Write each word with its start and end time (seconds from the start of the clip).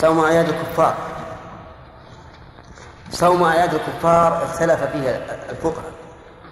صوم 0.00 0.20
أعياد 0.20 0.48
الكفار. 0.48 0.94
صوم 3.10 3.42
أعياد 3.42 3.74
الكفار 3.74 4.44
اختلف 4.44 4.84
فيه 4.84 5.26
الفقهاء. 5.50 5.92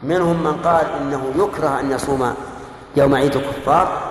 منهم 0.02 0.42
من 0.42 0.62
قال 0.62 0.86
إنه 1.00 1.32
يكره 1.36 1.80
أن 1.80 1.90
يصوم 1.90 2.34
يوم 2.96 3.14
عيد 3.14 3.36
الكفار 3.36 4.02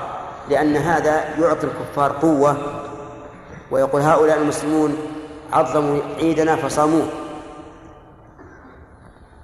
لأن 0.50 0.76
هذا 0.76 1.40
يعطي 1.40 1.68
الكفار 1.68 2.12
قوة. 2.12 2.58
ويقول 3.72 4.02
هؤلاء 4.02 4.38
المسلمون 4.38 4.98
عظموا 5.54 6.02
عيدنا 6.18 6.56
فصاموه. 6.56 7.08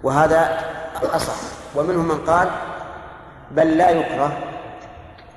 وهذا 0.03 0.59
أصح. 1.03 1.35
ومنهم 1.75 2.07
من 2.07 2.17
قال 2.27 2.49
بل 3.51 3.77
لا 3.77 3.89
يكره 3.89 4.37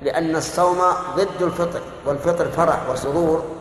لأن 0.01 0.35
الصوم 0.35 0.77
ضد 1.15 1.41
الفطر 1.41 1.81
والفطر 2.05 2.49
فرح 2.49 2.89
وسرور. 2.89 3.56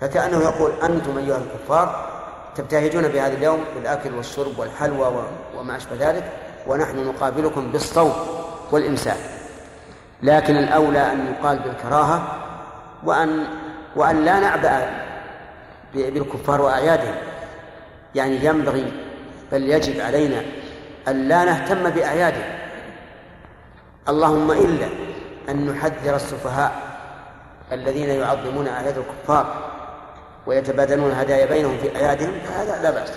فكأنه 0.00 0.38
يقول 0.42 0.72
أنتم 0.82 1.18
أيها 1.18 1.38
الكفار 1.38 2.06
تبتهجون 2.54 3.08
بهذا 3.08 3.34
اليوم 3.34 3.64
بالأكل 3.74 4.14
والشرب 4.14 4.58
والحلوى 4.58 5.12
وما 5.58 5.76
أشبه 5.76 5.96
ذلك 6.10 6.32
ونحن 6.66 7.06
نقابلكم 7.06 7.72
بالصوم 7.72 8.12
والإمساك. 8.72 9.16
لكن 10.22 10.56
الأولى 10.56 11.12
أن 11.12 11.26
يقال 11.26 11.58
بالكراهة 11.58 12.22
وأن 13.04 13.44
وأن 13.96 14.24
لا 14.24 14.40
نعبأ 14.40 14.90
بالكفار 15.94 16.60
وأعيادهم. 16.60 17.14
يعني 18.14 18.44
ينبغي 18.44 18.92
بل 19.52 19.62
يجب 19.62 20.00
علينا 20.00 20.42
أن 21.08 21.28
لا 21.28 21.44
نهتم 21.44 21.90
بأعيادهم. 21.90 22.58
اللهم 24.08 24.50
إلا 24.50 24.86
أن 25.48 25.66
نحذر 25.66 26.16
السفهاء 26.16 26.72
الذين 27.72 28.08
يعظمون 28.08 28.68
أعياد 28.68 28.98
الكفار 28.98 29.75
ويتبادلون 30.46 31.10
الهدايا 31.10 31.46
بينهم 31.46 31.78
في 31.78 31.96
أعيادهم 31.96 32.40
فهذا 32.40 32.82
لا 32.82 32.90
بأس. 32.90 33.12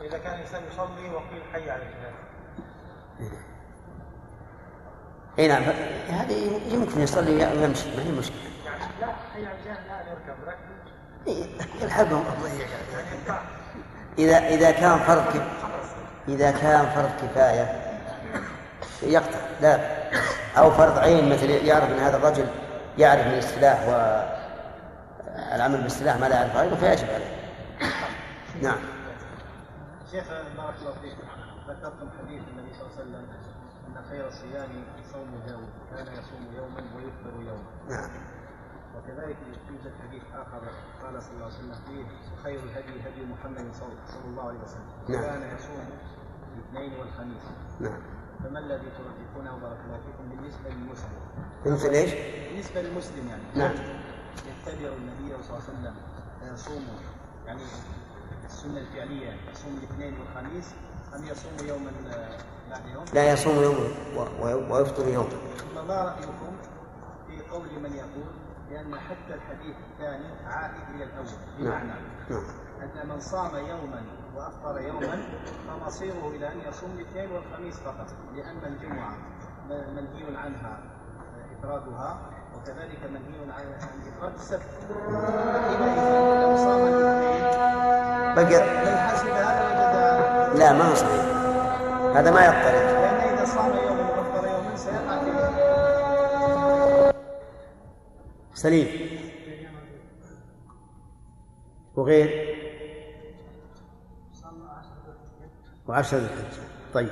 إذا 0.00 0.18
كان 0.18 0.34
الإنسان 0.34 0.62
يصلي 0.72 1.14
وقيل 1.14 1.42
حي 1.52 1.70
على 1.70 1.82
الجهاد 1.82 2.14
اي 5.38 5.48
نعم 5.48 5.62
هذه 6.08 6.60
يمكن 6.68 7.00
يصلي 7.00 7.32
ويمشي 7.32 7.96
ما 7.96 8.02
هي 8.02 8.12
مشكلة. 8.12 8.36
يعني 8.66 8.84
لا 9.00 9.06
حي 9.06 9.46
على 9.46 9.56
الجهاد 9.58 9.78
لا 9.88 10.10
يركب 10.10 10.36
لكن 10.46 11.84
يلحقهم 11.84 12.24
اذا 14.18 14.38
إذا 14.38 14.70
كان 14.70 14.98
فرض 14.98 15.42
إذا 16.28 16.50
كان 16.50 16.86
فرض 16.86 17.10
كفاية 17.22 17.83
يقطع 19.04 19.38
لا. 19.60 19.80
أو 20.58 20.70
فرض 20.70 20.98
عين 20.98 21.32
مثل 21.32 21.50
يعرف 21.50 21.90
أن 21.90 21.98
هذا 21.98 22.16
الرجل 22.16 22.46
يعرف 22.98 23.26
من 23.26 23.34
السلاح 23.34 23.88
والعمل 23.88 25.82
بالسلاح 25.82 26.16
ما 26.16 26.26
لا 26.26 26.36
يعرف 26.36 26.56
غيره 26.56 26.74
فيجب 26.74 27.08
عليه. 27.10 27.34
نعم. 28.62 28.78
شيخ 30.10 30.24
بارك 30.56 30.74
الله 30.80 30.92
فيك. 31.02 31.18
ذكرتم 31.68 32.08
حديث 32.18 32.42
النبي 32.52 32.74
صلى 32.74 32.82
الله 32.82 32.94
عليه 32.96 33.04
وسلم 33.04 33.26
أن 33.88 34.04
خير 34.10 34.28
الصيام 34.28 34.84
صوم 35.12 35.40
داود 35.46 35.68
كان 35.90 36.06
يصوم 36.06 36.54
يوما 36.56 36.82
ويفطر 36.96 37.34
يوما. 37.40 37.70
نعم. 37.88 38.10
وكذلك 38.96 39.36
يوجد 39.70 39.92
حديث 40.08 40.22
آخر 40.34 40.62
قال 41.02 41.22
صلى 41.22 41.32
الله 41.34 41.44
عليه 41.44 41.54
وسلم 41.54 41.74
فيه 41.86 42.06
خير 42.42 42.60
الهدي 42.60 43.00
هدي 43.00 43.24
محمد 43.24 43.74
صلى 43.74 44.24
الله 44.24 44.48
عليه 44.48 44.60
وسلم. 44.60 44.88
نعم. 45.08 45.22
كان 45.22 45.56
يصوم 45.56 45.88
الاثنين 46.54 47.00
والخميس. 47.00 47.42
نعم. 47.80 48.00
فما 48.44 48.58
الذي 48.58 48.86
ترجحونه؟ 48.98 49.58
بارك 49.62 49.78
الله 49.86 49.98
فيكم 49.98 50.28
بالنسبة 50.30 50.68
للمسلم؟ 50.70 51.20
مثل 51.66 51.88
إيش؟ 51.88 52.10
بالنسبة 52.48 52.82
للمسلم 52.82 53.28
يعني. 53.28 53.42
نعم. 53.54 53.74
يتبع 54.46 54.92
النبي 54.92 55.42
صلى 55.42 55.58
الله 55.58 55.62
عليه 55.68 55.78
وسلم 55.78 55.94
فيصوم 56.40 56.86
يعني 57.46 57.62
السنة 58.44 58.80
الفعلية 58.80 59.36
يصوم 59.52 59.78
الاثنين 59.78 60.14
والخميس 60.20 60.74
أم 61.14 61.24
يصوم 61.24 61.68
يوما 61.68 61.90
بعد 62.70 62.86
يوم؟ 62.86 63.04
لا 63.14 63.32
يصوم 63.32 63.62
يوم 63.62 63.76
ويفطر 64.70 65.08
يوم. 65.08 65.28
ثم 65.56 65.88
ما 65.88 66.02
رأيكم 66.02 66.56
في 67.26 67.50
قول 67.50 67.80
من 67.82 67.92
يقول 67.92 68.30
بأن 68.70 69.00
حتى 69.00 69.34
الحديث 69.34 69.76
الثاني 69.92 70.46
عائد 70.46 70.94
إلى 70.94 71.04
الأول؟ 71.04 71.26
بمعنى 71.58 71.92
نعم. 72.30 72.44
أن 72.82 73.08
من 73.08 73.20
صام 73.20 73.56
يوما 73.56 74.02
وأفطر 74.36 74.80
يوما 74.80 75.22
فمصيره 75.68 76.28
إلى 76.36 76.52
أن 76.52 76.60
يصوم 76.68 76.90
الاثنين 76.90 77.30
والخميس 77.30 77.76
فقط 77.80 78.06
لأن 78.34 78.64
الجمعة 78.64 79.14
منهي 79.68 80.36
عنها 80.36 80.78
إفرادها 81.58 82.18
وكذلك 82.56 82.98
منهي 83.10 83.52
عن 83.52 83.66
إفراد 84.08 84.34
السبت. 84.34 84.62
حينئذ 85.64 86.42
لو 86.42 86.56
صام 86.56 86.80
الاثنين 86.86 87.44
بقي 88.36 88.58
لا 90.58 90.72
ما 90.72 90.90
هو 90.90 90.94
صحيح. 90.94 91.24
هذا 92.16 92.30
ما 92.30 92.44
يضطرد 92.46 92.84
لأن 92.94 93.36
إذا 93.36 93.44
صام 93.44 93.70
يوما 93.70 94.10
وأفطر 94.10 94.48
يوما 94.48 94.76
سيقع 94.76 95.22
سليم. 98.54 98.88
وغير؟ 101.96 102.43
وعشر 105.88 106.18
الحج 106.18 106.58
طيب. 106.94 107.10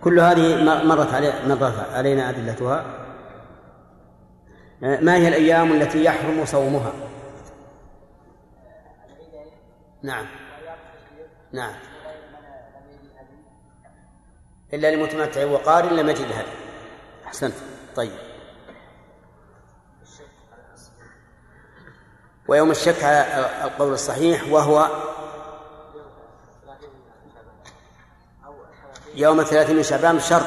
كل 0.00 0.20
هذه 0.20 0.64
مرت 0.84 1.14
علي 1.14 1.32
مرت 1.46 1.88
علينا 1.92 2.30
أدلتها. 2.30 2.84
ما 4.80 5.16
هي 5.16 5.28
الأيام 5.28 5.72
التي 5.72 6.04
يحرم 6.04 6.44
صومها؟ 6.44 6.92
نعم. 10.02 10.26
نعم. 11.52 11.74
إلا 14.74 14.94
لمتمتع 14.94 15.44
وقارن 15.44 15.96
لم 15.96 16.08
يجد 16.08 16.32
هذا. 16.32 16.52
أحسنت. 17.26 17.54
طيب. 17.96 18.12
ويوم 22.48 22.70
الشك 22.70 23.04
على 23.04 23.50
القول 23.64 23.92
الصحيح 23.92 24.48
وهو 24.50 24.90
يوم 29.14 29.40
الثلاثين 29.40 29.76
من 29.76 29.82
شعبان 29.82 30.16
بشرط. 30.16 30.46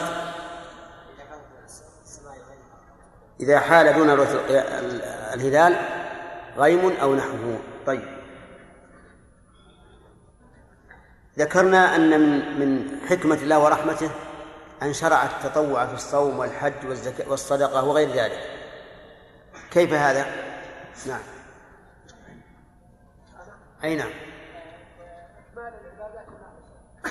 إذا 3.40 3.60
حال 3.60 3.94
دون 3.94 4.10
الهلال 5.34 5.76
غيم 6.58 6.98
أو 7.02 7.16
نحوه. 7.16 7.60
طيب. 7.86 8.16
ذكرنا 11.40 11.96
أن 11.96 12.20
من 12.20 12.60
من 12.60 13.00
حكمة 13.10 13.36
الله 13.36 13.60
ورحمته 13.60 14.10
أن 14.84 14.94
شرع 14.94 15.24
التطوع 15.24 15.86
في 15.86 15.94
الصوم 15.94 16.40
والحج 16.40 16.86
والزكاة 16.86 17.30
والصدقة 17.30 17.84
وغير 17.84 18.10
ذلك. 18.10 18.40
كيف 19.72 19.94
هذا؟ 19.94 20.26
نعم. 21.08 21.22
أي 23.84 23.96
نعم. 23.96 24.12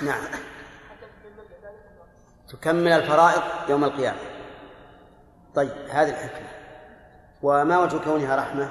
نعم. 0.02 0.22
تكمل 2.60 2.92
الفرائض 2.92 3.42
يوم 3.68 3.84
القيامة؟ 3.84 4.18
طيب 5.54 5.70
هذه 5.90 6.10
الحكمة. 6.10 6.48
وما 7.42 7.78
وجه 7.78 7.96
كونها 8.04 8.36
رحمة؟ 8.36 8.68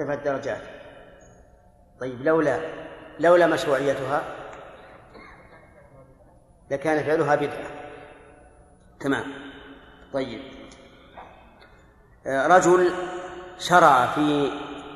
رفع 0.00 0.14
الدرجات. 0.14 0.62
طيب 2.00 2.22
لولا 2.22 2.60
لولا 3.20 3.46
مشروعيتها 3.46 4.22
لكان 6.70 7.04
فعلها 7.04 7.34
بدعة. 7.34 7.70
تمام. 9.00 9.24
طيب. 10.12 10.40
آه، 12.26 12.46
رجل 12.46 12.92
شرع 13.58 14.06
في 14.06 14.50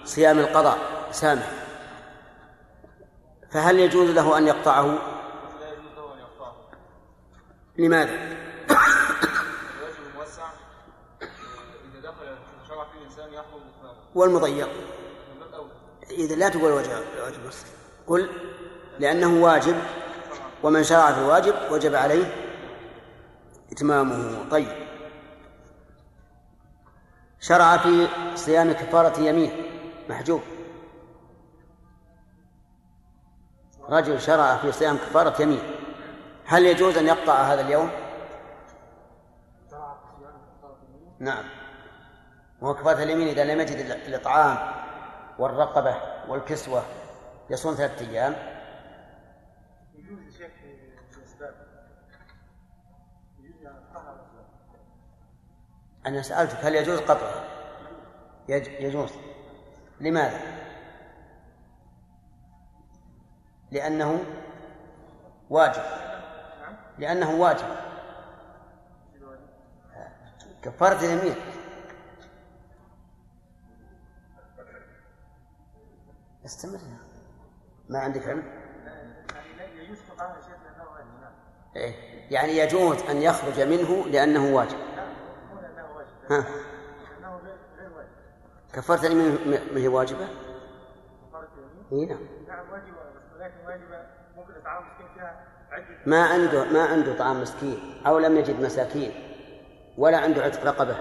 صيام 0.04 0.38
القضاء 0.38 0.78
سامح. 1.10 1.57
فهل 3.50 3.78
يجوز 3.78 4.10
له 4.10 4.38
أن 4.38 4.46
يقطعه؟ 4.46 4.86
لا 4.86 4.92
يجوز 5.72 5.92
له 5.96 6.14
أن 6.14 6.18
يقطعه 6.18 6.54
لماذا؟ 7.78 8.14
الواجب 8.14 10.16
موسع 10.18 10.48
إذا 11.22 12.00
دخل 12.02 12.26
فيه 12.92 12.98
الإنسان 12.98 13.28
والمضيق. 14.14 14.68
إذا 16.10 16.34
لا 16.34 16.48
تقول 16.48 16.72
واجب 16.72 16.90
واجب 17.22 17.40
قل 18.06 18.30
لأنه 18.98 19.44
واجب 19.44 19.76
ومن 20.62 20.84
شرع 20.84 21.12
في 21.12 21.18
الواجب 21.18 21.54
وجب 21.70 21.94
عليه 21.94 22.34
إتمامه. 23.72 24.48
طيب. 24.50 24.88
شرع 27.40 27.76
في 27.76 28.08
صيام 28.34 28.72
كفارة 28.72 29.20
يمين. 29.20 29.52
محجوب. 30.08 30.40
رجل 33.88 34.20
شرع 34.20 34.56
في 34.56 34.72
صيام 34.72 34.96
كفارة 34.96 35.42
يمين 35.42 35.62
هل 36.46 36.66
يجوز 36.66 36.96
أن 36.98 37.06
يقطع 37.06 37.34
هذا 37.34 37.60
اليوم؟ 37.60 37.90
نعم 41.18 41.44
وهو 42.60 42.74
كفارة 42.74 43.02
اليمين 43.02 43.28
إذا 43.28 43.44
لم 43.44 43.60
يجد 43.60 43.76
الإطعام 44.06 44.58
والرقبة 45.38 45.96
والكسوة 46.28 46.82
يصوم 47.50 47.74
ثلاثة 47.74 48.10
أيام 48.10 48.36
يجوز 49.94 50.24
يا 50.24 50.30
شيخ 50.30 50.50
الأسباب 51.16 51.54
أنا 56.06 56.22
سألتك 56.22 56.64
هل 56.64 56.74
يجوز 56.74 56.98
قطعها؟ 56.98 57.44
يجوز 58.80 59.10
لماذا؟ 60.00 60.67
لأنه 63.70 64.24
واجب. 65.50 65.82
لأنه 66.98 67.40
واجب. 67.40 67.66
كفارة 70.62 70.98
اليمين 70.98 71.34
استمر. 76.44 76.78
ما 77.88 77.98
عندك 77.98 78.28
علم؟ 78.28 78.42
إيه؟ 81.76 81.94
يعني 82.30 82.56
يجوز 82.56 83.02
أن 83.02 83.16
يخرج 83.16 83.60
منه 83.60 84.06
لأنه 84.06 84.54
واجب. 84.54 84.78
ها. 86.30 86.44
كفارة 88.72 89.06
اليمين 89.06 89.50
ما 89.74 89.80
هي 89.80 89.88
واجبة؟ 89.88 90.28
اي 91.92 92.06
نعم. 92.06 92.18
نعم 92.48 92.70
واجبة 92.72 92.97
ما 96.06 96.24
عنده 96.24 96.64
ما 96.64 96.82
عنده 96.82 97.18
طعام 97.18 97.42
مسكين 97.42 98.02
أو 98.06 98.18
لم 98.18 98.36
يجد 98.36 98.60
مساكين 98.60 99.12
ولا 99.98 100.18
عنده 100.18 100.42
عتق 100.42 100.64
رقبة. 100.64 100.96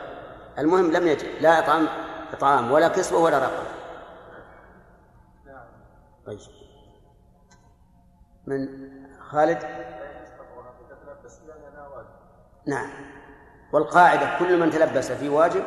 المهم 0.59 0.91
لم 0.91 1.07
يجد. 1.07 1.41
لا 1.41 1.59
إطعام 1.59 1.87
إطعام 2.33 2.71
ولا 2.71 2.87
كسوة 2.87 3.21
ولا 3.21 3.39
رقبة. 3.39 3.67
طيب. 6.25 6.39
من 8.47 8.67
خالد؟ 9.19 9.63
نعم. 12.67 12.89
والقاعدة 13.73 14.39
كل 14.39 14.59
من 14.59 14.71
تلبس 14.71 15.11
في 15.11 15.29
واجب 15.29 15.63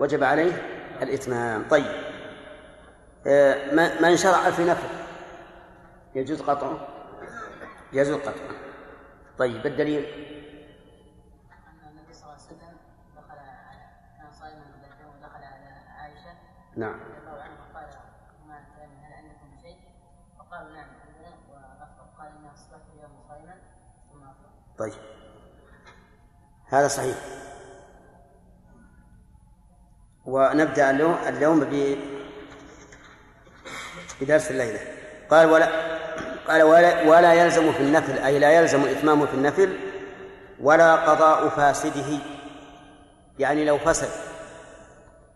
وجب 0.00 0.24
عليه 0.24 0.52
الإتمام. 1.02 1.68
طيب. 1.70 1.86
آه، 3.26 3.74
من 4.02 4.16
شرع 4.16 4.50
في 4.50 4.64
نفل. 4.64 4.99
يجوز 6.14 6.42
قطعه 6.42 6.88
يجوز 7.92 8.20
قطعه 8.20 8.34
طيب 9.38 9.66
الدليل؟ 9.66 10.04
النبي 11.88 12.12
صلى 12.12 12.22
الله 12.22 12.34
عليه 12.34 12.42
وسلم 12.42 12.76
دخل 13.16 13.36
كان 14.18 14.32
صائما 14.40 14.64
ودخل 15.16 15.44
على 15.44 15.66
عائشة. 15.98 16.32
نعم. 16.76 17.00
نعم 20.74 20.88
طيب. 24.78 24.92
هذا 26.66 26.88
صحيح. 26.88 27.16
ونبدأ 30.26 30.90
اليوم 31.28 31.60
بدرس 34.20 34.50
الليلة. 34.50 34.99
قال 35.30 35.46
ولا 35.46 35.68
قال 36.48 36.62
ولا, 36.62 37.08
ولا 37.08 37.32
يلزم 37.34 37.72
في 37.72 37.80
النفل 37.80 38.18
أي 38.18 38.38
لا 38.38 38.50
يلزم 38.50 38.84
إتمامه 38.84 39.26
في 39.26 39.34
النفل 39.34 39.76
ولا 40.60 40.96
قضاء 40.96 41.48
فاسده. 41.48 42.18
يعني 43.38 43.64
لو 43.64 43.78
فسد 43.78 44.10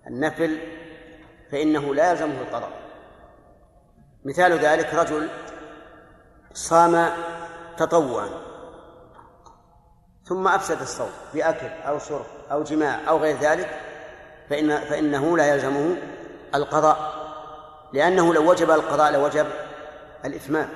النفل 0.07 0.59
فإنه 1.53 1.95
لا 1.95 2.11
يلزمه 2.11 2.41
القضاء. 2.41 2.71
مثال 4.25 4.59
ذلك 4.59 4.95
رجل 4.95 5.29
صام 6.53 7.09
تطوعا 7.77 8.29
ثم 10.25 10.49
أفسد 10.49 10.81
الصوم 10.81 11.11
بأكل 11.35 11.67
أو 11.67 11.99
شرب 11.99 12.27
أو 12.53 12.63
جماع 12.63 13.01
أو 13.09 13.19
غير 13.19 13.37
ذلك 13.37 13.81
فإن 14.51 14.79
فإنه 14.79 15.37
لا 15.37 15.55
يلزمه 15.55 15.97
القضاء. 16.55 17.25
لأنه 17.93 18.35
لو 18.35 18.51
وجب 18.51 18.71
القضاء 18.71 19.13
لوجب 19.13 19.47
الإتمام. 20.25 20.69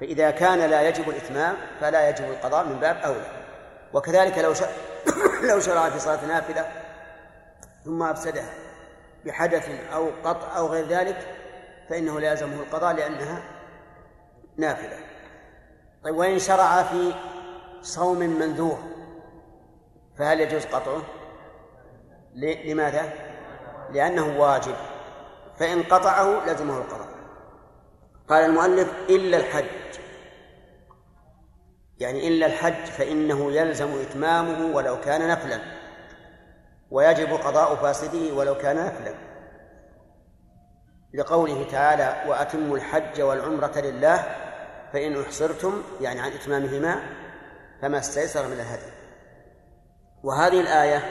فإذا 0.00 0.30
كان 0.30 0.58
لا 0.58 0.88
يجب 0.88 1.10
الإتمام 1.10 1.56
فلا 1.80 2.08
يجب 2.08 2.24
القضاء 2.24 2.66
من 2.66 2.80
باب 2.80 2.96
أولى. 2.96 3.42
وكذلك 3.92 4.38
لو 4.38 4.54
شرع 4.54 4.70
لو 5.50 5.60
شرع 5.60 5.90
في 5.90 5.98
صلاة 5.98 6.26
نافلة 6.26 6.68
ثم 7.84 8.02
أفسدها 8.02 8.50
بحدث 9.24 9.70
أو 9.94 10.10
قطع 10.24 10.56
أو 10.56 10.66
غير 10.66 10.86
ذلك 10.86 11.36
فإنه 11.88 12.20
لا 12.20 12.30
يلزمه 12.30 12.54
القضاء 12.54 12.94
لأنها 12.94 13.42
نافلة. 14.56 14.98
طيب 16.04 16.16
وإن 16.16 16.38
شرع 16.38 16.82
في 16.82 17.14
صوم 17.82 18.18
منذور 18.18 18.78
فهل 20.18 20.40
يجوز 20.40 20.66
قطعه؟ 20.66 21.02
لماذا؟ 22.34 23.12
لأنه 23.90 24.40
واجب. 24.40 24.74
فإن 25.58 25.82
قطعه 25.82 26.46
لزمه 26.46 26.78
القضاء. 26.78 27.11
قال 28.32 28.44
المؤلف 28.44 28.92
إلا 29.10 29.36
الحج. 29.36 29.64
يعني 31.98 32.28
إلا 32.28 32.46
الحج 32.46 32.84
فإنه 32.84 33.52
يلزم 33.52 34.00
إتمامه 34.00 34.76
ولو 34.76 35.00
كان 35.00 35.28
نفلا 35.28 35.60
ويجب 36.90 37.32
قضاء 37.32 37.74
فاسده 37.74 38.34
ولو 38.34 38.54
كان 38.54 38.76
نفلا 38.76 39.14
لقوله 41.14 41.66
تعالى 41.70 42.30
وأتموا 42.30 42.76
الحج 42.76 43.22
والعمرة 43.22 43.78
لله 43.78 44.36
فإن 44.92 45.20
أحصرتم 45.20 45.82
يعني 46.00 46.20
عن 46.20 46.32
إتمامهما 46.32 47.02
فما 47.82 47.98
استيسر 47.98 48.46
من 48.46 48.52
الهدي. 48.52 48.92
وهذه 50.22 50.60
الآية 50.60 51.02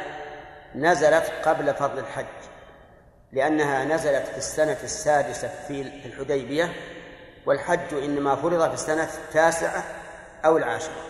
نزلت 0.76 1.32
قبل 1.46 1.74
فرض 1.74 1.98
الحج 1.98 2.26
لأنها 3.32 3.86
نزلت 3.86 4.28
في 4.28 4.38
السنة 4.38 4.78
السادسة 4.84 5.48
في 5.68 5.82
الحديبية 6.06 6.74
والحج 7.46 7.94
إنما 7.94 8.36
فرض 8.36 8.68
في 8.68 8.74
السنة 8.74 9.10
التاسعة 9.28 9.84
أو 10.46 10.58
العاشرة. 10.58 11.02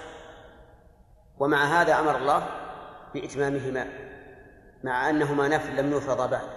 ومع 1.40 1.82
هذا 1.82 2.00
أمر 2.00 2.18
الله 2.18 2.48
بإتمامهما 3.14 3.88
مع 4.84 5.10
أنهما 5.10 5.48
نفل 5.48 5.76
لم 5.76 5.98
يفرضا 5.98 6.26
بعد. 6.26 6.50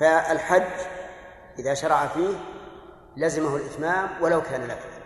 فالحج 0.00 0.86
إذا 1.58 1.74
شرع 1.74 2.06
فيه 2.06 2.34
لزمه 3.16 3.56
الإتمام 3.56 4.08
ولو 4.22 4.42
كان 4.42 4.62
نفلا 4.62 5.00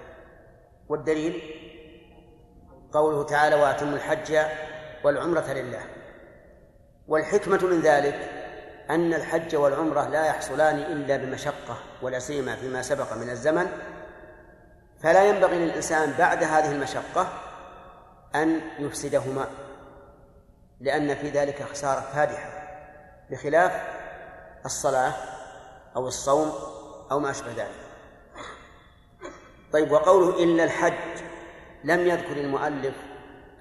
والدليل 0.89 1.43
قوله 2.93 3.25
تعالى 3.25 3.57
وأتم 3.57 3.95
الحج 3.95 4.39
والعمرة 5.05 5.53
لله 5.53 5.83
والحكمة 7.09 7.65
من 7.67 7.81
ذلك 7.81 8.44
أن 8.91 9.15
الحج 9.15 9.57
والعمرة 9.57 10.09
لا 10.09 10.27
يحصلان 10.27 10.79
إلا 10.79 11.17
بمشقة 11.17 11.79
ولا 12.03 12.19
سيما 12.19 12.57
فيما 12.57 12.83
سبق 12.83 13.13
من 13.13 13.31
الزمن 13.31 13.67
فلا 15.03 15.25
ينبغي 15.25 15.59
للإنسان 15.59 16.15
بعد 16.19 16.43
هذه 16.43 16.73
المشقة 16.73 17.29
أن 18.35 18.61
يفسدهما 18.79 19.47
لأن 20.81 21.15
في 21.15 21.31
ذلك 21.31 21.63
خسارة 21.63 22.01
فادحة 22.01 22.51
بخلاف 23.31 23.83
الصلاة 24.67 25.15
أو 25.97 26.09
الصوم 26.09 26.53
أو 27.11 27.19
ما 27.19 27.31
أشبه 27.31 27.53
ذلك. 27.53 27.85
طيب 29.73 29.93
وقوله 29.93 30.45
إلا 30.45 30.65
الحج 30.65 31.23
لم 31.85 32.01
يذكر 32.01 32.37
المؤلف 32.37 32.95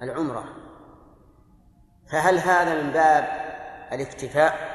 العمرة 0.02 0.44
فهل 2.10 2.38
هذا 2.38 2.82
من 2.82 2.90
باب 2.90 3.28
الاكتفاء؟ 3.92 4.73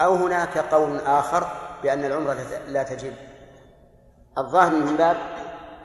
أو 0.00 0.14
هناك 0.14 0.58
قول 0.58 0.98
آخر 0.98 1.46
بأن 1.82 2.04
العمرة 2.04 2.36
لا 2.68 2.82
تجب. 2.82 3.12
الظاهر 4.38 4.70
من 4.70 4.96
باب 4.96 5.16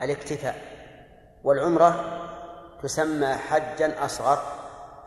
الاكتفاء 0.02 0.56
والعمرة 1.44 2.18
تسمى 2.82 3.34
حجا 3.34 4.04
أصغر 4.04 4.38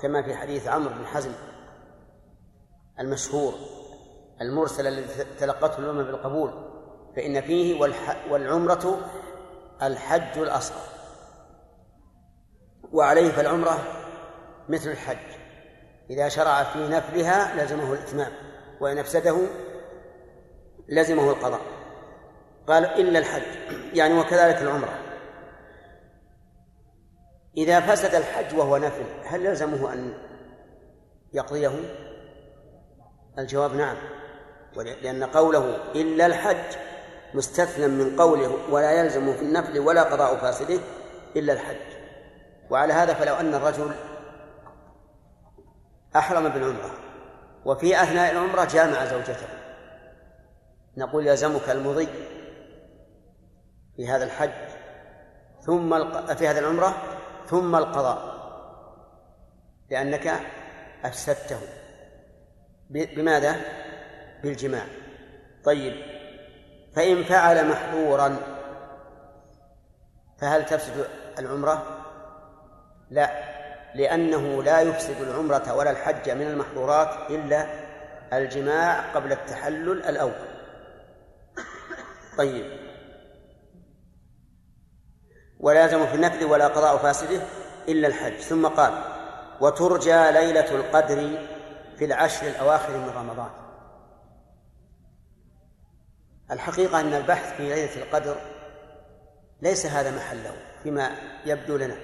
كما 0.01 0.21
في 0.21 0.35
حديث 0.35 0.67
عمرو 0.67 0.89
بن 0.89 1.05
حزم 1.05 1.31
المشهور 2.99 3.53
المرسل 4.41 4.87
الذي 4.87 5.25
تلقته 5.39 5.79
الأمة 5.79 6.03
بالقبول 6.03 6.51
فإن 7.15 7.41
فيه 7.41 7.81
والعمرة 8.29 8.97
الحج 9.83 10.37
الأصغر. 10.37 10.81
وعليه 12.91 13.31
فالعمرة 13.31 13.79
مثل 14.69 14.89
الحج 14.89 15.35
إذا 16.09 16.29
شرع 16.29 16.63
في 16.63 16.87
نفلها 16.87 17.63
لزمه 17.63 17.93
الإتمام. 17.93 18.31
وإن 18.81 18.97
أفسده 18.97 19.37
لزمه 20.87 21.29
القضاء. 21.29 21.61
قال 22.67 22.85
إلا 22.85 23.19
الحج 23.19 23.43
يعني 23.93 24.19
وكذلك 24.19 24.61
العمرة. 24.61 24.99
إذا 27.57 27.79
فسد 27.79 28.15
الحج 28.15 28.57
وهو 28.57 28.77
نفل 28.77 29.05
هل 29.23 29.45
يلزمه 29.45 29.93
أن 29.93 30.13
يقضيه؟ 31.33 31.71
الجواب 33.39 33.75
نعم. 33.75 33.97
لأن 34.75 35.23
قوله 35.23 35.93
إلا 35.95 36.25
الحج 36.25 36.77
مستثنى 37.33 37.87
من 37.87 38.15
قوله 38.15 38.57
ولا 38.71 38.91
يلزم 38.91 39.33
في 39.33 39.41
النفل 39.41 39.79
ولا 39.79 40.03
قضاء 40.03 40.35
فاسده 40.35 40.79
إلا 41.35 41.53
الحج. 41.53 41.95
وعلى 42.69 42.93
هذا 42.93 43.13
فلو 43.13 43.35
أن 43.35 43.53
الرجل 43.55 43.91
أحرم 46.15 46.49
بالعمرة 46.49 47.04
وفي 47.65 48.03
أثناء 48.03 48.31
العمرة 48.31 48.65
جامع 48.65 49.05
زوجته 49.05 49.47
نقول 50.97 51.27
يلزمك 51.27 51.69
المضي 51.69 52.07
في 53.95 54.07
هذا 54.07 54.23
الحج 54.23 54.51
ثم 55.61 56.13
في 56.35 56.47
هذه 56.47 56.59
العمرة 56.59 56.93
ثم 57.47 57.75
القضاء 57.75 58.35
لأنك 59.89 60.33
أفسدته 61.03 61.59
بماذا؟ 62.89 63.55
بالجماع 64.43 64.85
طيب 65.63 65.93
فإن 66.95 67.23
فعل 67.23 67.69
محظورا 67.69 68.37
فهل 70.41 70.65
تفسد 70.65 71.07
العمرة؟ 71.39 71.83
لا 73.09 73.54
لأنه 73.95 74.63
لا 74.63 74.81
يفسد 74.81 75.21
العمرة 75.21 75.73
ولا 75.73 75.91
الحج 75.91 76.29
من 76.29 76.47
المحظورات 76.47 77.31
إلا 77.31 77.67
الجماع 78.33 79.13
قبل 79.13 79.31
التحلل 79.31 80.05
الأول. 80.09 80.47
طيب. 82.37 82.65
ولا 85.59 85.83
يلزم 85.83 86.05
في 86.05 86.15
النفل 86.15 86.45
ولا 86.45 86.67
قضاء 86.67 86.97
فاسده 86.97 87.41
إلا 87.87 88.07
الحج. 88.07 88.33
ثم 88.33 88.67
قال 88.67 89.03
وترجى 89.61 90.31
ليلة 90.31 90.71
القدر 90.71 91.47
في 91.97 92.05
العشر 92.05 92.47
الأواخر 92.47 92.97
من 92.97 93.09
رمضان. 93.09 93.49
الحقيقة 96.51 96.99
أن 96.99 97.13
البحث 97.13 97.57
في 97.57 97.63
ليلة 97.63 97.95
القدر 97.95 98.35
ليس 99.61 99.85
هذا 99.85 100.15
محله 100.15 100.51
فيما 100.83 101.11
يبدو 101.45 101.77
لنا. 101.77 101.95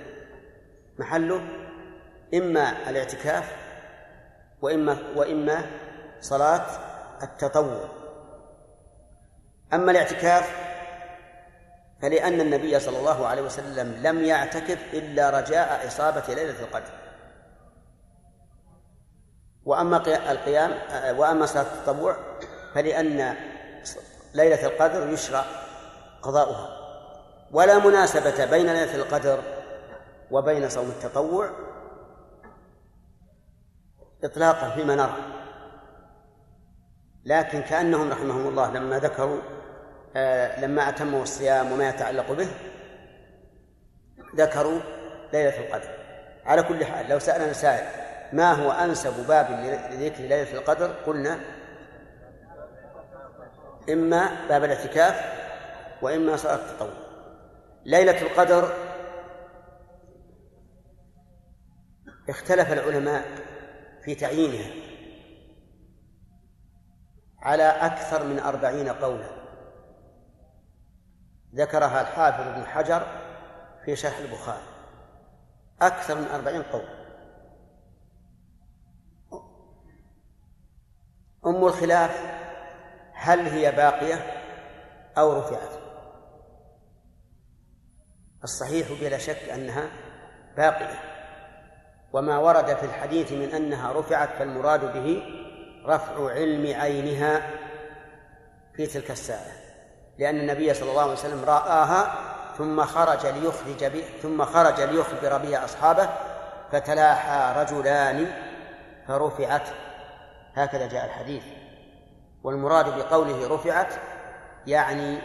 محله 1.00 1.61
إما 2.34 2.90
الاعتكاف 2.90 3.56
وإما 4.62 4.98
وإما 5.16 5.66
صلاة 6.20 6.66
التطوع. 7.24 7.90
أما 9.74 9.92
الاعتكاف 9.92 10.72
فلأن 12.02 12.42
النبي 12.42 12.80
صلى 12.80 13.00
الله 13.00 13.28
عليه 13.28 13.42
وسلم 13.42 14.02
لم 14.04 14.24
يعتكف 14.24 14.94
إلا 14.94 15.30
رجاء 15.30 15.88
إصابة 15.88 16.34
ليلة 16.34 16.60
القدر. 16.60 16.92
وأما 19.66 19.98
القيام 20.32 20.72
وأما 21.20 21.46
صلاة 21.46 21.66
التطوع 21.74 22.16
فلأن 22.74 23.36
ليلة 24.34 24.66
القدر 24.66 25.10
يشرع 25.10 25.46
قضاؤها. 26.22 26.78
ولا 27.52 27.80
مناسبة 27.80 28.46
بين 28.46 28.66
ليلة 28.74 28.96
القدر 28.96 29.44
وبين 30.32 30.70
صوم 30.70 30.90
التطوع 30.90 31.50
إطلاقا 34.24 34.70
فيما 34.70 34.96
نرى 34.96 35.16
لكن 37.26 37.62
كأنهم 37.62 38.12
رحمهم 38.12 38.48
الله 38.48 38.72
لما 38.72 39.00
ذكروا 39.00 39.42
آه 40.16 40.60
لما 40.60 40.90
أتموا 40.90 41.24
الصيام 41.24 41.72
وما 41.72 41.90
يتعلق 41.90 42.32
به 42.32 42.48
ذكروا 44.36 44.80
ليلة 45.34 45.60
القدر. 45.60 45.90
على 46.46 46.64
كل 46.64 46.86
حال 46.86 47.10
لو 47.10 47.20
سألنا 47.20 47.54
سائل 47.54 47.88
ما 48.34 48.54
هو 48.54 48.72
أنسب 48.72 49.28
باب 49.28 49.50
لذكر 49.92 50.24
ليلة 50.24 50.54
القدر؟ 50.54 50.88
قلنا 50.88 51.40
إما 53.90 54.48
باب 54.50 54.64
الاعتكاف 54.64 55.42
وإما 56.02 56.36
صلاة 56.36 56.56
التطوع. 56.56 56.94
ليلة 57.86 58.22
القدر 58.22 58.74
اختلف 62.30 62.74
العلماء 62.74 63.26
في 64.04 64.16
تعيينها 64.16 64.72
على 67.40 67.64
أكثر 67.64 68.24
من 68.24 68.40
أربعين 68.40 68.90
قولا. 68.90 69.42
ذكرها 71.56 72.02
الحافظ 72.02 72.48
ابن 72.48 72.66
حجر 72.66 73.08
في 73.86 73.96
شرح 73.96 74.18
البخاري. 74.18 74.64
أكثر 75.82 76.16
من 76.16 76.28
أربعين 76.28 76.64
قول. 76.64 77.02
أم 81.46 81.66
الخلاف 81.66 82.42
هل 83.14 83.40
هي 83.40 83.72
باقية 83.72 84.44
أو 85.18 85.40
رفعت؟ 85.40 85.82
الصحيح 88.44 89.02
بلا 89.02 89.18
شك 89.18 89.50
أنها 89.50 89.90
باقية. 90.58 91.11
وما 92.14 92.38
ورد 92.38 92.78
في 92.78 92.86
الحديث 92.86 93.32
من 93.32 93.50
أنها 93.50 93.92
رفعت 93.92 94.30
فالمراد 94.40 94.94
به 94.94 95.24
رفع 95.86 96.32
علم 96.32 96.80
عينها 96.82 97.42
في 98.76 98.88
تلك 98.88 99.12
الساعة 99.12 99.52
لأن 100.20 100.40
النبي 100.40 100.74
صلى 100.74 100.90
الله 100.90 101.02
عليه 101.02 101.12
وسلم 101.12 101.46
رآها 101.46 102.14
ثم 102.58 102.86
خرج 102.86 103.26
ليخرج 103.26 103.86
به 103.86 104.04
ثم 104.22 104.46
خرج 104.46 104.82
ليخبر 104.82 105.38
بها 105.38 105.66
أصحابه 105.66 106.10
فتلاحى 106.72 107.62
رجلان 107.62 108.34
فرفعت. 109.08 109.68
هكذا 110.56 110.88
جاء 110.88 111.06
الحديث. 111.06 111.44
والمراد 112.44 112.98
بقوله 112.98 113.56
رفعت 113.56 113.94
يعني 114.68 115.20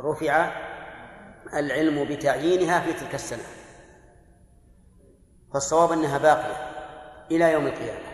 رفع 0.00 0.50
العلم 1.54 2.04
بتعيينها 2.04 2.80
في 2.80 2.92
تلك 2.92 3.14
السنة. 3.14 3.57
فالصواب 5.52 5.92
أنها 5.92 6.18
باقية 6.18 6.68
إلى 7.30 7.52
يوم 7.52 7.66
القيامة. 7.66 8.08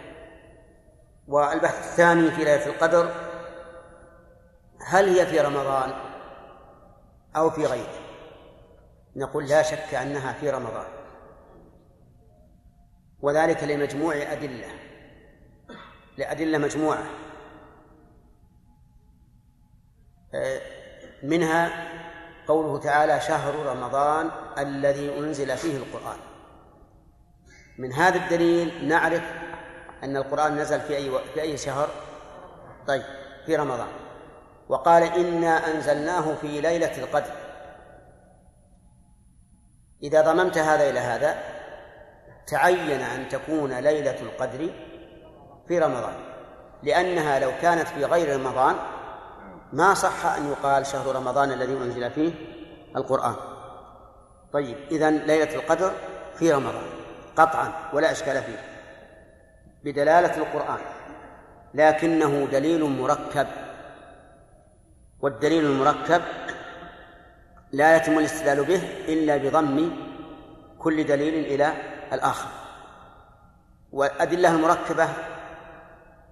والبحث 1.29 1.79
الثاني 1.79 2.31
في 2.31 2.45
ليلة 2.45 2.67
القدر 2.67 3.15
هل 4.87 5.19
هي 5.19 5.27
في 5.27 5.41
رمضان 5.41 5.93
أو 7.37 7.51
في 7.51 7.67
غيره؟ 7.67 8.01
نقول 9.17 9.49
لا 9.49 9.63
شك 9.63 9.95
أنها 9.95 10.33
في 10.33 10.51
رمضان. 10.51 10.87
وذلك 13.21 13.65
لمجموع 13.65 14.15
أدلة 14.15 14.69
لأدلة 16.17 16.59
مجموعة. 16.59 17.05
منها 21.23 21.89
قوله 22.47 22.79
تعالى 22.79 23.21
شهر 23.21 23.55
رمضان 23.67 24.31
الذي 24.59 25.19
أنزل 25.19 25.57
فيه 25.57 25.77
القرآن. 25.77 26.34
من 27.79 27.93
هذا 27.93 28.17
الدليل 28.17 28.89
نعرف 28.89 29.23
أن 30.03 30.17
القرآن 30.17 30.57
نزل 30.57 30.81
في 30.81 30.97
أي 30.97 31.11
في 31.35 31.41
أي 31.41 31.57
شهر؟ 31.57 31.89
طيب 32.87 33.03
في 33.47 33.57
رمضان. 33.57 33.89
وقال 34.69 35.03
إنا 35.03 35.75
أنزلناه 35.75 36.35
في 36.35 36.61
ليلة 36.61 36.99
القدر. 36.99 37.33
إذا 40.03 40.33
ضممت 40.33 40.59
هذا 40.59 40.91
إلى 40.91 40.99
هذا 40.99 41.39
تعين 42.47 43.01
أن 43.01 43.29
تكون 43.29 43.73
ليلة 43.73 44.23
القدر 44.23 44.71
في 45.69 45.79
رمضان. 45.79 46.15
لأنها 46.83 47.39
لو 47.39 47.53
كانت 47.63 47.89
في 47.89 48.05
غير 48.05 48.37
رمضان 48.41 48.77
ما 49.73 49.95
صح 49.95 50.27
أن 50.27 50.49
يقال 50.51 50.87
شهر 50.87 51.17
رمضان 51.17 51.53
الذي 51.53 51.73
أنزل 51.73 52.11
فيه 52.11 52.33
القرآن. 52.97 53.35
طيب 54.53 54.77
إذا 54.91 55.11
ليلة 55.11 55.55
القدر 55.55 55.93
في 56.39 56.53
رمضان. 56.53 57.04
قطعا 57.37 57.73
ولا 57.93 58.13
إشكال 58.13 58.43
فيه. 58.43 58.59
بدلالة 59.85 60.37
القرآن. 60.37 60.79
لكنه 61.75 62.49
دليل 62.53 62.85
مركب. 62.85 63.47
والدليل 65.21 65.65
المركب 65.65 66.23
لا 67.73 67.97
يتم 67.97 68.19
الاستدلال 68.19 68.65
به 68.65 68.83
إلا 69.09 69.37
بضم 69.37 69.91
كل 70.79 71.07
دليل 71.07 71.35
إلى 71.35 71.73
الآخر. 72.13 72.49
والأدلة 73.93 74.51
المركبة 74.51 75.09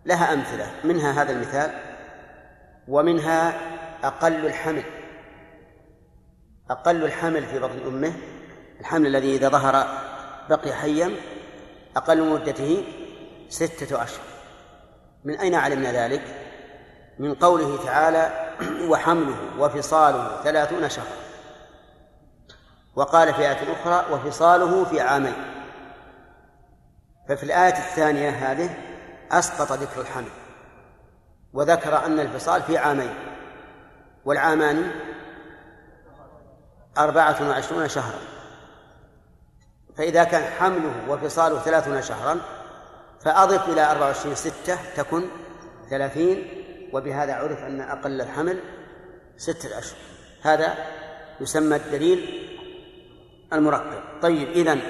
لها 0.06 0.32
أمثلة. 0.32 0.66
منها 0.84 1.22
هذا 1.22 1.32
المثال 1.32 1.70
ومنها 2.88 3.54
أقل 4.04 4.46
الحمل. 4.46 4.84
أقل 6.70 7.04
الحمل 7.04 7.42
في 7.46 7.58
بطن 7.58 7.86
أمه. 7.86 8.12
الحمل 8.80 9.06
الذي 9.06 9.36
إذا 9.36 9.48
ظهر 9.48 9.86
بقي 10.48 10.72
حيا 10.72 11.10
أقل 11.96 12.30
مدته 12.30 12.84
ستة 13.48 14.02
أشهر. 14.02 14.24
من 15.24 15.38
أين 15.38 15.54
علمنا 15.54 15.92
ذلك؟ 15.92 16.22
من 17.18 17.34
قوله 17.34 17.84
تعالى 17.84 18.54
وحمله 18.88 19.36
وفصاله 19.58 20.42
ثلاثون 20.44 20.88
شهرا. 20.88 21.16
وقال 22.96 23.34
في 23.34 23.40
آية 23.40 23.72
أخرى 23.72 24.14
وفصاله 24.14 24.84
في 24.84 25.00
عامين. 25.00 25.34
ففي 27.28 27.42
الآية 27.42 27.78
الثانية 27.78 28.30
هذه 28.30 28.76
أسقط 29.30 29.72
ذكر 29.72 30.00
الحمل 30.00 30.30
وذكر 31.52 32.06
أن 32.06 32.20
الفصال 32.20 32.62
في 32.62 32.78
عامين 32.78 33.14
والعامان 34.24 34.90
أربعة 36.98 37.48
وعشرون 37.48 37.88
شهرا. 37.88 38.31
فإذا 39.96 40.24
كان 40.24 40.42
حمله 40.42 40.92
وفصاله 41.08 41.58
ثلاثون 41.58 42.02
شهرا 42.02 42.40
فأضف 43.24 43.68
إلى 43.68 43.90
أربعة 43.90 44.06
وعشرين 44.06 44.34
ستة 44.34 44.78
تكن 44.96 45.24
ثلاثين 45.90 46.46
وبهذا 46.92 47.34
عرف 47.34 47.62
أن 47.62 47.80
أقل 47.80 48.20
الحمل 48.20 48.60
ستة 49.36 49.78
أشهر 49.78 49.98
هذا 50.42 50.74
يسمى 51.40 51.76
الدليل 51.76 52.48
المركب 53.52 54.02
طيب 54.22 54.48
إذن 54.48 54.80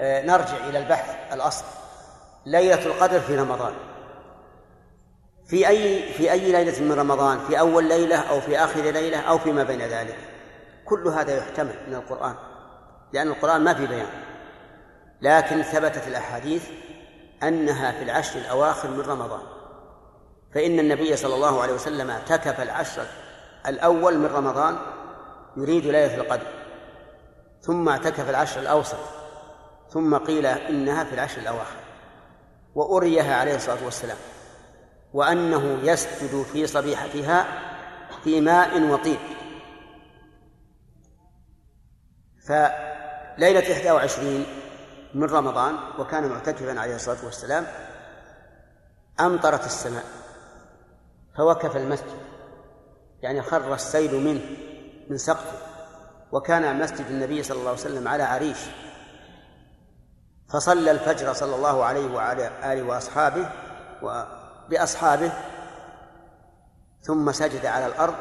آه، 0.00 0.26
نرجع 0.26 0.68
إلى 0.68 0.78
البحث 0.78 1.32
الأصل. 1.32 1.64
ليلة 2.46 2.86
القدر 2.86 3.20
في 3.20 3.36
رمضان. 3.36 3.72
في 5.46 5.68
أي 5.68 6.12
في 6.12 6.32
أي 6.32 6.52
ليلة 6.52 6.80
من 6.80 6.92
رمضان؟ 6.92 7.38
في 7.38 7.58
أول 7.58 7.84
ليلة 7.88 8.16
أو 8.16 8.40
في 8.40 8.58
آخر 8.58 8.80
ليلة 8.80 9.20
أو 9.20 9.38
فيما 9.38 9.62
بين 9.62 9.82
ذلك؟ 9.82 10.16
كل 10.84 11.08
هذا 11.08 11.36
يحتمل 11.36 11.74
من 11.88 11.94
القرآن 11.94 12.34
لأن 13.12 13.28
القرآن 13.28 13.60
ما 13.60 13.74
في 13.74 13.86
بيان. 13.86 14.06
لكن 15.22 15.62
ثبتت 15.62 16.08
الأحاديث 16.08 16.68
أنها 17.42 17.92
في 17.92 18.02
العشر 18.02 18.38
الأواخر 18.38 18.90
من 18.90 19.00
رمضان. 19.00 19.42
فإن 20.54 20.78
النبي 20.78 21.16
صلى 21.16 21.34
الله 21.34 21.62
عليه 21.62 21.72
وسلم 21.72 22.10
اعتكف 22.10 22.60
العشر 22.60 23.06
الأول 23.66 24.18
من 24.18 24.26
رمضان 24.26 24.78
يريد 25.56 25.86
ليلة 25.86 26.14
القدر. 26.14 26.46
ثم 27.60 27.88
اعتكف 27.88 28.30
العشر 28.30 28.60
الأوسط. 28.60 28.98
ثم 29.88 30.16
قيل 30.16 30.46
إنها 30.46 31.04
في 31.04 31.14
العشر 31.14 31.40
الأواخر. 31.40 31.80
وأريها 32.74 33.36
عليه 33.36 33.56
الصلاة 33.56 33.84
والسلام. 33.84 34.16
وأنه 35.12 35.78
يسجد 35.82 36.42
في 36.42 36.66
صبيحتها 36.66 37.46
في 38.24 38.40
ماء 38.40 38.82
وطين 38.82 39.18
فليلة 42.46 43.72
إحدى 43.72 43.90
وعشرين 43.90 44.46
من 45.14 45.24
رمضان 45.24 45.76
وكان 45.98 46.28
معتكفا 46.28 46.80
عليه 46.80 46.94
الصلاة 46.94 47.24
والسلام 47.24 47.66
أمطرت 49.20 49.66
السماء 49.66 50.04
فوقف 51.36 51.76
المسجد 51.76 52.20
يعني 53.22 53.42
خر 53.42 53.74
السيل 53.74 54.24
منه 54.24 54.40
من 55.10 55.18
سقفه 55.18 55.58
وكان 56.32 56.78
مسجد 56.78 57.06
النبي 57.06 57.42
صلى 57.42 57.58
الله 57.58 57.70
عليه 57.70 57.80
وسلم 57.80 58.08
على 58.08 58.22
عريش. 58.22 58.58
فصلى 60.48 60.90
الفجر 60.90 61.32
صلى 61.32 61.54
الله 61.54 61.84
عليه 61.84 62.14
وعلى 62.14 62.72
آله 62.72 62.82
وأصحابه 62.82 63.50
وبأصحابه 64.02 65.32
ثم 67.02 67.32
سجد 67.32 67.66
على 67.66 67.86
الأرض. 67.86 68.14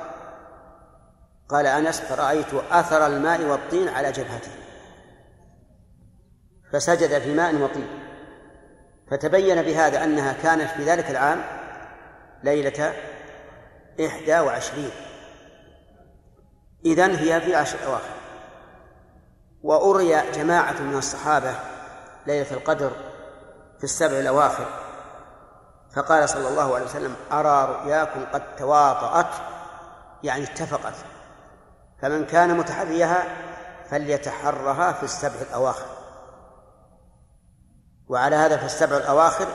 قال 1.49 1.65
أنس 1.65 2.01
فرأيت 2.01 2.53
أثر 2.53 3.07
الماء 3.07 3.41
والطين 3.41 3.89
على 3.89 4.11
جبهته. 4.11 4.51
فسجد 6.73 7.19
في 7.21 7.33
ماء 7.33 7.55
وطين. 7.55 7.87
فتبين 9.11 9.61
بهذا 9.61 10.03
أنها 10.03 10.33
كانت 10.33 10.71
في 10.71 10.83
ذلك 10.83 11.11
العام 11.11 11.43
ليلة 12.43 12.93
إحدى 14.05 14.39
وعشرين. 14.39 14.91
إذن 16.85 17.15
هي 17.15 17.41
في 17.41 17.55
عشر 17.55 17.77
أواخر. 17.85 18.13
وأري 19.63 20.31
جماعة 20.31 20.81
من 20.81 20.97
الصحابة 20.97 21.55
ليلة 22.27 22.51
القدر 22.51 22.91
في 23.77 23.83
السبع 23.83 24.19
الأواخر. 24.19 24.65
فقال 25.95 26.29
صلى 26.29 26.47
الله 26.47 26.75
عليه 26.75 26.85
وسلم 26.85 27.15
أرى 27.31 27.75
رؤياكم 27.75 28.25
قد 28.33 28.55
تواطأت. 28.55 29.33
يعني 30.23 30.43
اتفقت. 30.43 30.93
فمن 32.01 32.25
كان 32.25 32.57
متحريها 32.57 33.23
فليتحرها 33.89 34.91
في 34.91 35.03
السبع 35.03 35.41
الأواخر. 35.49 35.98
وعلى 38.09 38.35
هذا 38.35 38.57
فالسبع 38.57 38.97
الأواخر 38.97 39.47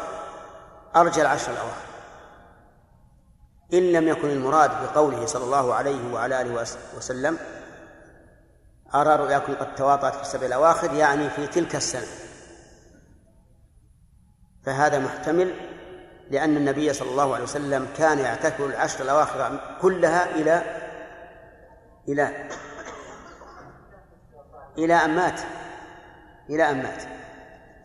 أرجى 0.96 1.22
العشر 1.22 1.52
الأواخر. 1.52 1.84
إن 3.72 3.92
لم 3.92 4.08
يكن 4.08 4.30
المراد 4.30 4.70
بقوله 4.82 5.26
صلى 5.26 5.44
الله 5.44 5.74
عليه 5.74 6.12
وعلى 6.12 6.40
آله 6.40 6.66
وسلم 6.96 7.38
أرى 8.94 9.16
رؤياكم 9.16 9.54
قد 9.54 9.74
تواطأت 9.74 10.14
في 10.14 10.22
السبع 10.22 10.46
الأواخر 10.46 10.92
يعني 10.92 11.30
في 11.30 11.46
تلك 11.46 11.76
السنة. 11.76 12.06
فهذا 14.66 14.98
محتمل 14.98 15.54
لأن 16.30 16.56
النبي 16.56 16.92
صلى 16.92 17.10
الله 17.10 17.34
عليه 17.34 17.44
وسلم 17.44 17.88
كان 17.96 18.18
يعتكف 18.18 18.60
العشر 18.60 19.04
الأواخر 19.04 19.60
كلها 19.82 20.30
إلى 20.30 20.62
إلى 22.08 22.48
إلى 24.78 24.94
أن 24.94 25.14
مات 25.16 25.40
إلى 26.50 26.70
أن 26.70 26.82
مات. 26.82 27.23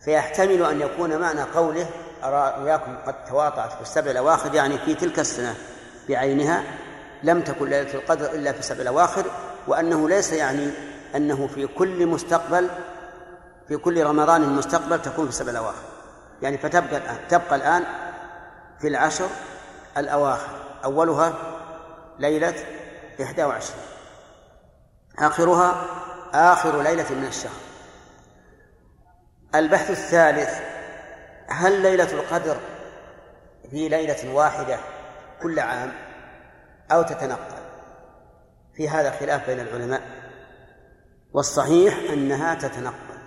فيحتمل 0.00 0.62
أن 0.62 0.80
يكون 0.80 1.16
معنى 1.16 1.42
قوله 1.42 1.86
أرى 2.24 2.54
رؤياكم 2.58 2.96
قد 3.06 3.24
تواطأت 3.24 3.72
في 3.72 3.80
السبع 3.80 4.10
الأواخر 4.10 4.54
يعني 4.54 4.78
في 4.78 4.94
تلك 4.94 5.18
السنة 5.18 5.54
بعينها 6.08 6.62
لم 7.22 7.40
تكن 7.40 7.68
ليلة 7.68 7.94
القدر 7.94 8.30
إلا 8.30 8.52
في 8.52 8.58
السبع 8.58 8.80
الأواخر 8.82 9.24
وأنه 9.66 10.08
ليس 10.08 10.32
يعني 10.32 10.70
أنه 11.16 11.46
في 11.46 11.66
كل 11.66 12.06
مستقبل 12.06 12.70
في 13.68 13.76
كل 13.76 14.04
رمضان 14.04 14.40
مستقبل 14.40 15.02
تكون 15.02 15.24
في 15.24 15.30
السبع 15.30 15.50
الأواخر. 15.50 15.82
يعني 16.42 16.58
فتبقى 16.58 16.96
الآن 16.96 17.16
تبقى 17.28 17.56
الآن 17.56 17.84
في 18.80 18.88
العشر 18.88 19.28
الأواخر. 19.96 20.48
أولها 20.84 21.32
ليلة 22.18 22.54
إحدى 23.22 23.44
وعشرين 23.44 23.82
آخرها 25.18 25.84
آخر 26.34 26.82
ليلة 26.82 27.06
من 27.10 27.24
الشهر. 27.24 27.69
البحث 29.54 29.90
الثالث 29.90 30.60
هل 31.48 31.82
ليلة 31.82 32.12
القدر 32.12 32.56
في 33.70 33.88
ليلة 33.88 34.34
واحدة 34.34 34.78
كل 35.42 35.58
عام؟ 35.58 35.92
أو 36.92 37.02
تتنقل؟ 37.02 37.60
في 38.76 38.88
هذا 38.88 39.10
خلاف 39.10 39.46
بين 39.46 39.60
العلماء. 39.60 40.02
والصحيح 41.32 41.94
أنها 42.12 42.54
تتنقل. 42.54 43.20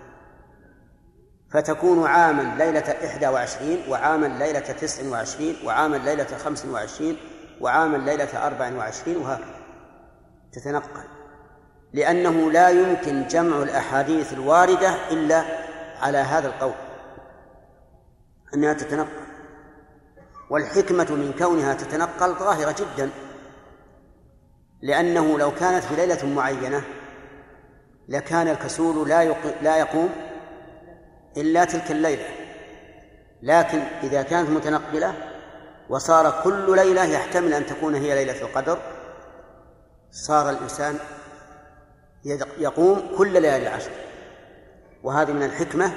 فتكون 1.52 2.08
عاما 2.08 2.64
ليلة 2.64 2.96
إحدى 3.06 3.28
وعشرين 3.28 3.82
وعاما 3.90 4.26
ليلة 4.26 4.60
تسع 4.60 5.10
وعشرين 5.10 5.56
وعاما 5.66 5.98
ليلة 5.98 6.38
خمس 6.38 6.66
وعشرين 6.66 7.18
وعاما 7.62 7.98
ليلة 7.98 8.48
أربع 8.48 8.72
وعشرين 8.74 9.18
وهكذا. 9.18 9.56
تتنقل. 10.54 11.04
لأنه 11.94 12.52
لا 12.52 12.70
يمكن 12.70 13.28
جمع 13.28 13.64
الأحاديث 13.64 14.34
الواردة 14.34 14.96
إلا 15.12 15.63
على 16.04 16.18
هذا 16.18 16.48
القول 16.48 16.74
أنها 18.54 18.74
تتنقل. 18.74 19.24
والحكمة 20.50 21.12
من 21.12 21.34
كونها 21.40 21.74
تتنقل 21.74 22.34
ظاهرة 22.34 22.76
جدا 22.80 23.10
لأنه 24.82 25.38
لو 25.38 25.52
كانت 25.52 25.84
في 25.84 25.96
ليلة 25.96 26.26
معينة 26.26 26.84
لكان 28.08 28.48
الكسول 28.48 29.10
لا 29.10 29.36
لا 29.62 29.78
يقوم 29.78 30.10
إلا 31.38 31.66
تلك 31.66 31.92
الليلة. 31.92 32.26
لكن 33.42 33.80
إذا 34.04 34.22
كانت 34.22 34.50
متنقلة 34.50 35.14
وصار 35.90 36.42
كل 36.44 36.76
ليلة 36.76 37.04
يحتمل 37.04 37.54
أن 37.54 37.66
تكون 37.66 37.96
هي 37.96 38.16
ليلة 38.16 38.42
القدر 38.42 38.80
صار 40.12 40.50
الإنسان 40.50 40.98
يقوم 42.58 43.16
كل 43.18 43.42
ليالي 43.42 43.68
العشر 43.68 43.92
وهذه 45.04 45.32
من 45.32 45.44
الحكمة 45.44 45.92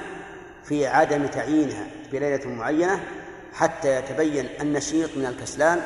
في 0.65 0.87
عدم 0.87 1.27
تعيينها 1.27 1.87
بليلة 2.13 2.49
معينة 2.49 3.01
حتى 3.53 3.97
يتبين 3.97 4.49
النشيط 4.61 5.17
من 5.17 5.27
الكسلان 5.27 5.81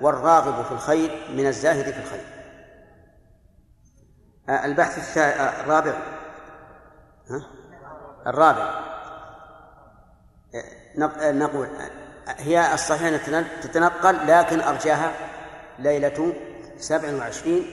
والراغب 0.00 0.64
في 0.64 0.72
الخير 0.72 1.26
من 1.34 1.46
الزاهد 1.46 1.84
في 1.84 2.00
الخير. 2.00 2.24
آه، 4.48 4.64
البحث 4.64 5.18
آه، 5.18 5.62
الرابع. 5.62 5.92
ها؟ 7.30 7.46
الرابع. 8.26 8.80
آه، 10.54 11.32
نقول 11.32 11.68
هي 12.26 12.74
الصحيح 12.74 13.26
تتنقل 13.62 14.26
لكن 14.26 14.60
أرجاها 14.60 15.12
ليلة 15.78 16.34
سبع 16.78 17.14
وعشرين 17.14 17.64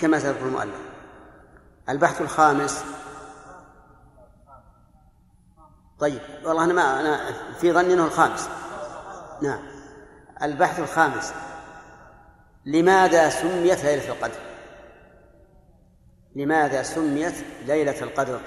كما 0.00 0.18
سيذكر 0.18 0.46
المؤلف. 0.46 0.80
البحث 1.88 2.20
الخامس. 2.20 2.84
طيب 5.98 6.20
والله 6.44 6.64
أنا 6.64 6.72
ما 6.72 7.00
أنا 7.00 7.32
في 7.60 7.72
ظني 7.72 7.94
أنه 7.94 8.04
الخامس. 8.04 8.48
نعم. 9.42 9.62
البحث 10.42 10.78
الخامس. 10.78 11.32
لماذا 12.66 13.28
سميت 13.28 13.84
ليلة 13.84 14.08
القدر؟ 14.08 14.40
لماذا 16.36 16.82
سميت 16.82 17.34
ليلة 17.66 18.02
القدر؟ 18.02 18.40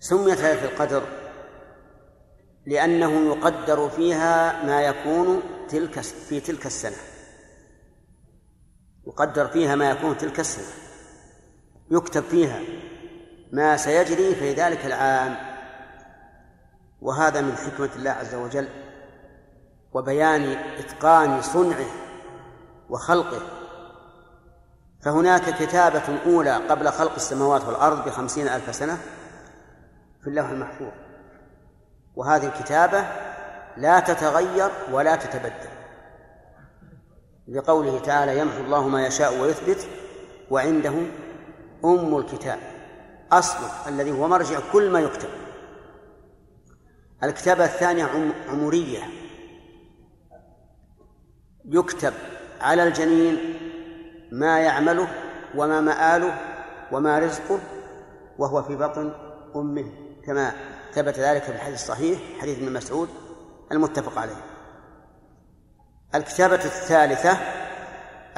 سميت 0.00 0.40
ليلة 0.40 0.64
القدر 0.64 1.02
لأنه 2.66 3.34
يقدر 3.34 3.88
فيها 3.88 4.62
ما 4.66 4.82
يكون 4.82 5.42
تلك 5.68 6.00
في 6.00 6.40
تلك 6.40 6.66
السنة. 6.66 6.96
يقدر 9.06 9.46
فيها 9.48 9.74
ما 9.74 9.90
يكون 9.90 10.18
تلك 10.18 10.40
السنة. 10.40 10.74
يكتب 11.90 12.22
فيها. 12.22 12.60
ما 13.52 13.76
سيجري 13.76 14.34
في 14.34 14.52
ذلك 14.54 14.86
العام. 14.86 15.36
وهذا 17.02 17.40
من 17.40 17.56
حكمة 17.56 17.90
الله 17.96 18.10
عز 18.10 18.34
وجل 18.34 18.68
وبيان 19.92 20.56
إتقان 20.78 21.42
صنعه 21.42 21.86
وخلقه. 22.88 23.42
فهناك 25.02 25.62
كتابة 25.62 26.18
أولى 26.26 26.56
قبل 26.56 26.88
خلق 26.88 27.14
السماوات 27.14 27.64
والأرض 27.64 28.04
بخمسين 28.04 28.48
ألف 28.48 28.74
سنة 28.74 28.98
في 30.22 30.26
اللوح 30.26 30.48
المحفوظ. 30.48 30.92
وهذه 32.16 32.46
الكتابة 32.46 33.04
لا 33.76 34.00
تتغير 34.00 34.70
ولا 34.92 35.16
تتبدل. 35.16 35.72
لقوله 37.48 37.98
تعالى 37.98 38.38
يمحو 38.38 38.60
الله 38.60 38.88
ما 38.88 39.06
يشاء 39.06 39.40
ويثبت 39.40 39.88
وعنده 40.50 40.94
أم 41.84 42.16
الكتاب. 42.16 42.58
أصله 43.32 43.88
الذي 43.88 44.10
هو 44.10 44.28
مرجع 44.28 44.60
كل 44.72 44.90
ما 44.90 45.00
يكتب. 45.00 45.28
الكتابة 47.24 47.64
الثانية 47.64 48.08
عمرية 48.48 49.02
يكتب 51.64 52.12
على 52.60 52.84
الجنين 52.84 53.58
ما 54.32 54.60
يعمله 54.60 55.08
وما 55.54 55.80
مآله 55.80 56.38
وما 56.92 57.18
رزقه 57.18 57.58
وهو 58.38 58.62
في 58.62 58.76
بطن 58.76 59.12
أمه 59.56 59.84
كما 60.26 60.52
ثبت 60.92 61.18
ذلك 61.18 61.42
في 61.42 61.52
الحديث 61.52 61.74
الصحيح 61.74 62.18
حديث 62.40 62.58
ابن 62.58 62.72
مسعود 62.72 63.08
المتفق 63.72 64.18
عليه. 64.18 64.44
الكتابة 66.14 66.54
الثالثة 66.54 67.38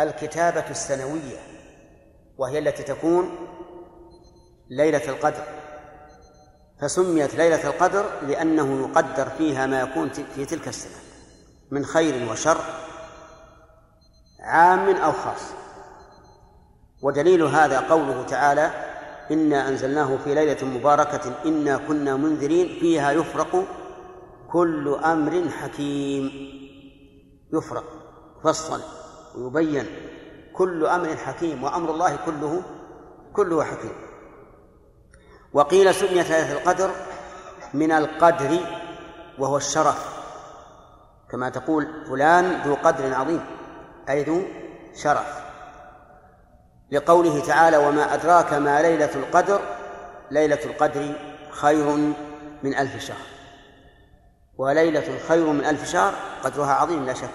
الكتابة 0.00 0.70
السنوية 0.70 1.38
وهي 2.38 2.58
التي 2.58 2.82
تكون 2.82 3.43
ليلة 4.76 5.08
القدر. 5.08 5.44
فسميت 6.80 7.34
ليلة 7.34 7.68
القدر 7.68 8.04
لأنه 8.22 8.88
يقدر 8.88 9.28
فيها 9.38 9.66
ما 9.66 9.80
يكون 9.80 10.08
في 10.08 10.44
تلك 10.44 10.68
السنة 10.68 11.00
من 11.70 11.84
خير 11.84 12.30
وشر 12.30 12.58
عام 14.40 14.96
أو 14.96 15.12
خاص. 15.12 15.42
ودليل 17.02 17.42
هذا 17.42 17.80
قوله 17.80 18.22
تعالى 18.22 18.70
إنا 19.30 19.68
أنزلناه 19.68 20.16
في 20.16 20.34
ليلة 20.34 20.66
مباركة 20.66 21.32
إنا 21.46 21.76
كنا 21.76 22.16
منذرين 22.16 22.80
فيها 22.80 23.12
يفرق 23.12 23.64
كل 24.52 24.98
أمر 25.04 25.48
حكيم. 25.50 26.30
يفرق 27.52 27.84
يفصل 28.40 28.80
ويبين 29.36 29.86
كل 30.52 30.86
أمر 30.86 31.16
حكيم 31.16 31.64
وأمر 31.64 31.90
الله 31.90 32.16
كله 32.16 32.62
كله 33.32 33.64
حكيم. 33.64 34.13
وقيل 35.54 35.94
سميت 35.94 36.30
ليلة 36.30 36.52
القدر 36.52 36.90
من 37.74 37.92
القدر 37.92 38.58
وهو 39.38 39.56
الشرف. 39.56 40.14
كما 41.30 41.48
تقول 41.48 42.06
فلان 42.08 42.62
ذو 42.62 42.74
قدر 42.74 43.14
عظيم 43.14 43.46
أي 44.08 44.22
ذو 44.22 44.42
شرف. 44.94 45.44
لقوله 46.90 47.46
تعالى 47.46 47.76
وما 47.76 48.14
أدراك 48.14 48.52
ما 48.52 48.82
ليلة 48.82 49.14
القدر 49.14 49.60
ليلة 50.30 50.64
القدر 50.64 51.12
خير 51.50 51.86
من 52.62 52.74
ألف 52.74 53.04
شهر. 53.04 53.26
وليلة 54.58 55.18
خير 55.28 55.46
من 55.46 55.64
ألف 55.64 55.90
شهر 55.92 56.14
قدرها 56.44 56.72
عظيم 56.72 57.06
لا 57.06 57.14
شك. 57.14 57.28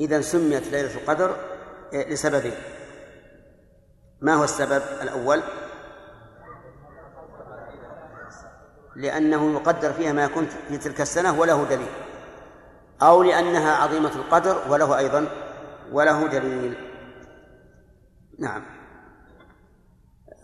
إذا 0.00 0.20
سميت 0.20 0.66
ليلة 0.68 0.94
القدر 0.94 1.36
لسببين. 1.92 2.56
ما 4.20 4.34
هو 4.34 4.44
السبب 4.44 4.82
الأول؟ 5.02 5.42
لأنه 9.00 9.52
يقدر 9.52 9.92
فيها 9.92 10.12
ما 10.12 10.24
يكون 10.24 10.46
في 10.68 10.78
تلك 10.78 11.00
السنة 11.00 11.40
وله 11.40 11.64
دليل 11.64 11.88
أو 13.02 13.22
لأنها 13.22 13.76
عظيمة 13.76 14.14
القدر 14.16 14.62
وله 14.68 14.98
أيضا 14.98 15.28
وله 15.92 16.26
دليل. 16.26 16.74
نعم. 18.38 18.62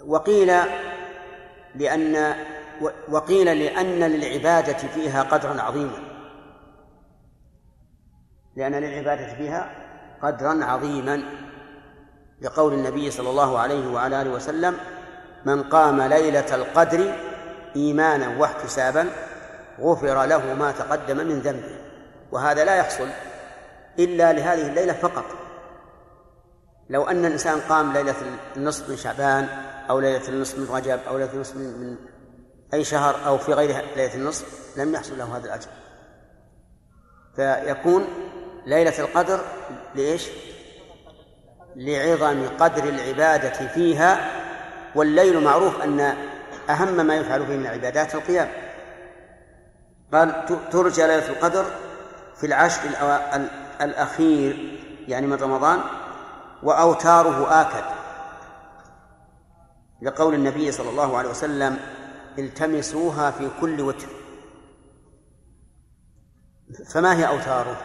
وقيل 0.05 0.53
لأن 1.75 2.35
وقيل 3.09 3.59
لأن 3.59 4.01
للعبادة 4.01 4.79
فيها 4.79 5.23
قدرا 5.23 5.61
عظيما. 5.62 5.99
لأن 8.57 8.75
للعبادة 8.75 9.35
فيها 9.35 9.71
قدرا 10.23 10.64
عظيما. 10.64 11.23
لقول 12.42 12.75
النبي 12.75 13.11
صلى 13.11 13.31
الله 13.31 13.59
عليه 13.59 13.92
وعلى 13.92 14.23
آله 14.23 14.31
وسلم 14.31 14.77
من 15.45 15.62
قام 15.62 16.03
ليلة 16.03 16.55
القدر 16.55 17.26
إيمانا 17.77 18.39
واحتسابا 18.39 19.11
غفر 19.81 20.25
له 20.25 20.55
ما 20.55 20.73
تقدم 20.73 21.17
من 21.17 21.41
ذنبه. 21.41 21.79
وهذا 22.33 22.65
لا 22.65 22.77
يحصل 22.77 23.09
إلا 23.99 24.33
لهذه 24.33 24.67
الليلة 24.67 24.93
فقط. 24.93 25.25
لو 26.91 27.05
أن 27.05 27.25
الإنسان 27.25 27.61
قام 27.61 27.93
ليلة 27.93 28.15
النصف 28.57 28.89
من 28.89 28.97
شعبان 28.97 29.49
أو 29.91 30.01
ليلة 30.01 30.29
النصف 30.29 30.59
من 30.59 30.77
رجب 30.77 31.01
أو 31.09 31.19
ليلة 31.19 31.33
النصف 31.33 31.57
من 31.57 31.97
أي 32.75 32.85
شهر 32.85 33.27
أو 33.27 33.39
في 33.39 33.53
غير 33.53 33.85
ليلة 33.97 34.15
النصف 34.15 34.79
لم 34.79 34.95
يحصل 34.95 35.19
له 35.19 35.37
هذا 35.37 35.45
الأجر. 35.45 35.69
فيكون 37.37 38.05
ليلة 38.67 38.99
القدر 38.99 39.41
لإيش؟ 39.95 40.29
لعظم 41.77 42.49
قدر 42.59 42.85
العبادة 42.85 43.69
فيها 43.69 44.31
والليل 44.95 45.41
معروف 45.41 45.83
أن 45.83 46.17
أهم 46.70 47.07
ما 47.07 47.16
يفعل 47.16 47.46
فيه 47.46 47.57
من 47.57 47.66
العبادات 47.66 48.14
القيام. 48.14 48.48
قال 50.12 50.44
ترجى 50.72 51.02
ليلة 51.07 51.29
القدر 51.29 51.64
في 52.37 52.46
العشر 52.46 52.81
الأخير 53.81 54.81
يعني 55.09 55.26
من 55.26 55.37
رمضان 55.37 55.81
وأوتاره 56.62 57.61
آكد. 57.61 57.85
لقول 60.02 60.35
النبي 60.35 60.72
صلى 60.72 60.90
الله 60.90 61.18
عليه 61.18 61.29
وسلم 61.29 61.79
التمسوها 62.38 63.31
في 63.31 63.50
كل 63.61 63.81
وتر. 63.81 64.09
فما 66.88 67.16
هي 67.16 67.29
أوتاره؟ 67.29 67.76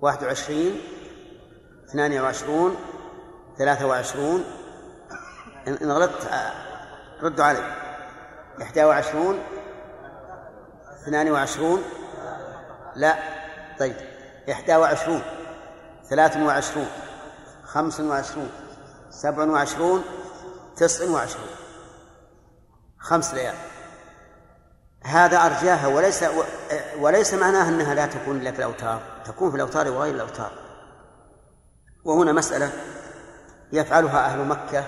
واحد 0.00 0.24
وعشرين 0.24 0.80
اثنان 1.88 2.20
وعشرون 2.20 2.76
ثلاثة 3.58 3.86
وعشرون. 3.86 4.44
إن 5.68 5.90
غلطت 5.90 6.28
ردوا 7.22 7.44
علي. 7.44 7.76
إحدى 8.62 8.84
وعشرون 8.84 9.38
اثنان 11.02 11.30
وعشرون 11.30 11.82
لا 12.96 13.16
طيب 13.78 13.96
إحدى 14.50 14.76
وعشرون 14.76 15.22
ثلاث 16.10 16.36
وعشرون 16.36 16.88
خمس 17.64 18.00
وعشرون 18.00 18.50
سبع 19.10 19.44
وعشرون 19.44 20.04
تسع 20.76 21.10
وعشرون. 21.10 21.48
خمس 22.98 23.34
ليال. 23.34 23.54
هذا 25.04 25.36
أرجاها 25.46 25.86
وليس 25.86 26.24
وليس 26.98 27.34
معناه 27.34 27.68
أنها 27.68 27.94
لا 27.94 28.06
تكون 28.06 28.36
إلا 28.36 28.52
في 28.52 28.58
الأوتار. 28.58 29.02
تكون 29.24 29.50
في 29.50 29.56
الأوتار 29.56 29.90
وغير 29.90 30.14
الأوتار. 30.14 30.52
وهنا 32.04 32.32
مسألة 32.32 32.72
يفعلها 33.72 34.26
أهل 34.26 34.38
مكة 34.38 34.84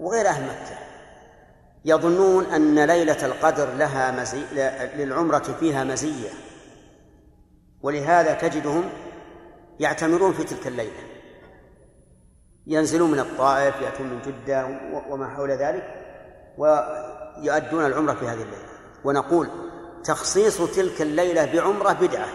وغير 0.00 0.28
أهل 0.28 0.44
مكة. 0.44 0.83
يظنون 1.84 2.44
أن 2.44 2.84
ليلة 2.84 3.26
القدر 3.26 3.74
لها 3.74 4.10
مزي... 4.10 4.42
للعمرة 4.96 5.56
فيها 5.60 5.84
مزية. 5.84 6.30
ولهذا 7.82 8.34
تجدهم 8.34 8.84
يعتمرون 9.80 10.32
في 10.32 10.44
تلك 10.44 10.66
الليلة. 10.66 11.02
ينزلون 12.66 13.10
من 13.10 13.18
الطائف 13.18 13.80
يأتون 13.80 14.06
من 14.06 14.22
جدة 14.22 14.66
وما 15.08 15.28
حول 15.28 15.50
ذلك 15.50 15.84
ويؤدون 16.58 17.86
العمرة 17.86 18.14
في 18.14 18.24
هذه 18.24 18.42
الليلة. 18.42 18.68
ونقول 19.04 19.48
تخصيص 20.04 20.62
تلك 20.62 21.02
الليلة 21.02 21.52
بعمرة 21.52 21.92
بدعة. 21.92 22.28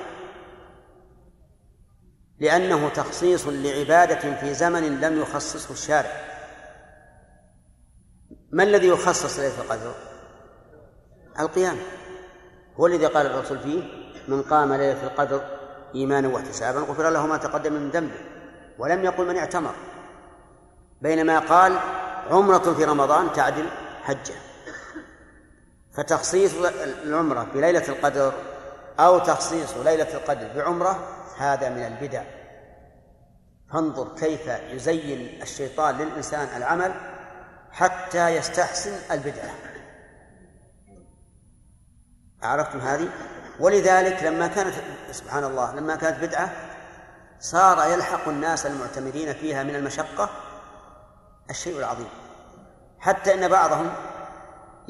لأنه 2.40 2.90
تخصيص 2.90 3.48
لعبادة 3.48 4.36
في 4.36 4.54
زمن 4.54 5.00
لم 5.00 5.22
يخصصه 5.22 5.72
الشارع. 5.72 6.29
ما 8.52 8.64
الذي 8.64 8.88
يخصص 8.88 9.40
ليلة 9.40 9.62
القدر؟ 9.62 9.92
القيام 11.40 11.78
هو 12.80 12.88
الذي 12.88 13.06
قال 13.06 13.26
الرسول 13.26 13.60
فيه 13.60 13.84
من 14.28 14.42
قام 14.42 14.74
ليلة 14.74 15.04
القدر 15.04 15.42
إيمانا 15.96 16.28
واحتسابا 16.28 16.80
غفر 16.80 17.10
له 17.10 17.26
ما 17.26 17.38
تقدم 17.38 17.74
من 17.74 17.90
ذنبه 17.90 18.20
ولم 18.78 19.06
يقل 19.06 19.28
من 19.28 19.38
اعتمر. 19.38 19.76
بينما 21.02 21.40
قال 21.40 21.80
عمرة 22.32 22.74
في 22.74 22.86
رمضان 22.86 23.34
تعدل 23.34 23.66
حجة. 24.04 24.36
فتخصيص 25.92 26.54
العمرة 27.04 27.48
بليلة 27.54 27.88
القدر 27.90 28.34
أو 29.00 29.20
تخصيص 29.20 29.78
ليلة 29.78 30.14
القدر 30.14 30.48
بعمرة 30.56 31.00
هذا 31.38 31.70
من 31.70 31.86
البدع. 31.86 32.24
فانظر 33.74 34.08
كيف 34.16 34.48
يزين 34.48 35.42
الشيطان 35.42 35.98
للإنسان 35.98 36.48
العمل 36.58 37.09
حتى 37.72 38.30
يستحسن 38.30 39.12
البدعة. 39.12 39.50
عرفتم 42.42 42.80
هذه؟ 42.80 43.10
ولذلك 43.60 44.24
لما 44.24 44.48
كانت 44.48 44.74
سبحان 45.12 45.44
الله 45.44 45.76
لما 45.76 45.96
كانت 45.96 46.24
بدعة 46.24 46.52
صار 47.40 47.92
يلحق 47.92 48.28
الناس 48.28 48.66
المعتمرين 48.66 49.34
فيها 49.34 49.64
من 49.64 49.76
المشقة 49.76 50.30
الشيء 51.50 51.80
العظيم. 51.80 52.10
حتى 53.00 53.34
إن 53.34 53.48
بعضهم 53.48 53.92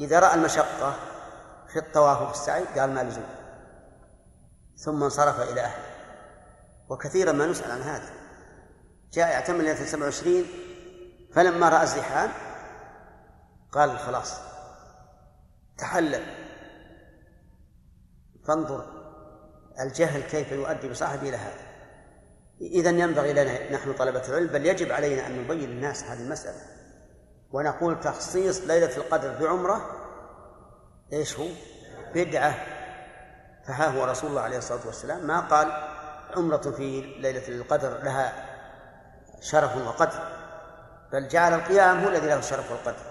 إذا 0.00 0.20
رأى 0.20 0.34
المشقة 0.34 0.94
في 1.68 1.78
الطواف 1.78 2.22
وفي 2.22 2.32
السعي 2.32 2.64
قال 2.64 2.94
ما 2.94 3.02
لزوم 3.02 3.24
ثم 4.76 5.02
انصرف 5.02 5.40
إلى 5.40 5.60
أهله. 5.60 5.84
وكثيرا 6.88 7.32
ما 7.32 7.46
نسأل 7.46 7.70
عن 7.70 7.82
هذا. 7.82 8.10
جاء 9.12 9.28
يعتمر 9.28 9.58
ليلة 9.58 9.84
27 9.84 10.44
فلما 11.34 11.68
رأى 11.68 11.82
الزحام 11.82 12.30
قال 13.72 13.98
خلاص 13.98 14.34
تحلل. 15.78 16.22
فانظر 18.46 18.84
الجهل 19.80 20.22
كيف 20.22 20.52
يؤدي 20.52 20.88
بصاحبه 20.88 21.28
إلى 21.28 21.36
هذا. 21.36 21.70
إذا 22.60 22.90
ينبغي 22.90 23.32
لنا 23.32 23.72
نحن 23.72 23.92
طلبة 23.92 24.28
العلم 24.28 24.46
بل 24.46 24.66
يجب 24.66 24.92
علينا 24.92 25.26
أن 25.26 25.44
نبين 25.44 25.70
للناس 25.70 26.04
هذه 26.04 26.20
المسألة. 26.20 26.60
ونقول 27.52 28.00
تخصيص 28.00 28.60
ليلة 28.60 28.96
القدر 28.96 29.36
بعمرة 29.40 29.90
إيش 31.12 31.38
هو؟ 31.38 31.48
بدعة. 32.14 32.54
فها 33.66 33.88
هو 33.88 34.04
رسول 34.04 34.30
الله 34.30 34.40
عليه 34.40 34.58
الصلاة 34.58 34.86
والسلام 34.86 35.26
ما 35.26 35.40
قال 35.40 35.72
عمرة 36.36 36.70
في 36.70 37.00
ليلة 37.00 37.48
القدر 37.48 38.02
لها 38.02 38.32
شرف 39.40 39.76
وقدر 39.76 40.40
بل 41.12 41.28
جعل 41.28 41.54
القيام 41.54 42.00
هو 42.00 42.08
الذي 42.08 42.26
له 42.26 42.38
الشرف 42.38 42.70
والقدر 42.70 43.09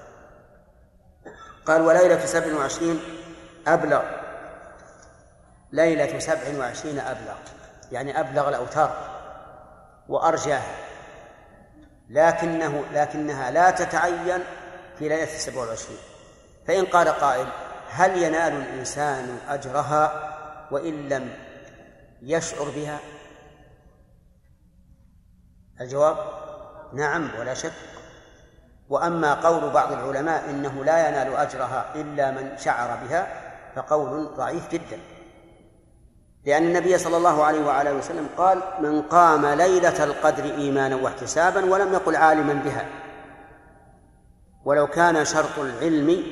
قال 1.70 1.82
وليلة 1.82 2.26
سبع 2.26 2.56
وعشرين 2.56 3.00
أبلغ. 3.68 4.02
ليلة 5.72 6.20
سبع 6.20 6.60
وعشرين 6.60 7.00
أبلغ. 7.00 7.36
يعني 7.92 8.20
أبلغ 8.20 8.50
الأوتار 8.50 9.20
وأرجاها 10.08 10.76
لكنه 12.10 12.84
لكنها 12.94 13.52
لا 13.52 13.72
تتعين 13.72 14.44
في 15.00 15.10
ليلة 15.10 15.24
السبع 15.24 15.62
والعشرين 15.62 15.98
فإن 16.68 16.86
قال 16.86 17.08
قائل 17.08 17.48
هل 17.90 18.24
ينال 18.24 18.54
الإنسان 18.54 19.38
أجرها 19.50 20.30
وإن 20.72 21.10
لم 21.10 21.34
يشعر 22.22 22.70
بها؟ 22.70 23.00
الجواب 25.82 26.18
نعم 26.94 27.40
ولا 27.40 27.54
شك. 27.54 27.89
وأما 28.90 29.34
قول 29.34 29.70
بعض 29.70 29.92
العلماء 29.92 30.50
إنه 30.50 30.84
لا 30.86 31.10
ينال 31.10 31.36
أجرها 31.36 31.86
إلا 31.96 32.32
من 32.32 32.58
شعر 32.58 32.98
بها 33.04 33.28
فقول 33.76 34.30
ضعيف 34.38 34.72
جدا. 34.72 35.00
لأن 36.46 36.64
النبي 36.64 36.98
صلى 36.98 37.18
الله 37.18 37.44
عليه 37.44 37.66
وعلى 37.66 37.92
وسلم 37.92 38.28
قال 38.38 38.62
من 38.80 39.02
قام 39.02 39.46
ليلة 39.46 40.04
القدر 40.04 40.44
إيمانا 40.44 40.96
واحتسابا 40.96 41.66
ولم 41.66 41.94
يقل 41.94 42.16
عالما 42.16 42.54
بها 42.54 42.86
ولو 44.66 44.88
كان 44.88 45.26
شرط 45.26 45.60
العلم 45.60 46.24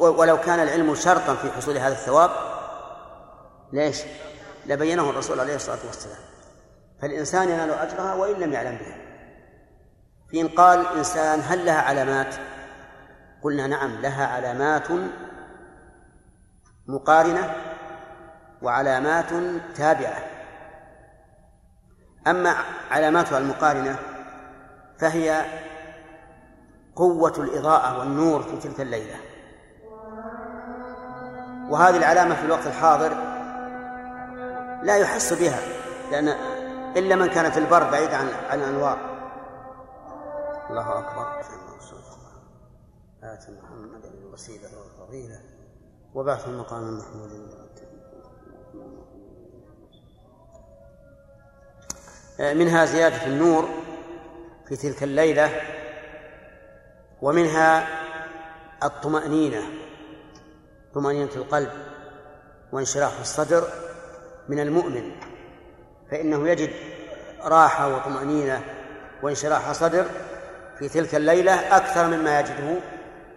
ولو 0.00 0.40
كان 0.40 0.60
العلم 0.60 0.94
شرطا 0.94 1.34
في 1.34 1.50
حصول 1.50 1.78
هذا 1.78 1.92
الثواب 1.92 2.30
ليش؟ 3.72 4.02
لبينه 4.66 5.10
الرسول 5.10 5.40
عليه 5.40 5.54
الصلاة 5.54 5.78
والسلام. 5.86 6.18
فالإنسان 7.02 7.48
ينال 7.48 7.70
أجرها 7.70 8.14
وإن 8.14 8.40
لم 8.40 8.52
يعلم 8.52 8.76
بها. 8.76 9.05
فإن 10.32 10.48
قال 10.48 10.86
إنسان 10.96 11.40
هل 11.40 11.66
لها 11.66 11.80
علامات؟ 11.80 12.34
قلنا 13.42 13.66
نعم 13.66 13.90
لها 13.90 14.26
علامات 14.26 14.88
مقارنة 16.86 17.54
وعلامات 18.62 19.30
تابعة. 19.76 20.18
أما 22.26 22.54
علاماتها 22.90 23.38
المقارنة 23.38 23.98
فهي 24.98 25.44
قوة 26.96 27.34
الإضاءة 27.38 27.98
والنور 27.98 28.42
في 28.42 28.56
تلك 28.68 28.80
الليلة. 28.80 29.16
وهذه 31.68 31.96
العلامة 31.96 32.34
في 32.34 32.44
الوقت 32.44 32.66
الحاضر 32.66 33.08
لا 34.82 34.96
يحس 34.96 35.32
بها 35.32 35.60
لأن 36.10 36.28
إلا 36.96 37.16
من 37.16 37.26
كان 37.26 37.50
في 37.50 37.58
البر 37.58 37.90
بعيد 37.90 38.10
عن 38.10 38.28
عن 38.50 38.58
الأنوار. 38.58 39.15
الله 40.70 40.98
أكبر. 40.98 41.40
آت 43.22 43.50
محمد 43.50 44.04
الوسيلة 44.04 44.68
والفضيلة. 44.78 45.40
وبعث 46.14 46.48
المقام 46.48 46.88
المحمود 46.88 47.30
منها 52.38 52.84
زيادة 52.84 53.26
النور 53.26 53.68
في 54.68 54.76
تلك 54.76 55.02
الليلة 55.02 55.60
ومنها 57.22 57.88
الطمأنينة 58.82 59.62
طمأنينة 60.94 61.34
القلب 61.36 61.70
وانشراح 62.72 63.18
الصدر 63.20 63.68
من 64.48 64.60
المؤمن. 64.60 65.12
فإنه 66.10 66.48
يجد 66.48 66.70
راحة 67.42 67.96
وطمأنينة 67.96 68.64
وانشراح 69.22 69.72
صدر 69.72 70.06
في 70.78 70.88
تلك 70.88 71.14
الليلة 71.14 71.76
أكثر 71.76 72.06
مما 72.06 72.40
يجده 72.40 72.80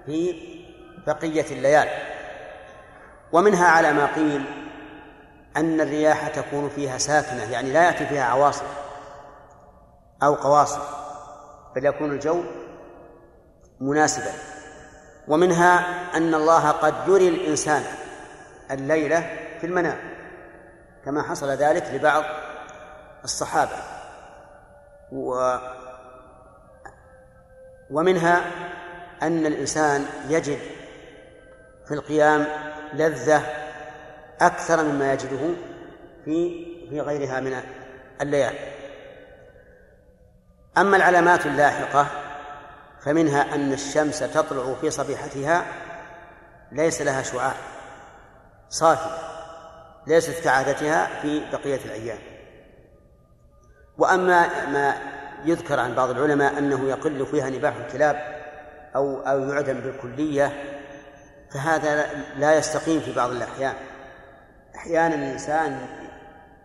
في 0.06 0.36
بقية 1.08 1.46
الليالي 1.52 1.92
ومنها 3.32 3.68
على 3.68 3.94
ما 3.94 4.06
قيل 4.16 4.46
أن 5.58 5.82
الرياح 5.82 6.28
تكون 6.28 6.70
فيها 6.70 6.98
ساكنة 6.98 7.52
يعني 7.52 7.72
لا 7.72 7.84
يأتي 7.84 8.06
فيها 8.06 8.24
عواصف 8.24 8.66
أو 10.24 10.36
قواصف 10.36 10.82
بل 11.76 11.86
يكون 11.86 12.12
الجو 12.12 12.44
مناسبا. 13.80 14.32
ومنها 15.28 15.80
أن 16.18 16.36
الله 16.36 16.72
قد 16.72 16.94
يري 17.08 17.28
الإنسان 17.28 17.84
الليلة 18.72 19.20
في 19.62 19.68
المنام 19.68 19.98
كما 21.06 21.24
حصل 21.24 21.50
ذلك 21.50 21.84
لبعض 21.94 22.24
الصحابة. 23.24 23.78
و 25.12 25.58
ومنها 27.92 28.42
أن 29.22 29.46
الإنسان 29.46 30.06
يجد 30.30 30.60
في 31.88 31.94
القيام 31.94 32.46
لذة 32.94 33.44
أكثر 34.42 34.84
مما 34.84 35.14
يجده 35.14 35.54
في 36.26 36.66
في 36.90 37.02
غيرها 37.02 37.40
من 37.40 37.62
الليالي 38.22 38.60
أما 40.78 40.98
العلامات 40.98 41.46
اللاحقة 41.46 42.08
فمنها 43.02 43.56
أن 43.56 43.74
الشمس 43.74 44.20
تطلع 44.20 44.74
في 44.82 44.90
صبيحتها 44.90 45.66
ليس 46.72 47.02
لها 47.02 47.22
شعاع 47.22 47.54
صافي 48.70 49.10
ليست 50.08 50.44
كعادتها 50.44 51.22
في 51.22 51.52
بقية 51.52 51.86
الأيام. 51.86 52.18
وأما 53.98 54.66
ما 54.66 54.98
يذكر 55.46 55.80
عن 55.80 55.96
بعض 55.96 56.10
العلماء 56.10 56.58
أنه 56.58 56.90
يقل 56.90 57.26
فيها 57.26 57.50
نباح 57.50 57.76
الكلاب 57.76 58.40
أو 58.96 59.22
أو 59.22 59.50
يعدم 59.50 59.80
بالكلية 59.80 60.64
فهذا 61.54 62.10
لا 62.38 62.58
يستقيم 62.58 63.00
في 63.00 63.14
بعض 63.14 63.30
الأحيان. 63.30 63.74
أحيانا 64.76 65.16
الإنسان 65.16 65.80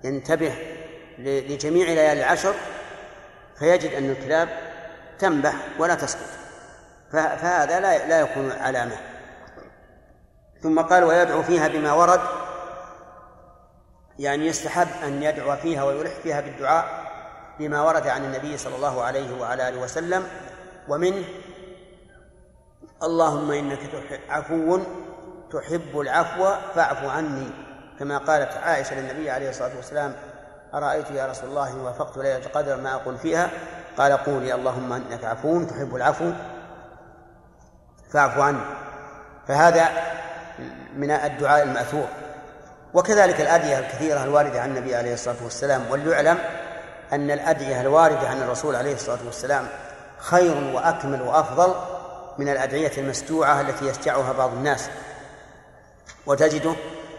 ينتبه 0.05 0.55
لجميع 1.19 1.87
ليالي 1.87 2.23
العشر 2.23 2.55
فيجد 3.59 3.93
أن 3.93 4.11
الكلاب 4.11 4.49
تنبح 5.19 5.55
ولا 5.79 5.95
تسقط. 5.95 6.29
فهذا 7.13 7.81
لا 7.81 8.09
لا 8.09 8.21
يكون 8.21 8.53
علامة. 8.53 8.97
ثم 10.63 10.81
قال 10.81 11.05
ويدعو 11.05 11.43
فيها 11.43 11.69
بما 11.69 11.93
ورد. 11.93 12.21
يعني 14.19 14.47
يستحب 14.47 14.89
أن 15.05 15.23
يدعو 15.23 15.57
فيها 15.57 15.85
ويلح 15.85 16.13
فيها 16.23 16.41
بالدعاء 16.41 17.04
بما 17.59 17.83
ورد 17.83 18.07
عن 18.07 18.25
النبي 18.25 18.57
صلى 18.57 18.77
الله 18.77 19.03
عليه 19.03 19.41
وعلى 19.41 19.69
آله 19.69 19.81
وسلم 19.81 20.27
ومنه 20.89 21.25
اللهم 23.03 23.51
إنك 23.51 23.79
عفو 24.29 24.79
تحب 25.53 26.01
العفو 26.01 26.55
فاعف 26.75 27.05
عني. 27.05 27.51
كما 27.99 28.19
قالت 28.19 28.53
عائشة 28.53 29.01
للنبي 29.01 29.31
عليه 29.31 29.51
الصلاة 29.51 29.77
والسلام 29.77 30.15
أرأيت 30.75 31.11
يا 31.11 31.27
رسول 31.27 31.49
الله 31.49 31.77
وافقت 31.77 32.17
ليلة 32.17 32.47
القدر 32.47 32.77
ما 32.77 32.95
أقول 32.95 33.19
فيها؟ 33.19 33.51
قال 33.99 34.13
قولي 34.13 34.55
اللهم 34.55 34.93
إنك 34.93 35.25
عفو 35.25 35.65
تحب 35.65 35.95
العفو 35.97 36.33
فاعف 38.11 38.39
عني. 38.39 38.61
فهذا 39.49 39.89
من 40.97 41.11
الدعاء 41.11 41.63
المأثور. 41.63 42.07
وكذلك 42.95 43.41
الأدعية 43.41 43.79
الكثيرة 43.79 44.25
الواردة 44.25 44.61
عن 44.61 44.77
النبي 44.77 44.95
عليه 44.95 45.15
الصلاة 45.15 45.45
والسلام 45.45 45.91
وليعلم 45.91 46.39
أن 47.15 47.31
الأدعية 47.31 47.81
الواردة 47.81 48.29
عن 48.29 48.43
الرسول 48.43 48.77
عليه 48.77 48.95
الصلاة 48.95 49.19
والسلام 49.27 49.67
خير 50.19 50.75
وأكمل 50.75 51.23
وأفضل 51.23 51.75
من 52.39 52.49
الأدعية 52.49 52.93
المستوعة 52.99 53.61
التي 53.61 53.87
يستعها 53.87 54.33
بعض 54.33 54.53
الناس. 54.53 54.89
وتجده 56.27 56.75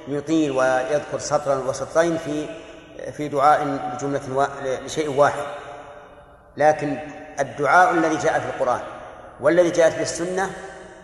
يطيل 0.08 0.52
ويذكر 0.52 1.20
سطرا 1.20 1.56
وسطرين 1.56 2.18
في 2.18 2.50
في 3.12 3.28
دعاء 3.28 3.64
بجملة 3.94 4.50
لشيء 4.86 5.10
واحد. 5.12 5.44
لكن 6.58 6.98
الدعاء 7.40 7.92
الذي 7.92 8.16
جاء 8.18 8.40
في 8.40 8.46
القرآن 8.46 8.82
والذي 9.40 9.72
جاءت 9.72 9.94
في 9.94 10.02
السنة 10.02 10.50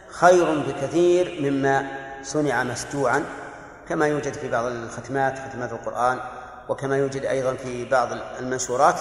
خير 0.09 0.59
بكثير 0.59 1.37
مما 1.41 1.87
صنع 2.23 2.63
مستوعا 2.63 3.23
كما 3.89 4.07
يوجد 4.07 4.33
في 4.33 4.49
بعض 4.49 4.65
الختمات 4.65 5.39
ختمات 5.39 5.71
القرآن. 5.71 6.19
وكما 6.69 6.97
يوجد 6.97 7.25
أيضا 7.25 7.53
في 7.53 7.85
بعض 7.85 8.11
المنشورات 8.11 8.99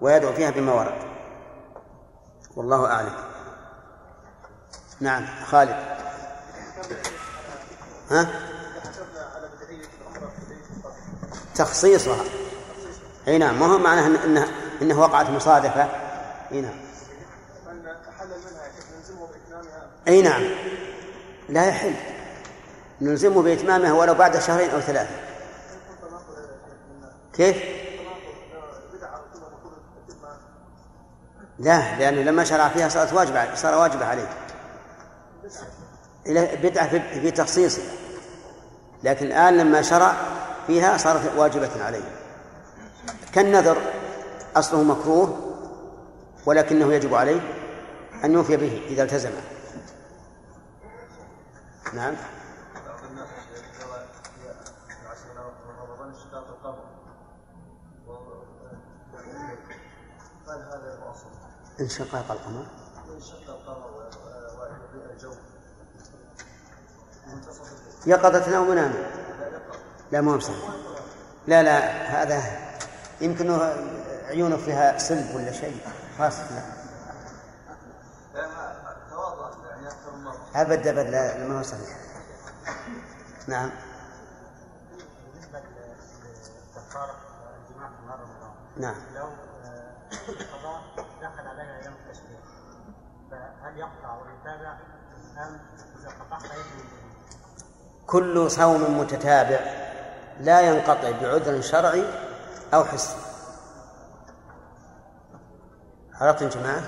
ويدعو 0.00 0.32
فيها 0.32 0.50
بما 0.50 0.72
ورد. 0.72 0.94
والله 2.56 2.86
أعلم. 2.86 3.14
نعم 5.00 5.26
خالد. 5.46 5.76
ها؟ 8.10 8.28
تخصيصها. 11.54 12.24
أي 13.28 13.38
نعم 13.38 13.60
ما 13.60 13.66
هو 13.66 13.78
معناه 13.78 14.06
انه 14.06 14.48
انه 14.82 15.00
وقعت 15.00 15.30
مصادفة؟ 15.30 15.88
أي 16.52 16.60
نعم. 16.60 16.80
أي 20.08 20.22
نعم. 20.22 20.42
لا 21.48 21.66
يحل. 21.66 21.94
نلزمه 23.00 23.42
بإتمامها 23.42 23.92
ولو 23.92 24.14
بعد 24.14 24.38
شهرين 24.38 24.70
أو 24.70 24.80
ثلاثة. 24.80 25.29
كيف؟ 27.40 27.56
لا 31.58 31.98
لأنه 31.98 32.22
لما 32.22 32.44
شرع 32.44 32.68
فيها 32.68 32.88
صارت 32.88 33.12
واجبة 33.12 33.54
صار 33.54 33.74
واجبة 33.74 34.06
عليه. 34.06 34.28
بدعة 36.62 36.88
في 37.20 37.30
تخصيصها 37.30 37.84
لكن 39.02 39.26
الآن 39.26 39.56
لما 39.56 39.82
شرع 39.82 40.12
فيها 40.66 40.96
صارت 40.96 41.36
واجبة 41.36 41.84
عليه. 41.84 42.02
كالنذر 43.32 43.78
أصله 44.56 44.82
مكروه 44.82 45.38
ولكنه 46.46 46.92
يجب 46.92 47.14
عليه 47.14 47.40
أن 48.24 48.32
يوفي 48.32 48.56
به 48.56 48.82
إذا 48.88 49.02
التزمه 49.02 49.40
نعم. 51.94 52.14
انشقاق 61.80 62.30
القمر 62.30 62.66
يقظة 68.06 68.56
أو 68.56 68.64
منام 68.64 68.94
لا 70.12 70.20
مو 70.20 70.40
صحيح 70.40 70.68
لا 71.46 71.62
لا 71.62 71.78
هذا 72.22 72.42
يمكن 73.20 73.58
عيونه 74.28 74.56
فيها 74.56 74.98
سلب 74.98 75.34
ولا 75.34 75.52
شيء. 75.52 75.80
خاص 76.18 76.34
لا. 76.38 76.62
أبد 80.54 80.86
أبد 80.86 81.06
لا 81.10 81.46
ما 81.46 81.58
هو 81.58 81.62
صحيح 81.62 81.96
نعم. 83.48 83.70
نعم 88.76 88.94
لو 90.12 90.34
قضاء 90.58 90.82
دخل 91.22 91.46
عليها 91.46 91.84
يوم 91.84 91.94
التشريق. 91.94 92.40
فهل 93.30 93.78
يقطع 93.78 94.18
ويتابع 94.18 94.78
أم 95.38 95.60
إذا 95.98 96.08
قطعت 96.08 96.42
كل 98.06 98.50
صوم 98.50 98.98
متتابع 98.98 99.60
لا 100.40 100.60
ينقطع 100.60 101.10
بعذر 101.10 101.60
شرعي 101.60 102.04
أو 102.74 102.84
حسي. 102.84 103.16
عرفتم 106.14 106.48
جماعة؟ 106.48 106.82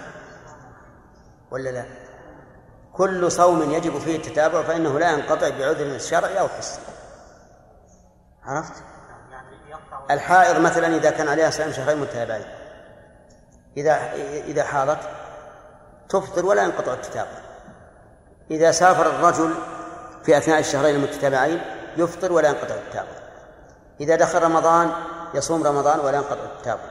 ولا 1.50 1.70
لا؟ 1.70 1.84
كل 2.92 3.32
صوم 3.32 3.70
يجب 3.70 3.98
فيه 3.98 4.16
التتابع 4.16 4.62
فإنه 4.62 4.98
لا 4.98 5.10
ينقطع 5.10 5.48
بعذر 5.48 5.98
شرعي 5.98 6.40
أو 6.40 6.48
حسي. 6.48 6.80
عرفت؟ 8.44 8.82
الحائض 10.10 10.60
مثلا 10.60 10.86
إذا 10.86 11.10
كان 11.10 11.28
عليها 11.28 11.50
صيام 11.50 11.72
شهرين 11.72 12.00
متتابعين. 12.00 12.61
إذا 13.76 14.12
إذا 14.46 14.64
حاضت 14.64 14.98
تفطر 16.08 16.46
ولا 16.46 16.62
ينقطع 16.62 16.92
التتابع 16.92 17.42
إذا 18.50 18.70
سافر 18.70 19.06
الرجل 19.06 19.54
في 20.24 20.36
أثناء 20.38 20.58
الشهرين 20.58 20.94
المتتابعين 20.94 21.60
يفطر 21.96 22.32
ولا 22.32 22.48
ينقطع 22.48 22.74
التتابع 22.74 23.22
إذا 24.00 24.16
دخل 24.16 24.42
رمضان 24.42 24.92
يصوم 25.34 25.66
رمضان 25.66 26.00
ولا 26.00 26.16
ينقطع 26.16 26.44
التتابع 26.44 26.90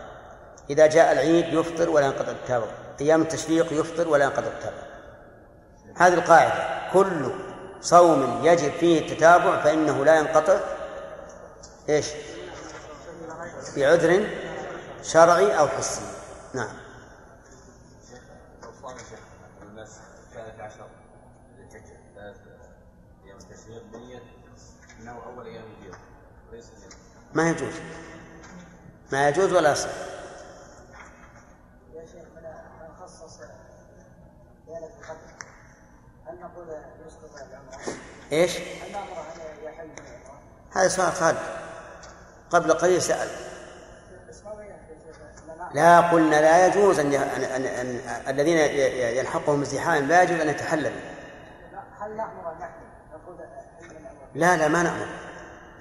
إذا 0.69 0.87
جاء 0.87 1.11
العيد 1.11 1.53
يفطر 1.53 1.89
ولا 1.89 2.05
ينقطع 2.05 2.31
التتابع 2.31 2.67
أيام 3.01 3.21
التشريق 3.21 3.73
يفطر 3.73 4.07
ولا 4.07 4.23
ينقطع 4.23 4.47
التتابع 4.47 4.91
هذه 5.97 6.13
القاعدة. 6.13 6.91
كل 6.93 7.31
صوم 7.81 8.39
يجب 8.43 8.71
فيه 8.71 8.99
التتابع 8.99 9.63
فإنه 9.63 10.05
لا 10.05 10.15
ينقطع. 10.15 10.59
إيش؟ 11.89 12.07
بعذر 13.77 14.27
شرعي 15.03 15.59
أو 15.59 15.67
حسي. 15.67 16.01
نعم. 16.53 16.77
الناس 19.61 19.99
كانت 20.33 20.59
عشر 20.59 20.87
أيام 23.25 23.37
التشريق 23.37 23.83
إنه 24.99 25.23
أول 25.23 25.45
أيام 25.47 25.63
البيض 25.63 25.95
ما 27.33 27.49
يجوز. 27.49 27.73
ما 29.11 29.29
يجوز 29.29 29.53
ولا 29.53 29.71
يصح. 29.71 29.89
يا 31.93 32.05
شيخ 32.05 32.27
من 32.35 32.95
خصص 32.99 33.39
القدر 34.67 35.17
هل 36.27 36.39
نقول 36.39 36.67
يسقط؟ 37.07 37.47
إيش؟ 38.31 38.57
هل 38.57 38.95
يحل 39.63 39.89
هذا 40.71 40.87
سؤال 40.87 41.13
خالد 41.13 41.39
قبل 42.49 42.73
قليل 42.73 43.01
سأل. 43.01 43.50
لا 45.73 46.11
قلنا 46.11 46.35
لا 46.41 46.67
يجوز 46.67 46.99
أن, 46.99 47.13
أن, 47.13 47.43
أن, 47.43 47.65
أن 47.65 47.99
الذين 48.27 48.57
يلحقهم 49.17 49.61
ازدحام 49.61 50.07
لا 50.07 50.23
يجوز 50.23 50.39
أن 50.39 50.49
يتحللوا 50.49 50.91
هل 51.99 52.15
نأمر 52.17 52.55
لا 54.35 54.57
لا 54.57 54.67
ما 54.67 54.83
نأمر. 54.83 55.07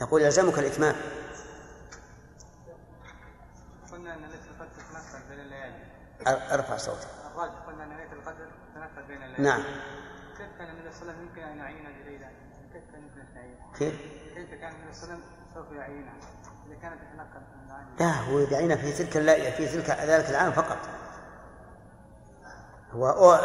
نقول 0.01 0.23
يلزمك 0.23 0.59
الإتمام. 0.59 0.95
قلنا 3.93 4.15
أن 4.15 4.21
ليلة 4.21 4.45
القدر 4.51 4.69
تتنفذ 4.77 5.29
بين 5.29 5.41
الليالي. 5.41 5.75
أرفع 6.27 6.77
صوتك. 6.77 7.09
الراجح 7.33 7.55
قلنا 7.67 7.85
أن 7.85 7.89
ليلة 7.89 8.13
القدر 8.13 8.49
تتنفذ 8.75 9.07
بين 9.09 9.23
الليالي. 9.23 9.43
نعم. 9.43 9.63
كيف 10.39 10.59
كان 10.59 10.69
النبي 10.69 10.93
صلى 10.93 11.03
الله 11.03 11.13
عليه 11.13 11.23
وسلم 11.23 11.29
يمكن 11.29 11.43
أن 11.43 11.59
يعين 11.59 12.03
بليلة 12.05 12.29
كيف 12.73 12.83
كان 12.93 13.03
يمكن 13.03 13.21
أن 13.21 13.37
يعين؟ 13.37 13.57
كيف؟ 13.79 13.95
كيف 14.35 14.61
كان 14.61 14.73
النبي 14.75 14.93
صلى 14.93 15.05
الله 15.05 15.15
عليه 15.15 15.23
وسلم 15.23 15.23
سوف 15.55 15.73
يعينها 15.73 16.15
إذا 16.67 16.77
كانت 16.83 17.01
تتنقل 17.03 17.43
لا 18.01 18.21
هو 18.21 18.39
يدعينا 18.39 18.77
في 18.77 18.93
تلك 18.93 19.11
في 19.57 19.67
تلك 19.67 19.91
ذلك 19.91 20.31
العام 20.31 20.53
فقط. 20.53 20.77
هو 22.93 23.41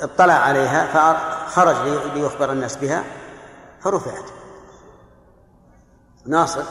اطلع 0.00 0.34
عليها 0.34 0.86
فخرج 0.86 1.76
ليخبر 2.14 2.52
الناس 2.52 2.76
بها 2.76 3.04
فرفعت. 3.80 4.24
ناصر. 6.26 6.64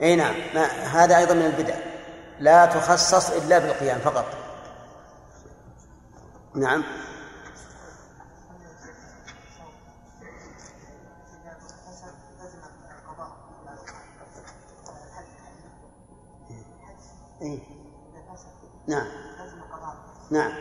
أي 0.00 0.16
نعم. 0.16 0.34
ما 0.54 0.64
هذا 0.66 1.16
أيضا 1.16 1.34
من 1.34 1.46
البدع. 1.46 1.74
لا 2.40 2.66
تخصص 2.66 3.30
إلا 3.30 3.58
بالقيام 3.58 3.98
فقط. 3.98 4.24
نعم. 6.54 6.84
إيه؟ 17.46 17.58
نعم. 18.88 19.06
نعم. 20.30 20.52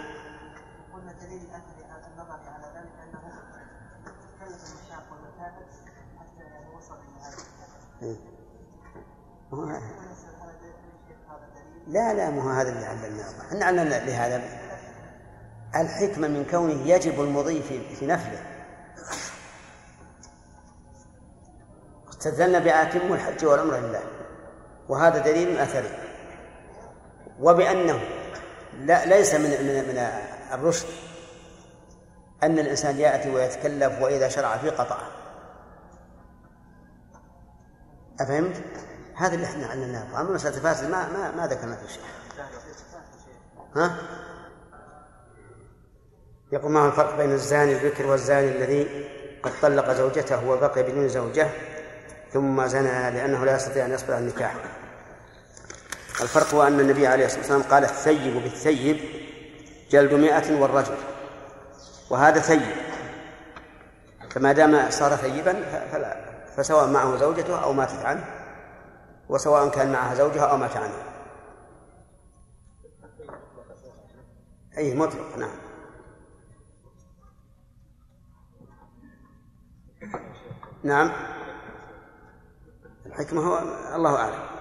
قلنا 0.94 1.12
الدليل 1.12 1.42
الأثري 1.42 1.86
النظري 2.14 2.50
على 2.50 2.66
ذلك 2.76 2.92
أنه 3.04 3.22
تكلف 4.06 4.64
المشاق 4.64 5.04
والمتابع 5.12 5.66
حتى 6.20 6.76
وصل 6.78 6.96
إلى 6.96 7.20
هذا 7.22 7.44
إيه. 8.02 8.36
لا 11.88 12.14
لا 12.14 12.30
مو 12.30 12.50
هذا 12.50 12.70
اللي 12.70 12.86
علمناه. 12.86 13.42
إحنا 13.48 13.66
علمنا 13.66 14.06
لهذا. 14.06 14.42
الحكمة 15.76 16.28
من 16.28 16.46
كونه 16.52 16.74
يجب 16.74 17.22
المضي 17.22 17.62
في, 17.62 17.96
في 17.96 18.06
نفله. 18.08 18.46
استدللنا 22.10 22.60
بأتم 22.60 23.14
الحج 23.14 23.46
والعمرة 23.46 23.78
لله. 23.78 24.04
وهذا 24.90 25.18
دليل 25.18 25.58
أثري. 25.58 26.15
وبأنه 27.40 28.00
لا 28.80 29.06
ليس 29.06 29.34
من 29.34 29.50
من 29.50 29.88
من 29.88 30.10
الرشد 30.54 30.88
أن 32.44 32.60
الإنسان 32.60 32.98
يأتي 33.00 33.30
ويتكلف 33.30 34.02
وإذا 34.02 34.30
شرع 34.30 34.58
في 34.58 34.70
قطعه 34.70 35.08
أفهمت؟ 38.20 38.64
هذا 39.16 39.36
اللي 39.36 39.46
إحنا 39.46 39.68
علمناه 39.68 40.22
أما 40.22 40.32
مسألة 40.32 40.58
الفاسد 40.58 40.90
ما 40.90 41.10
ما 41.10 41.32
ما 41.32 41.48
ذكرنا 41.48 41.76
في 41.76 41.94
شيء 41.94 42.04
ها؟ 43.76 43.98
يقول 46.52 46.72
ما 46.72 46.80
هو 46.80 46.88
الفرق 46.88 47.18
بين 47.18 47.32
الزاني 47.32 47.78
البكر 47.78 48.08
والزاني 48.08 48.52
الذي 48.52 49.06
قد 49.44 49.52
طلق 49.62 49.94
زوجته 49.94 50.50
وبقي 50.50 50.84
بدون 50.84 51.08
زوجة 51.08 51.50
ثم 52.34 52.68
زنى 52.68 53.12
لأنه 53.12 53.46
لا 53.46 53.56
يستطيع 53.56 53.86
أن 53.86 53.92
يصبر 53.92 54.14
على 54.14 54.24
النكاح 54.24 54.56
الفرق 56.22 56.54
هو 56.54 56.64
أن 56.64 56.80
النبي 56.80 57.08
عليه 57.08 57.26
الصلاة 57.26 57.42
والسلام 57.42 57.64
قال 57.64 57.84
الثيب 57.84 58.44
بالثيب 58.44 59.00
جلد 59.92 60.14
مئة 60.14 60.62
والرجل 60.62 60.98
وهذا 62.10 62.40
ثيب. 62.40 62.76
فما 64.32 64.52
دام 64.52 64.90
صار 64.90 65.16
ثيبا 65.16 65.54
فلا 65.92 66.18
فسواء 66.58 66.88
معه 66.88 67.18
زوجته 67.18 67.64
أو 67.64 67.74
ماتت 67.74 68.06
عنه 68.06 68.26
وسواء 69.30 69.70
كان 69.70 69.92
معها 69.92 70.16
زوجها 70.16 70.46
أو 70.46 70.58
مات 70.58 70.78
عنه. 70.78 70.94
أي 74.78 74.96
مطلق 74.96 75.38
نعم. 75.38 75.56
نعم. 80.84 81.12
الحكمة 83.06 83.42
هو 83.42 83.60
الله 83.96 84.16
أعلم. 84.16 84.55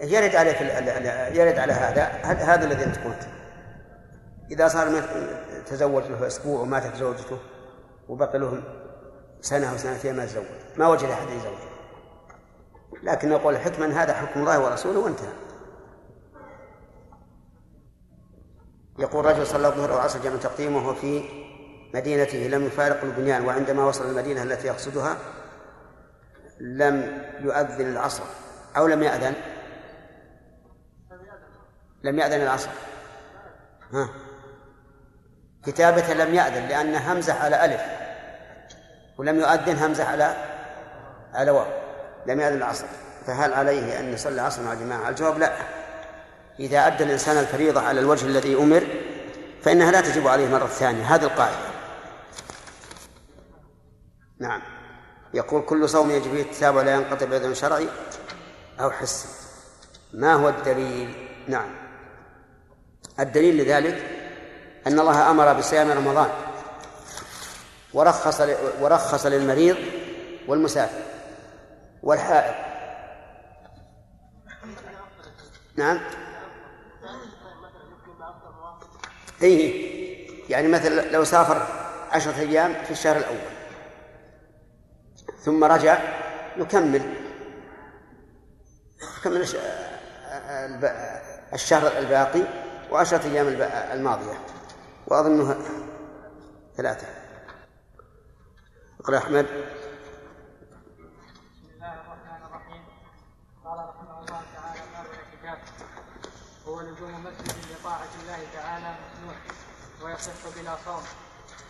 يرد 0.00 0.36
عليك 0.36 0.60
يرد 1.36 1.58
على 1.58 1.72
هذا. 1.72 2.04
هذا 2.24 2.64
الذي 2.64 2.84
أنت 2.84 2.98
قلت. 2.98 3.28
إذا 4.50 4.68
صار 4.68 5.02
تزوج 5.66 6.02
له 6.04 6.26
أسبوع 6.26 6.60
وماتت 6.60 6.96
زوجته 6.96 7.38
وبقي 8.08 8.38
له 8.38 8.62
سنة 9.40 9.72
أو 9.72 9.76
سنتين 9.76 10.16
ما 10.16 10.26
تزوج. 10.26 10.44
ما 10.76 10.88
وجد 10.88 11.04
أحد 11.04 11.26
يزوجه. 11.28 11.74
لكن 13.02 13.28
نقول 13.28 13.54
الحكمة 13.54 14.02
هذا 14.02 14.12
حكم 14.12 14.40
الله 14.40 14.60
ورسوله 14.60 14.98
وانتهى. 14.98 15.32
يقول 18.98 19.24
رجل 19.24 19.46
صلى 19.46 19.68
الظهر 19.68 19.92
والعصر 19.92 20.18
جمع 20.18 20.36
تقديمه 20.36 20.76
وهو 20.76 20.94
في 20.94 21.22
مدينته 21.94 22.38
لم 22.38 22.66
يفارق 22.66 23.04
البنيان 23.04 23.46
وعندما 23.46 23.84
وصل 23.84 24.10
المدينة 24.10 24.42
التي 24.42 24.66
يقصدها 24.66 25.16
لم 26.60 27.22
يؤذن 27.40 27.86
العصر. 27.86 28.24
أو 28.76 28.86
لم 28.86 29.02
يأذن؟ 29.02 29.34
لم 32.02 32.18
يأذن 32.18 32.42
العصر. 32.42 32.68
ها. 33.92 34.08
كتابة 35.66 36.14
لم 36.14 36.34
يأذن 36.34 36.68
لأن 36.68 36.94
همزة 36.94 37.32
على 37.32 37.64
ألف. 37.64 37.82
ولم 39.18 39.40
يؤذن 39.40 39.76
همزة 39.76 40.04
على 40.04 40.36
على 41.34 41.50
واو. 41.50 41.66
لم 42.26 42.40
يأذن 42.40 42.56
العصر. 42.56 42.86
فهل 43.26 43.54
عليه 43.54 44.00
أن 44.00 44.12
يصلي 44.12 44.34
العصر 44.34 44.62
مع 44.62 44.72
الجماعة؟ 44.72 45.08
الجواب 45.08 45.38
لا. 45.38 45.52
إذا 46.60 46.86
أدى 46.86 47.04
الإنسان 47.04 47.36
الفريضة 47.36 47.80
على 47.80 48.00
الوجه 48.00 48.26
الذي 48.26 48.56
أمر 48.56 48.86
فإنها 49.62 49.90
لا 49.90 50.00
تجب 50.00 50.28
عليه 50.28 50.48
مرة 50.48 50.66
ثانية. 50.66 51.14
هذه 51.14 51.24
القاعدة. 51.24 51.56
نعم. 54.38 54.62
يقول 55.34 55.62
كل 55.62 55.88
صوم 55.88 56.10
يجب 56.10 56.30
فيه 56.30 56.42
التتابع 56.42 56.78
ولا 56.78 56.94
ينقطع 56.94 57.26
بإذن 57.26 57.54
شرعي. 57.54 57.88
أو 58.80 58.90
حسي 58.90 59.28
ما 60.12 60.34
هو 60.34 60.48
الدليل؟ 60.48 61.28
نعم. 61.48 61.70
الدليل 63.20 63.56
لذلك 63.56 64.10
أن 64.86 65.00
الله 65.00 65.30
أمر 65.30 65.52
بصيام 65.52 65.90
رمضان. 65.90 66.30
ورخص 67.94 68.40
ورخص 68.80 69.26
للمريض 69.26 69.76
والمسافر 70.48 71.02
والحائض. 72.02 72.54
نعم. 75.76 76.00
إيه. 79.42 79.94
يعني 80.50 80.68
مثلا 80.68 81.10
لو 81.10 81.24
سافر 81.24 81.66
عشرة 82.10 82.38
أيام 82.38 82.84
في 82.84 82.90
الشهر 82.90 83.16
الأول. 83.16 83.54
ثم 85.44 85.64
رجع 85.64 85.98
نكمل 86.56 87.23
نكمل 89.18 89.42
الشهر 91.52 91.98
الباقي 91.98 92.42
وعشرة 92.90 93.24
أيام 93.24 93.46
الماضية. 93.92 94.38
وأظنها 95.06 95.56
ثلاثة. 96.76 97.06
اقرأ 99.00 99.18
أحمد. 99.18 99.44
بسم 99.44 99.62
الله 101.74 101.94
الرحمن 101.94 102.40
الرحيم. 102.46 102.82
قال 103.64 103.78
رحمه 103.88 104.20
الله 104.20 104.42
تعالى 104.54 104.80
باب 104.92 105.06
الاعتكاف 105.12 105.58
هو 106.66 106.80
لزوم 106.80 107.24
مسجد 107.24 107.56
لطاعة 107.72 108.12
الله 108.22 108.40
تعالى 108.54 108.94
مسموح 109.04 109.36
ويصح 110.02 110.40
بلا 110.56 110.76
صوم 110.84 111.02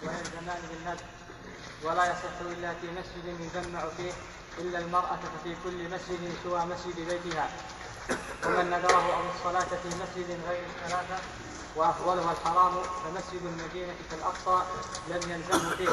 ويلزمان 0.03 0.61
بالندب 0.71 1.07
ولا 1.85 2.05
يصح 2.05 2.37
إلا 2.41 2.75
في 2.75 2.87
مسجد 2.91 3.41
يجمع 3.41 3.81
فيه 3.97 4.13
إلا 4.61 4.79
المرأة 4.79 5.19
ففي 5.33 5.55
كل 5.65 5.79
مسجد 5.95 6.21
سوى 6.45 6.61
مسجد 6.61 6.97
بيتها. 7.09 7.49
ومن 8.47 8.71
نذره 8.71 9.07
أو 9.17 9.23
الصلاة 9.35 9.71
في 9.83 9.89
مسجد 9.89 10.29
غير 10.49 10.63
الثلاثة 10.71 11.23
وأفضلها 11.77 12.33
الحرام 12.33 12.73
فمسجد 12.73 13.43
المدينة 13.45 13.95
كالأقصى 14.11 14.65
لم 15.09 15.21
يلزمه 15.31 15.71
فيه. 15.79 15.89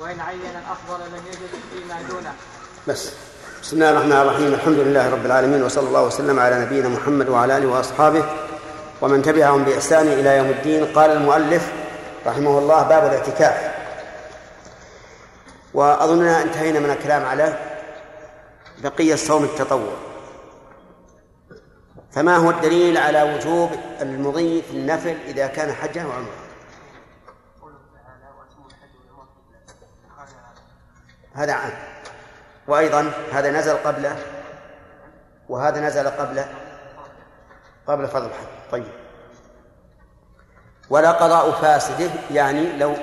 وإن 0.00 0.20
عين 0.20 0.40
الأفضل 0.40 1.00
لم 1.06 1.22
يجد 1.26 1.50
فيما 1.72 2.02
دونه. 2.02 2.32
بس. 2.88 3.10
بسم 3.62 3.76
الله 3.76 3.90
الرحمن 3.90 4.12
الرحيم. 4.12 4.54
الحمد 4.54 4.78
لله 4.78 5.10
رب 5.10 5.26
العالمين 5.26 5.62
وصلى 5.62 5.88
الله 5.88 6.02
وسلم 6.02 6.40
على 6.40 6.60
نبينا 6.60 6.88
محمد 6.88 7.28
وعلى 7.28 7.56
آله 7.56 7.66
وأصحابه 7.66 8.24
ومن 9.00 9.22
تبعهم 9.22 9.64
بإحسان 9.64 10.06
إلى 10.06 10.36
يوم 10.36 10.46
الدين. 10.46 10.92
قال 10.92 11.10
المؤلف 11.10 11.72
رحمه 12.26 12.58
الله 12.58 12.82
باب 12.82 13.04
الاعتكاف. 13.04 13.78
وأظننا 15.74 16.42
انتهينا 16.42 16.80
من 16.80 16.90
الكلام 16.90 17.26
على 17.26 17.67
بقية 18.82 19.14
صوم 19.14 19.44
التطوع. 19.44 19.96
فما 22.10 22.36
هو 22.36 22.50
الدليل 22.50 22.96
على 22.96 23.22
وجوب 23.22 23.70
المضي 24.00 24.62
في 24.62 24.70
النفل 24.70 25.16
إذا 25.26 25.46
كان 25.46 25.72
حجا 25.72 26.06
وعمرة 26.06 26.48
هذا 31.32 31.52
عام. 31.52 31.72
وأيضا 32.68 33.12
هذا 33.32 33.50
نزل 33.50 33.76
قبله 33.76 34.16
وهذا 35.48 35.80
نزل 35.80 36.08
قبله 36.08 36.48
قبل 37.86 38.08
فرض 38.08 38.24
الحج. 38.24 38.46
طيب. 38.70 38.92
ولا 40.90 41.12
قضاء 41.12 41.50
فاسده 41.50 42.10
يعني 42.30 42.76
لو 42.76 42.94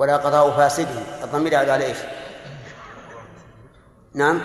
ولا 0.00 0.16
قضاء 0.16 0.50
فاسده. 0.50 1.24
الضمير 1.24 1.52
يعود 1.52 1.68
على 1.68 1.84
إيش؟ 1.84 1.98
نعم. 4.14 4.40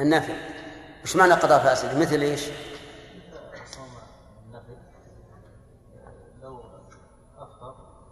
النفي. 0.00 0.32
وش 1.04 1.16
معنى 1.16 1.32
قضاء 1.32 1.58
فاسد 1.58 1.98
مثل 1.98 2.20
إيش؟ 2.20 2.42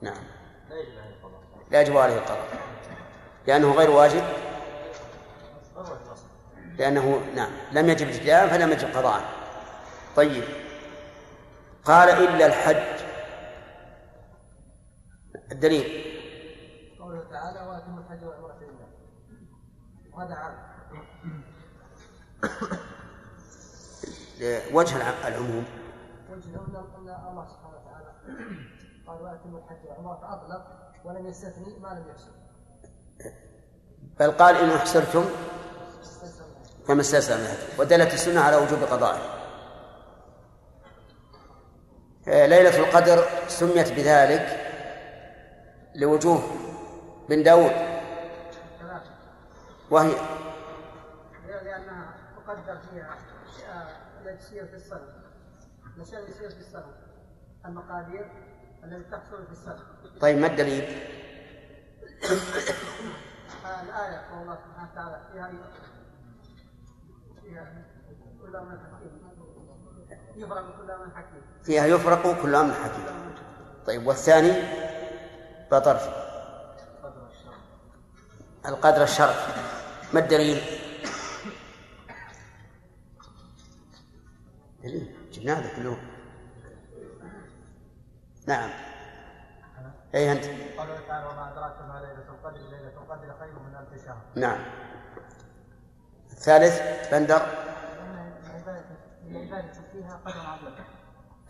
نعم. 0.03 0.23
لا 1.71 1.81
يجب 1.81 1.97
عليه 1.97 2.19
القضاء. 2.19 2.49
لأنه 3.47 3.73
غير 3.73 3.91
واجب؟ 3.91 4.25
لأنه 6.79 7.21
نعم. 7.35 7.51
لم 7.73 7.89
يجب 7.89 8.09
ابتداء 8.09 8.49
فلم 8.49 8.73
يجب 8.73 8.97
قضاء 8.97 9.23
طيب. 10.17 10.45
قال 11.85 12.09
إلا 12.09 12.47
الحج. 12.47 13.10
الدليل. 15.65 15.87
تعالى 17.31 17.61
واتم 17.69 17.99
الحج 17.99 18.25
والعمرة 18.25 18.59
لله 18.61 18.89
وهذا 20.15 20.35
عام. 20.35 20.55
وجه 24.73 24.97
الع- 24.97 25.29
العموم. 25.29 25.65
وجه 26.31 26.45
ان 26.49 26.77
ان 26.77 27.09
الله 27.31 27.47
سبحانه 27.47 27.77
وتعالى 27.79 28.13
قال 29.07 29.23
واتم 29.23 29.57
الحج 29.57 29.87
والعمرة 29.89 30.21
فاطلق 30.21 30.67
ولم 31.05 31.27
يستثني 31.27 31.79
ما 31.79 31.89
لم 31.89 32.05
يحصل. 32.11 32.31
بل 34.21 34.31
قال 34.31 34.57
أحسرتم 34.77 35.25
استثنى 36.03 36.47
فما 36.89 37.01
استيسر 37.01 37.35
من 37.37 37.41
الهدي 37.41 37.81
ودلت 37.81 38.15
السنة 38.15 38.41
على 38.41 38.57
وجوب 38.57 38.79
قضائه. 38.79 39.21
آه، 42.29 42.47
ليلة 42.47 42.79
القدر 42.79 43.25
سميت 43.49 43.93
بذلك. 43.93 44.70
لوجوه 45.95 46.43
بن 47.29 47.43
داود. 47.43 47.73
وهي 49.91 50.13
لأنها 51.65 52.15
تقدر 52.47 52.79
فيها 52.91 53.19
الأشياء 53.45 54.01
التي 54.23 54.37
تصير 54.45 54.67
في 54.67 54.77
الأشياء 55.97 56.21
التي 56.23 56.33
تصير 56.33 56.51
في 56.51 56.61
السنة 56.61 56.93
المقادير 57.67 58.31
التي 58.85 59.11
تحصل 59.11 59.47
في 59.47 59.53
السنة 59.53 59.79
طيب 60.21 60.39
ما 60.39 60.47
الدليل؟ 60.47 60.85
الآية 63.65 64.19
قول 64.31 64.43
الله 64.43 64.59
سبحانه 64.65 64.91
وتعالى 64.93 65.21
فيها 65.33 65.51
فيها 67.43 67.85
كل 68.43 68.57
أمر 68.57 68.79
حكيم. 68.79 69.21
يفرق 70.37 70.77
كل 70.77 70.91
أمر 70.91 71.11
حكيم. 71.15 71.43
فيها 71.63 71.87
يفرق 71.87 72.43
كل 72.43 72.55
أمر 72.55 72.75
حكيم. 72.75 73.35
طيب 73.87 74.07
والثاني؟ 74.07 74.53
بطرف 75.71 76.09
القدر 78.67 79.03
الشرعي. 79.03 79.35
ما 80.13 80.21
الدليل؟ 80.21 80.63
دليل. 84.83 85.31
جبنا 85.33 85.59
هذا 85.59 85.77
كله. 85.77 85.97
نعم. 88.47 88.71
أي 90.15 90.33
أنت؟ 90.33 90.45
قوله 90.45 91.01
تعالى 91.09 91.27
وما 91.27 91.53
ادراك 91.53 91.77
ما 91.89 92.01
ليله 92.01 92.29
القدر 92.29 92.59
ليله 92.59 92.89
القدر 93.03 93.35
خير 93.41 93.59
من 93.59 93.77
الف 93.77 94.05
شهر 94.05 94.23
نعم. 94.35 94.59
الثالث 96.31 97.09
بندر. 97.13 97.43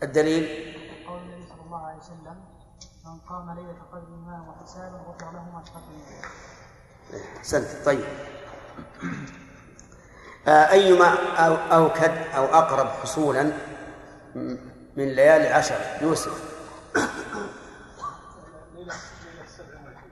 الدليل؟ 0.03 0.75
قول 1.07 1.21
النبي 1.21 1.45
صلى 1.47 1.61
الله 1.61 1.85
عليه 1.87 1.97
وسلم 1.97 2.50
من 3.05 3.17
قام 3.29 3.55
ليلة 3.55 3.71
القدر 3.71 4.07
إيمانا 4.07 4.45
واحتسابا 4.47 4.97
غفر 5.07 5.31
له 5.31 5.43
ما 5.53 5.63
تقدم 5.65 6.01
أحسنت. 7.37 7.85
طيب. 7.85 8.03
آه، 10.47 10.71
أيما 10.71 11.07
أو 11.37 11.55
أوكد 11.55 12.11
أو 12.35 12.45
أقرب 12.45 12.87
حصولا 12.87 13.43
من 14.95 15.05
ليالي 15.15 15.47
العشر 15.47 15.79
يوسف. 16.01 16.51
ليله 16.95 18.93
ليله 19.25 19.45
27 19.47 20.11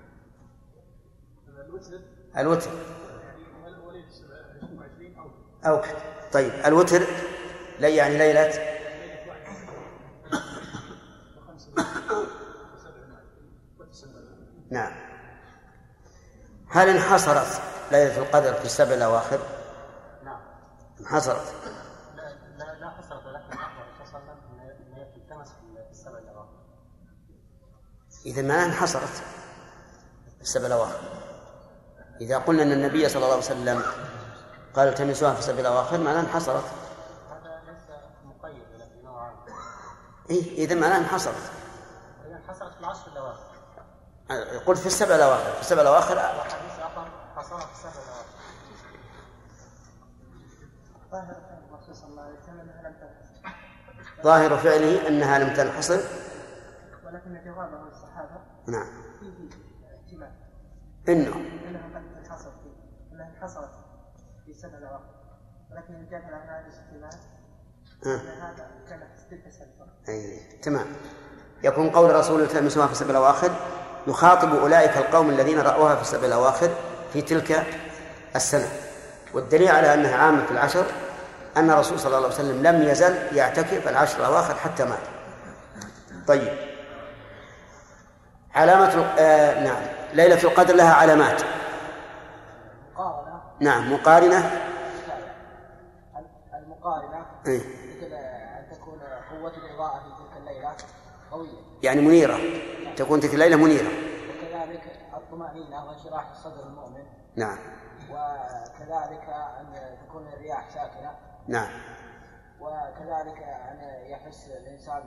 الوتر. 2.38 2.70
الوتر 2.70 2.72
وليله 3.88 4.10
27 4.10 5.16
أو 5.66 5.72
أوكد. 5.76 5.96
طيب. 6.34 6.52
الوتر 6.66 7.02
لي 7.80 7.96
يعني 7.96 8.18
ليلة 8.18 8.79
نعم. 14.72 14.92
هل 16.70 16.90
انحصرت 16.90 17.62
ليلة 17.92 18.18
القدر 18.18 18.54
في 18.54 18.66
السبع 18.66 18.94
الأواخر؟ 18.94 19.40
نعم. 20.24 20.42
انحصرت. 21.00 21.54
لا 22.16 22.34
لا 22.58 22.80
لا 22.80 22.90
حصرت 22.90 23.26
ولكن 23.26 23.58
إن 24.98 25.14
تلتمس 25.16 25.48
في 25.48 25.90
السبع 25.92 26.18
الأواخر. 26.18 26.60
إذا 28.26 28.42
ما 28.42 28.66
انحصرت 28.66 29.24
السبع 30.42 30.66
الأواخر. 30.66 31.00
إذا 32.22 32.38
قلنا 32.38 32.64
أن 32.64 32.72
النبي 32.72 33.10
صلى 33.10 33.24
الله 33.24 33.34
عليه 33.36 33.44
وسلم 33.46 33.84
قال 34.74 34.88
التمسوها 34.88 35.34
في 35.34 35.40
السبع 35.40 35.60
الأواخر 35.60 35.98
معناه 35.98 36.20
انحصرت. 36.20 36.64
هذا 37.30 37.62
ليس 37.66 37.84
مقيد 38.26 38.64
ولكن 38.74 39.08
إيه 40.30 40.66
إذا 40.66 40.76
معناه 40.76 40.98
انحصرت. 40.98 41.52
إذا 42.28 42.36
انحصرت 42.38 42.74
في 42.74 42.80
العشر 42.80 43.08
الأواخر. 43.12 43.49
قلت 44.66 44.80
في 44.80 44.86
السبع 44.86 45.16
الأواخر 45.16 45.52
في 45.52 45.62
السبع 45.62 45.82
الأواخر. 45.82 46.16
وحديث 46.16 46.80
اخر 46.80 47.08
حصرها 47.36 47.60
في 47.60 47.72
السبع 47.72 48.04
الاواخر 48.04 48.30
ظاهر 51.12 51.36
تنحصر 54.24 54.58
فعله 54.58 55.08
أنها 55.08 55.40
لم 55.40 55.54
تنحصر. 55.54 56.00
ولكن 57.06 57.42
جوابه 57.46 57.88
الصحابة 57.88 58.42
نعم. 58.68 58.88
فيه 59.20 59.50
احتمال 59.96 60.32
إنه. 61.10 61.36
أنها 61.68 62.00
قد 62.00 62.04
انحصرت 62.18 62.54
فيه 62.64 63.14
أنها 63.14 63.30
انحصرت 63.36 63.72
في 64.46 64.54
سبع 64.54 64.78
الأواخر 64.78 65.20
ولكن 65.72 65.96
الجابر 65.96 66.34
عن 66.34 66.48
هذا 66.50 66.68
الاحتمال 66.68 67.40
هذا 68.42 68.72
كانت 68.90 69.20
تلك 69.30 69.48
السنة 69.48 69.68
أي 70.10 70.40
تمام 70.62 70.88
يكون 71.64 71.90
قول 71.90 72.10
الرسول 72.10 72.42
التمسوها 72.42 72.86
في 72.86 72.92
السبع 72.92 73.10
الأواخر 73.10 73.52
يخاطب 74.10 74.56
أولئك 74.56 74.98
القوم 74.98 75.30
الذين 75.30 75.60
رأوها 75.60 75.96
في 75.96 76.02
السبع 76.02 76.26
الأواخر 76.26 76.70
في 77.14 77.22
تلك 77.22 77.64
السنة. 78.36 78.68
والدليل 79.34 79.68
على 79.68 79.94
أنها 79.94 80.16
عامة 80.18 80.46
في 80.46 80.52
العشر 80.52 80.86
أن 81.58 81.72
الرسول 81.72 82.00
صلى 82.00 82.18
الله 82.18 82.28
عليه 82.28 82.36
وسلم 82.36 82.64
لم 82.68 82.82
يزل 82.82 83.16
يعتكف 83.38 83.88
العشر 83.88 84.20
الأواخر 84.20 84.56
حتى 84.56 84.86
مات. 84.86 85.00
طيب. 86.28 86.58
علامة 88.56 89.06
آه 89.20 89.64
نعم. 89.64 89.82
ليلة 90.14 90.44
القدر 90.44 90.76
لها 90.76 90.94
علامات. 90.94 91.42
مقارنة 92.96 93.42
نعم 93.60 93.94
مقارنة. 93.94 94.52
المقارنة 96.54 97.26
إيه. 97.48 97.60
مثل 97.60 98.14
أن 98.14 98.66
تكون 98.72 99.00
قوة 99.32 99.54
الإضاءة 99.58 100.00
في 100.00 100.24
تلك 100.24 100.38
الليلة 100.42 100.72
قوية. 101.32 101.50
يعني 101.84 102.02
منيرة. 102.02 102.40
تكون 103.00 103.20
تلك 103.20 103.34
الليلة 103.34 103.56
منيرة. 103.56 103.88
وكذلك 104.30 104.84
الطمأنينة 105.14 105.86
وانشراح 105.86 106.30
الصدر 106.30 106.68
المؤمن. 106.68 107.04
نعم. 107.36 107.58
وكذلك 108.10 109.30
أن 109.60 109.98
تكون 110.08 110.28
الرياح 110.28 110.70
ساكنة. 110.70 111.12
نعم. 111.48 111.70
وكذلك 112.60 113.44
أن 113.44 113.80
يحس 114.06 114.48
الإنسان 114.48 115.04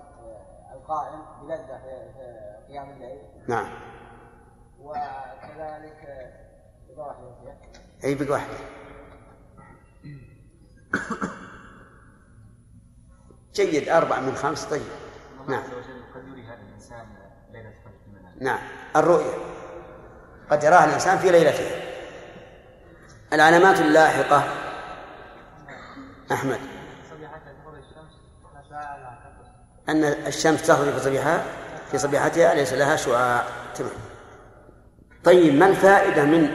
القائم 0.72 1.20
بلذة 1.43 1.78
في 1.78 2.12
في 2.12 2.72
قيام 2.72 2.90
الليل. 2.90 3.22
نعم. 3.49 3.72
وكذلك 4.80 6.09
أي 8.05 8.14
بقى 8.14 8.30
واحدة 8.30 8.55
جيد. 13.55 13.88
أربعة 13.88 14.20
من 14.20 14.34
خمس 14.34 14.64
طيب. 14.64 14.82
نعم 15.49 15.62
عز 15.62 15.74
وجل 15.74 16.03
قد 16.14 16.28
يري 16.28 16.43
هذا 16.43 16.61
الانسان 16.68 17.07
ليله 17.51 17.68
القدر 17.68 17.99
في 17.99 18.07
المنام 18.07 18.32
نعم. 18.43 18.59
الرؤية 18.97 19.34
قد 20.51 20.64
يراها 20.64 20.84
الإنسان 20.84 21.18
في 21.18 21.30
ليلتها 21.30 21.82
العلامات 23.32 23.80
اللاحقة. 23.80 24.45
أحمد. 26.32 26.59
أن 29.88 30.05
الشمس 30.05 30.62
تخرج 30.66 30.93
في 30.93 31.01
صبيحها 31.01 31.45
في 31.90 31.99
صبيحتها 31.99 32.55
ليس 32.55 32.72
لها 32.72 32.97
شعاع. 32.97 33.45
تمام. 33.74 33.93
طيب 35.24 35.55
ما 35.55 35.66
الفائدة 35.66 36.24
من 36.24 36.51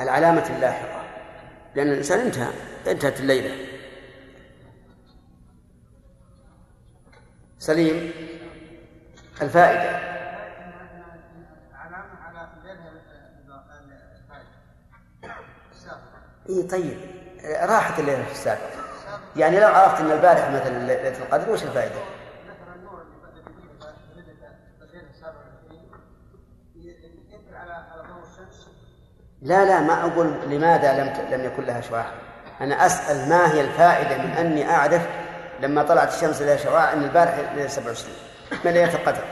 العلامة 0.00 0.46
اللاحقة؟ 0.56 1.02
لأن 1.74 1.88
الإنسان 1.88 2.20
انتهى. 2.20 2.52
انتهت 2.86 3.20
الليلة. 3.20 3.66
سليم. 7.58 8.12
الفائدة 9.42 10.18
علامه 11.74 12.16
على 12.22 12.48
غيرها 12.64 12.92
السابقه 15.72 16.18
اي 16.48 16.62
طيب. 16.62 16.98
راحت 17.44 17.98
الليلة 17.98 18.24
في 18.24 18.32
السابق 18.32 18.60
يعني 19.36 19.60
لو 19.60 19.68
عرفت 19.68 20.00
إن 20.00 20.10
البارحة 20.10 20.50
مثلا 20.50 20.86
ليلة 20.86 21.18
القدر 21.18 21.50
وش 21.50 21.62
الفائدة؟ 21.62 21.94
لا 29.42 29.64
لا 29.64 29.80
ما 29.80 30.04
أقول 30.04 30.34
لماذا 30.46 30.92
لم 30.92 31.34
لم 31.34 31.44
يكن 31.44 31.62
لها 31.64 31.80
شعاع 31.80 32.12
أنا 32.60 32.86
أسأل 32.86 33.28
ما 33.28 33.52
هي 33.52 33.60
الفائدة 33.60 34.18
من 34.18 34.30
أني 34.30 34.70
أعرف 34.70 35.08
لما 35.60 35.82
طلعت 35.82 36.14
الشمس 36.14 36.42
لها 36.42 36.56
شعاع 36.56 36.92
إن 36.92 37.04
البارحة 37.04 37.54
ليلة 37.54 37.68
27 37.68 38.14
من 38.64 38.70
ليلة 38.70 38.94
القدر. 38.94 39.24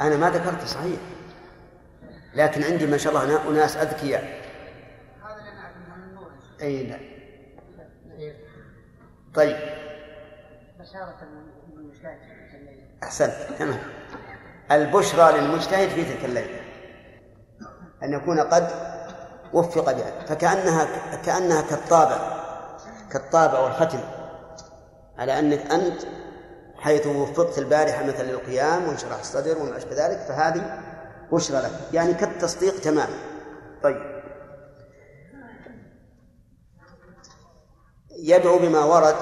أنا 0.00 0.16
ما 0.16 0.30
ذكرت 0.30 0.64
صحيح. 0.66 1.00
لكن 2.34 2.64
عندي 2.64 2.86
ما 2.86 2.96
شاء 2.96 3.12
الله 3.12 3.24
اللي 3.48 3.60
نعلمه 3.60 4.43
أي 6.64 6.82
لا. 6.86 6.98
طيب. 9.34 9.56
بشارة 10.80 11.16
المجتهد 11.22 12.18
في 12.18 12.28
تلك 12.28 12.54
الليلة. 12.54 12.82
أحسنت. 13.02 13.34
تمام. 13.58 13.78
البشرى 14.72 15.40
للمجتهد 15.40 15.88
في 15.88 16.04
تلك 16.04 16.24
الليلة. 16.24 16.60
أن 18.02 18.12
يكون 18.12 18.40
قد 18.40 18.68
وفق 19.52 19.92
بها. 19.92 20.24
فكأنها 20.26 20.88
كأنها 21.16 21.62
كالطابع. 21.62 22.44
كالطابع 23.12 23.58
والختم. 23.58 24.00
على 25.18 25.38
أنك 25.38 25.70
أنت 25.72 26.02
حيث 26.78 27.06
وفقت 27.06 27.58
البارحة 27.58 28.06
مثلا 28.06 28.26
للقيام 28.26 28.88
وانشراح 28.88 29.18
الصدر 29.18 29.58
وما 29.58 29.76
أشبه 29.76 30.06
ذلك 30.06 30.18
فهذه 30.18 30.82
بشرى 31.32 31.58
لك. 31.58 31.72
يعني 31.92 32.14
كالتصديق 32.14 32.80
تماما. 32.80 33.18
طيب. 33.82 34.13
يدعو 38.16 38.58
بما 38.58 38.84
ورد 38.84 39.16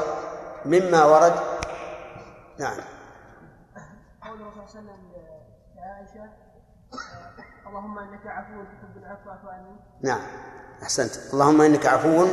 مما 0.65 1.05
ورد. 1.05 1.35
نعم. 2.59 2.77
قول 4.23 4.41
الرسول 4.41 4.69
صلى 4.69 4.81
الله 4.81 4.93
عليه 4.93 5.03
وسلم 5.03 5.13
لعائشة 5.77 6.31
اللهم 7.67 7.99
إنك 7.99 8.27
عفو 8.27 8.63
تحب 8.65 8.97
العفو 8.97 9.25
فاعف 9.25 9.47
عني. 9.47 9.77
نعم. 10.03 10.21
أحسنت. 10.83 11.17
اللهم 11.33 11.61
إنك 11.61 11.87
عفو 11.87 12.27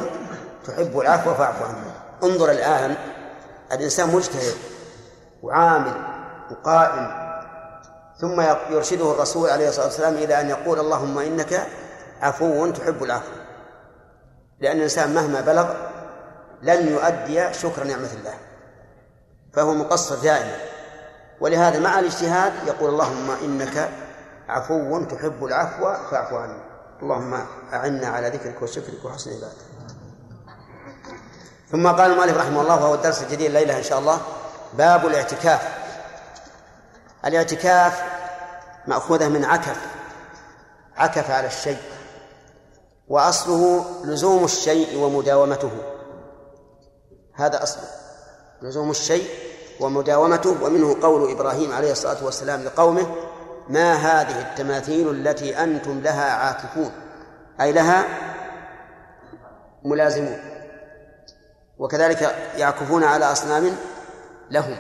تحب 0.66 1.00
العفو 1.00 1.34
فاعف 1.34 1.64
عني. 1.64 1.92
انظر 2.24 2.52
الآن 2.52 2.96
الإنسان 3.72 4.16
مجتهد 4.16 4.54
وعامل 5.44 5.94
وقائم 6.52 7.30
ثم 8.18 8.42
يرشده 8.76 9.12
الرسول 9.12 9.50
عليه 9.50 9.70
الصلاة 9.70 9.86
والسلام 9.86 10.14
إلى 10.14 10.42
أن 10.42 10.50
يقول 10.50 10.80
اللهم 10.80 11.20
إنك 11.20 11.68
عفو 12.22 12.72
تحب 12.72 13.04
العفو. 13.04 13.32
لأن 14.60 14.78
الإنسان 14.78 15.14
مهما 15.14 15.42
بلغ 15.42 15.89
لن 16.62 16.88
يؤدي 16.88 17.54
شكر 17.54 17.84
نعمة 17.84 18.10
الله. 18.14 18.34
فهو 19.54 19.74
مقصر 19.74 20.16
دائما. 20.16 20.56
ولهذا 21.42 21.80
مع 21.80 22.00
الاجتهاد 22.00 22.54
يقول 22.68 22.90
اللهم 22.90 23.32
إنك 23.32 23.90
عفو 24.50 25.04
تحب 25.04 25.46
العفو 25.46 25.84
فاعف 26.12 26.34
عني. 26.34 26.62
اللهم 27.02 27.34
أعنا 27.74 28.08
على 28.08 28.30
ذكرك 28.30 28.62
وشكرك 28.62 29.06
وحسن 29.06 29.32
عبادتك. 29.32 29.66
ثم 31.72 31.88
قال 31.88 32.12
المؤلف 32.12 32.38
رحمه 32.38 32.62
الله 32.62 32.76
وهو 32.76 32.94
الدرس 32.96 33.24
الجديد 33.24 33.42
الليلة 33.42 33.78
إن 33.78 33.84
شاء 33.84 34.00
الله 34.00 34.22
باب 34.74 35.06
الاعتكاف. 35.06 35.62
الاعتكاف 37.26 38.04
مأخوذة 38.88 39.28
من 39.28 39.46
عكف 39.46 39.78
عكف 40.98 41.32
على 41.32 41.48
الشيء 41.48 41.78
وأصله 43.08 43.86
لزوم 44.06 44.44
الشيء 44.46 44.98
ومداومته. 44.98 45.99
هذا 47.42 47.64
أصله. 47.64 47.84
لزوم 48.62 48.90
الشيء 48.90 49.30
ومداومته 49.80 50.64
ومنه 50.64 50.98
قول 51.02 51.32
إبراهيم 51.32 51.72
عليه 51.72 51.92
الصلاة 51.92 52.26
والسلام 52.26 52.64
لقومه 52.64 53.16
ما 53.70 53.94
هذه 53.94 54.42
التماثيل 54.42 55.10
التي 55.10 55.64
أنتم 55.64 56.00
لها 56.00 56.32
عاكفون؟ 56.32 56.92
أي 57.62 57.72
لها 57.72 58.06
ملازمون. 59.86 60.40
وكذلك 61.78 62.22
يعكفون 62.58 63.04
على 63.04 63.26
أصنام 63.26 63.76
لهم. 64.52 64.78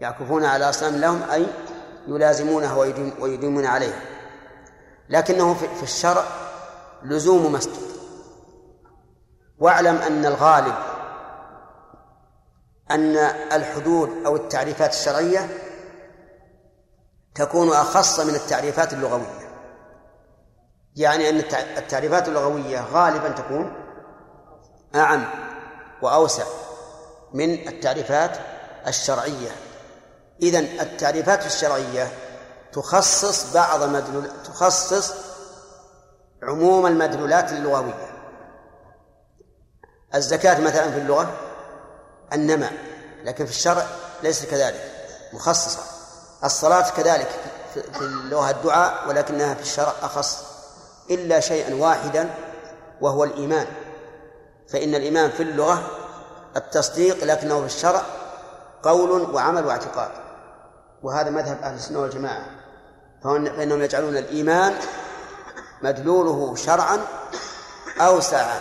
يعكفون 0.00 0.44
على 0.44 0.68
أصنام 0.68 0.96
لهم 0.96 1.30
أي 1.30 1.46
يلازمونها 2.08 2.74
ويديمون 3.20 3.66
عليها. 3.66 4.00
لكنه 5.08 5.54
في 5.54 5.82
الشرع 5.82 6.24
لزوم 7.02 7.52
مسجد 7.52 7.90
واعلم 9.58 9.96
أن 9.96 10.26
الغالب 10.26 10.74
أن 12.90 13.16
الحدود 13.52 14.10
أو 14.26 14.36
التعريفات 14.36 14.92
الشرعية 14.92 15.48
تكون 17.34 17.68
أخص 17.68 18.20
من 18.20 18.34
التعريفات 18.34 18.92
اللغوية. 18.92 19.50
يعني 20.96 21.28
أن 21.28 21.36
التعريفات 21.78 22.28
اللغوية 22.28 22.84
غالبا 22.92 23.28
تكون 23.28 23.72
أعم 24.94 25.24
وأوسع 26.02 26.44
من 27.32 27.68
التعريفات 27.68 28.38
الشرعية. 28.86 29.50
إذا 30.42 30.58
التعريفات 30.58 31.46
الشرعية 31.46 32.08
تخصص 32.72 33.52
بعض 33.54 33.82
مدلول 33.82 34.30
تخصص 34.44 35.14
عموم 36.42 36.86
المدلولات 36.86 37.52
اللغوية. 37.52 38.10
الزكاة 40.14 40.60
مثلا 40.60 40.90
في 40.90 40.98
اللغة 40.98 41.49
النمى 42.32 42.70
لكن 43.24 43.46
في 43.46 43.50
الشرع 43.50 43.86
ليس 44.22 44.44
كذلك 44.44 44.92
مخصصة. 45.32 45.80
الصلاة 46.44 46.90
كذلك 46.90 47.28
في 47.74 48.00
اللغة 48.00 48.50
الدعاء 48.50 49.08
ولكنها 49.08 49.54
في 49.54 49.62
الشرع 49.62 49.92
أخص 50.02 50.44
إلا 51.10 51.40
شيئا 51.40 51.74
واحدا 51.74 52.30
وهو 53.00 53.24
الإيمان. 53.24 53.66
فإن 54.68 54.94
الإيمان 54.94 55.30
في 55.30 55.42
اللغة 55.42 55.90
التصديق 56.56 57.24
لكنه 57.24 57.60
في 57.60 57.66
الشرع 57.66 58.02
قول 58.82 59.34
وعمل 59.34 59.66
واعتقاد. 59.66 60.10
وهذا 61.02 61.30
مذهب 61.30 61.62
أهل 61.62 61.74
السنة 61.74 61.98
والجماعة. 61.98 62.46
فإنهم 63.24 63.82
يجعلون 63.82 64.16
الإيمان 64.16 64.74
مدلوله 65.82 66.54
شرعا 66.56 66.98
أوسع 68.00 68.58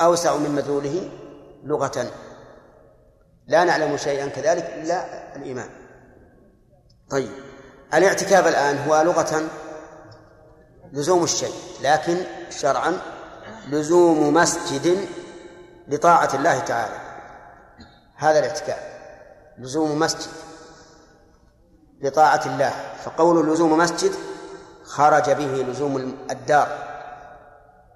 أوسع 0.00 0.36
من 0.36 0.50
مدلوله 0.50 1.10
لغة. 1.62 2.10
لا 3.46 3.64
نعلم 3.64 3.96
شيئا 3.96 4.28
كذلك 4.28 4.64
إلا 4.64 5.36
الإيمان. 5.36 5.68
طيب 7.10 7.30
الاعتكاف 7.94 8.46
الآن 8.46 8.78
هو 8.78 9.02
لغة 9.02 9.42
لزوم 10.92 11.24
الشيء 11.24 11.54
لكن 11.82 12.16
شرعا 12.50 12.98
لزوم 13.68 14.34
مسجد 14.34 15.08
لطاعة 15.88 16.34
الله 16.34 16.58
تعالى. 16.58 16.96
هذا 18.16 18.38
الاعتكاف 18.38 18.78
لزوم 19.58 19.98
مسجد 19.98 20.30
لطاعة 22.00 22.46
الله. 22.46 22.72
فقول 23.04 23.52
لزوم 23.52 23.78
مسجد 23.78 24.12
خرج 24.84 25.30
به 25.30 25.66
لزوم 25.68 26.16
الدار. 26.30 26.92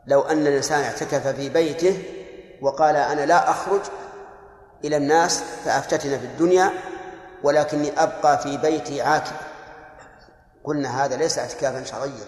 لو 0.06 0.20
أن 0.20 0.46
الإنسان 0.46 0.84
اعتكف 0.84 1.28
في 1.28 1.48
بيته 1.48 2.15
وقال 2.62 2.96
أنا 2.96 3.26
لا 3.26 3.50
أخرج 3.50 3.80
إلى 4.84 4.96
الناس 4.96 5.42
فأفتتن 5.64 6.18
في 6.18 6.26
الدنيا 6.26 6.72
ولكني 7.42 8.02
أبقى 8.02 8.38
في 8.38 8.56
بيتي 8.56 9.02
عاكف 9.02 9.32
قلنا 10.64 11.04
هذا 11.04 11.16
ليس 11.16 11.38
اعتكافا 11.38 11.84
شرعيا. 11.84 12.26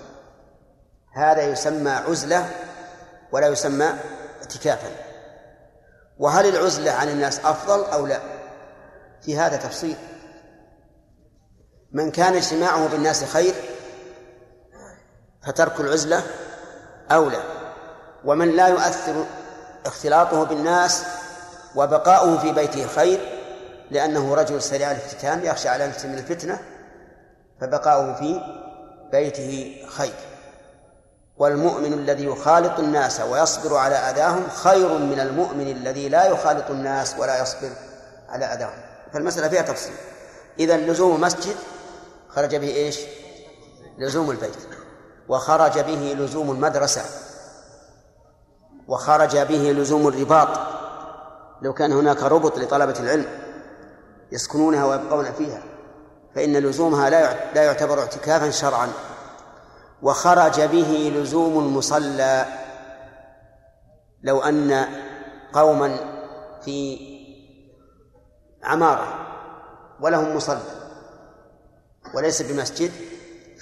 هذا 1.13 1.43
يسمى 1.43 1.91
عزلة 1.91 2.51
ولا 3.33 3.47
يسمى 3.47 3.95
اعتكافا. 4.43 4.89
وهل 6.19 6.47
العزلة 6.47 6.91
عن 6.91 7.09
الناس 7.09 7.39
أفضل 7.45 7.85
أو 7.85 8.07
لا؟ 8.07 8.21
في 9.23 9.39
هذا 9.39 9.57
تفصيل. 9.57 9.97
من 11.93 12.11
كان 12.11 12.35
اجتماعه 12.35 12.89
بالناس 12.89 13.25
خير 13.25 13.55
فترك 15.47 15.81
العزلة 15.81 16.23
أولى. 17.11 17.43
ومن 18.25 18.57
لا 18.57 18.69
يؤثر 18.69 19.25
اختلاطه 19.87 20.45
بالناس 20.45 21.03
وبقاؤه 21.75 22.39
في 22.39 22.53
بيته 22.53 22.87
خير 22.87 23.21
لأنه 23.91 24.35
رجل 24.35 24.63
سريع 24.63 24.91
الافتتان 24.91 25.45
يخشى 25.45 25.69
على 25.69 25.87
نفسه 25.87 26.09
من 26.09 26.19
الفتنة 26.19 26.59
فبقاؤه 27.61 28.15
في 28.15 28.41
بيته 29.13 29.83
خير. 29.89 30.15
والمؤمن 31.37 31.93
الذي 31.93 32.25
يخالط 32.25 32.79
الناس 32.79 33.21
ويصبر 33.21 33.77
على 33.77 33.95
أذاهم 33.95 34.49
خير 34.49 34.99
من 34.99 35.21
المؤمن 35.21 35.71
الذي 35.71 36.09
لا 36.09 36.25
يخالط 36.25 36.71
الناس 36.71 37.15
ولا 37.19 37.43
يصبر 37.43 37.71
على 38.29 38.45
أذاهم. 38.45 38.79
فالمسألة 39.13 39.49
فيها 39.49 39.63
تفصيل. 39.63 39.95
إذا 40.59 40.77
لزوم 40.77 41.21
مسجد 41.21 41.57
خرج 42.29 42.57
به 42.57 42.69
إيش؟ 42.69 43.01
لزوم 43.99 44.31
البيت. 44.31 44.57
وخرج 45.29 45.79
به 45.79 46.17
لزوم 46.19 46.51
المدرسة. 46.51 47.03
وخرج 48.89 49.39
به 49.39 49.73
لزوم 49.73 50.09
الرباط. 50.09 50.49
لو 51.63 51.73
كان 51.73 51.93
هناك 51.93 52.23
ربط 52.23 52.59
لطلبة 52.59 53.01
العلم 53.01 53.27
يسكنونها 54.33 54.85
ويبقون 54.85 55.33
فيها 55.33 55.63
فإن 56.35 56.57
لزومها 56.57 57.11
لا 57.11 57.55
لا 57.55 57.63
يعتبر 57.63 58.01
اعتكافا 58.01 58.51
شرعا. 58.51 58.89
وخرج 60.03 60.61
به 60.61 61.13
لزوم 61.17 61.59
المصلى. 61.59 62.47
لو 64.23 64.41
أن 64.41 64.85
قوما 65.53 65.97
في 66.65 66.99
عمارة 68.63 69.27
ولهم 70.01 70.37
مصلى 70.37 70.61
وليس 72.15 72.43
بمسجد 72.43 72.91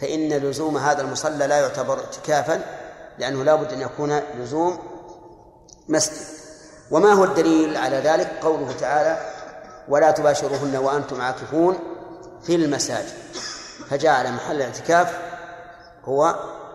فإن 0.00 0.28
لزوم 0.28 0.76
هذا 0.76 1.02
المصلى 1.02 1.46
لا 1.46 1.60
يعتبر 1.60 1.98
اعتكافا 1.98 2.60
لأنه 3.18 3.44
لا 3.44 3.54
بد 3.54 3.72
أن 3.72 3.80
يكون 3.80 4.20
لزوم 4.38 4.78
مسجد. 5.88 6.26
وما 6.90 7.12
هو 7.12 7.24
الدليل 7.24 7.76
على 7.76 7.96
ذلك؟ 7.96 8.38
قوله 8.42 8.72
تعالى 8.72 9.32
ولا 9.88 10.10
تباشروهن 10.10 10.76
وأنتم 10.76 11.20
عاكفون 11.20 11.78
في 12.42 12.54
المساجد. 12.54 13.14
فجعل 13.90 14.32
محل 14.32 14.56
الاعتكاف 14.56 15.18
هو 16.04 16.34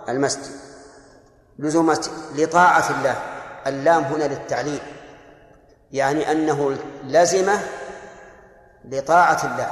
المسجد. 0.10 0.52
لزوم 1.60 1.94
لطاعة 2.36 3.00
الله. 3.00 3.16
اللام 3.68 4.04
هنا 4.04 4.24
للتعليل. 4.24 4.82
يعني 5.92 6.32
أنه 6.32 6.78
لزمه 7.04 7.60
لطاعة 8.86 9.46
الله. 9.46 9.72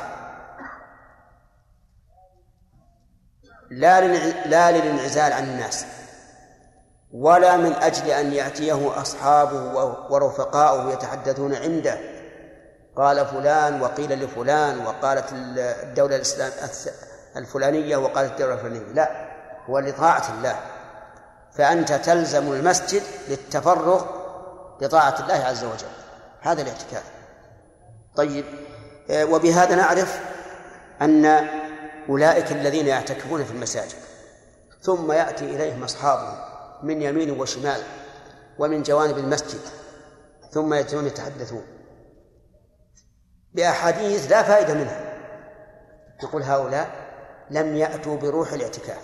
لا 3.71 4.01
لا 4.45 4.71
للانعزال 4.71 5.33
عن 5.33 5.43
الناس. 5.43 5.85
ولا 7.13 7.57
من 7.57 7.73
أجل 7.73 8.11
أن 8.11 8.33
يأتيه 8.33 9.01
أصحابه 9.01 9.75
ورفقاؤه 10.09 10.93
يتحدثون 10.93 11.55
عنده. 11.55 11.97
قال 12.95 13.25
فلان 13.25 13.81
وقيل 13.81 14.23
لفلان 14.23 14.85
وقالت 14.85 15.25
الدولة 15.33 16.15
الإسلام 16.15 16.51
الفلانية 17.35 17.97
وقالت 17.97 18.31
الدولة 18.31 18.53
الفلانية. 18.53 18.93
لا 18.93 19.29
هو 19.65 19.79
لطاعة 19.79 20.23
الله. 20.37 20.59
فأنت 21.57 21.93
تلزم 21.93 22.51
المسجد 22.51 23.01
للتفرغ 23.29 24.05
لطاعة 24.81 25.15
الله 25.19 25.45
عز 25.45 25.63
وجل. 25.63 25.87
هذا 26.41 26.61
الاعتكاف. 26.61 27.03
طيب 28.15 28.45
آه، 29.09 29.25
وبهذا 29.25 29.75
نعرف 29.75 30.19
أن 31.01 31.47
أولئك 32.09 32.51
الذين 32.51 32.87
يعتكفون 32.87 33.43
في 33.43 33.51
المساجد. 33.51 33.97
ثم 34.81 35.11
يأتي 35.11 35.45
إليهم 35.45 35.83
أصحابهم. 35.83 36.58
من 36.83 37.01
يمين 37.01 37.39
وشمال 37.39 37.81
ومن 38.59 38.83
جوانب 38.83 39.17
المسجد 39.17 39.61
ثم 40.51 40.73
يأتون 40.73 41.07
يتحدثون. 41.07 41.63
بأحاديث 43.53 44.31
لا 44.31 44.43
فائدة 44.43 44.73
منها. 44.73 45.13
نقول 46.23 46.43
هؤلاء 46.43 46.89
لم 47.49 47.75
يأتوا 47.75 48.17
بروح 48.17 48.53
الاعتكاف 48.53 49.01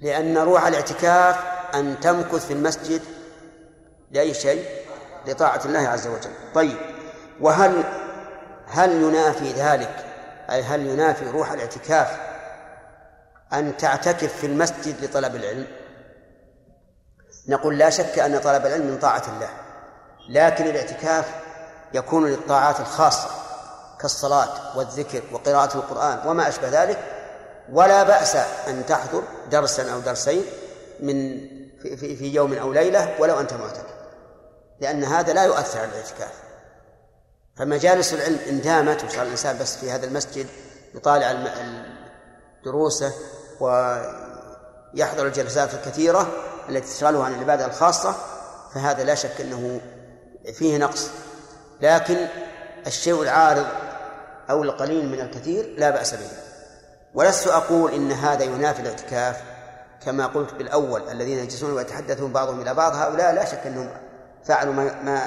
لأن 0.00 0.38
روح 0.38 0.66
الاعتكاف 0.66 1.36
أن 1.74 2.00
تمكث 2.00 2.46
في 2.46 2.52
المسجد 2.52 3.02
لأي 4.10 4.34
شيء؟ 4.34 4.64
لطاعة 5.26 5.60
الله 5.64 5.88
عز 5.88 6.06
وجل. 6.06 6.30
طيب 6.54 6.76
وهل 7.40 7.84
هل 8.66 9.02
ينافي 9.02 9.52
ذلك؟ 9.52 10.04
أي 10.50 10.62
هل 10.62 10.86
ينافي 10.86 11.30
روح 11.30 11.52
الاعتكاف 11.52 12.20
أن 13.52 13.76
تعتكف 13.76 14.36
في 14.36 14.46
المسجد 14.46 15.04
لطلب 15.04 15.36
العلم؟ 15.36 15.66
نقول 17.48 17.78
لا 17.78 17.90
شك 17.90 18.18
أن 18.18 18.38
طلب 18.38 18.66
العلم 18.66 18.86
من 18.86 18.98
طاعة 18.98 19.22
الله 19.36 19.48
لكن 20.28 20.66
الاعتكاف 20.66 21.24
يكون 21.94 22.26
للطاعات 22.26 22.80
الخاصة 22.80 23.28
كالصلاة 24.00 24.78
والذكر 24.78 25.22
وقراءة 25.32 25.76
القرآن 25.76 26.28
وما 26.28 26.48
أشبه 26.48 26.82
ذلك. 26.82 26.98
ولا 27.72 28.02
بأس 28.02 28.36
أن 28.68 28.86
تحضر 28.86 29.22
درسا 29.50 29.92
أو 29.92 30.00
درسين 30.00 30.44
من 31.00 31.38
في, 31.82 31.96
في, 31.96 32.16
في 32.16 32.34
يوم 32.34 32.52
أو 32.52 32.72
ليلة 32.72 33.14
ولو 33.18 33.40
أنت 33.40 33.52
معتكف 33.52 33.94
لأن 34.80 35.04
هذا 35.04 35.32
لا 35.32 35.44
يؤثر 35.44 35.78
على 35.78 35.88
الاعتكاف. 35.88 36.32
فمجالس 37.56 38.14
العلم 38.14 38.38
إن 38.48 38.60
دامت 38.60 39.04
وصار 39.04 39.22
الإنسان 39.22 39.58
بس 39.58 39.76
في 39.76 39.90
هذا 39.90 40.06
المسجد 40.06 40.46
يطالع 40.94 41.32
دروسه 42.64 43.12
ويحضر 43.60 45.26
الجلسات 45.26 45.74
الكثيرة 45.74 46.32
التي 46.68 46.94
تشغله 46.94 47.24
عن 47.24 47.34
العبادة 47.34 47.66
الخاصة 47.66 48.14
فهذا 48.74 49.04
لا 49.04 49.14
شك 49.14 49.40
أنه 49.40 49.80
فيه 50.54 50.78
نقص. 50.78 51.10
لكن 51.80 52.26
الشيء 52.86 53.22
العارض 53.22 53.66
أو 54.50 54.62
القليل 54.62 55.08
من 55.08 55.20
الكثير 55.20 55.74
لا 55.78 55.90
بأس 55.90 56.14
به. 56.14 56.28
ولست 57.14 57.46
أقول 57.46 57.92
إن 57.92 58.12
هذا 58.12 58.44
ينافي 58.44 58.82
الاعتكاف. 58.82 59.42
كما 60.04 60.26
قلت 60.26 60.54
بالأول 60.54 61.08
الذين 61.08 61.38
يجلسون 61.38 61.72
ويتحدثون 61.72 62.32
بعضهم 62.32 62.60
إلى 62.60 62.74
بعض 62.74 62.94
هؤلاء 62.94 63.34
لا 63.34 63.44
شك 63.44 63.66
أنهم 63.66 63.88
فعلوا 64.44 64.74
ما, 64.74 65.02
ما 65.02 65.26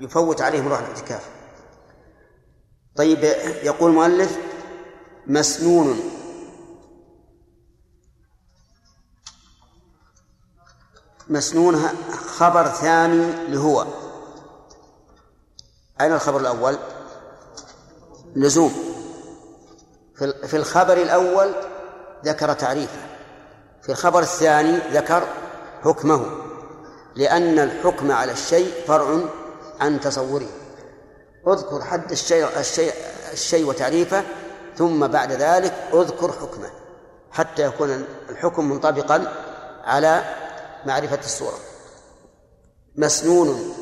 يفوت 0.00 0.42
عليهم 0.42 0.68
روح 0.68 0.78
الاعتكاف. 0.78 1.28
طيب 2.96 3.24
يقول 3.62 3.90
المؤلف 3.90 4.38
مسنون. 5.26 6.19
مسنون 11.30 11.88
خبر 12.38 12.68
ثاني 12.68 13.32
لهو 13.48 13.86
أين 16.00 16.12
الخبر 16.12 16.40
الأول؟ 16.40 16.78
لزوم. 18.36 18.74
في 20.46 20.56
الخبر 20.56 20.92
الأول 20.92 21.52
ذكر 22.24 22.52
تعريفه. 22.52 22.98
في 23.82 23.92
الخبر 23.92 24.20
الثاني 24.20 24.78
ذكر 24.92 25.22
حكمه. 25.84 26.26
لأن 27.14 27.58
الحكم 27.58 28.12
على 28.12 28.32
الشيء 28.32 28.72
فرع 28.86 29.18
عن 29.80 30.00
تصوره. 30.00 30.48
اذكر 31.48 31.82
حد 31.82 32.12
الشيء 32.12 32.58
الشيء 32.60 32.92
الشيء 33.32 33.66
وتعريفه 33.66 34.22
ثم 34.76 35.06
بعد 35.06 35.32
ذلك 35.32 35.74
اذكر 35.94 36.32
حكمه. 36.32 36.70
حتى 37.32 37.62
يكون 37.62 38.04
الحكم 38.30 38.68
منطبقا 38.68 39.32
على 39.84 40.24
معرفة 40.86 41.18
الصورة. 41.18 41.58
مسنون 42.96 43.74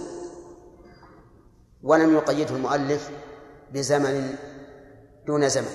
ولم 1.82 2.14
يقيده 2.14 2.56
المؤلف 2.56 3.10
بزمن 3.72 4.36
دون 5.26 5.48
زمن 5.48 5.72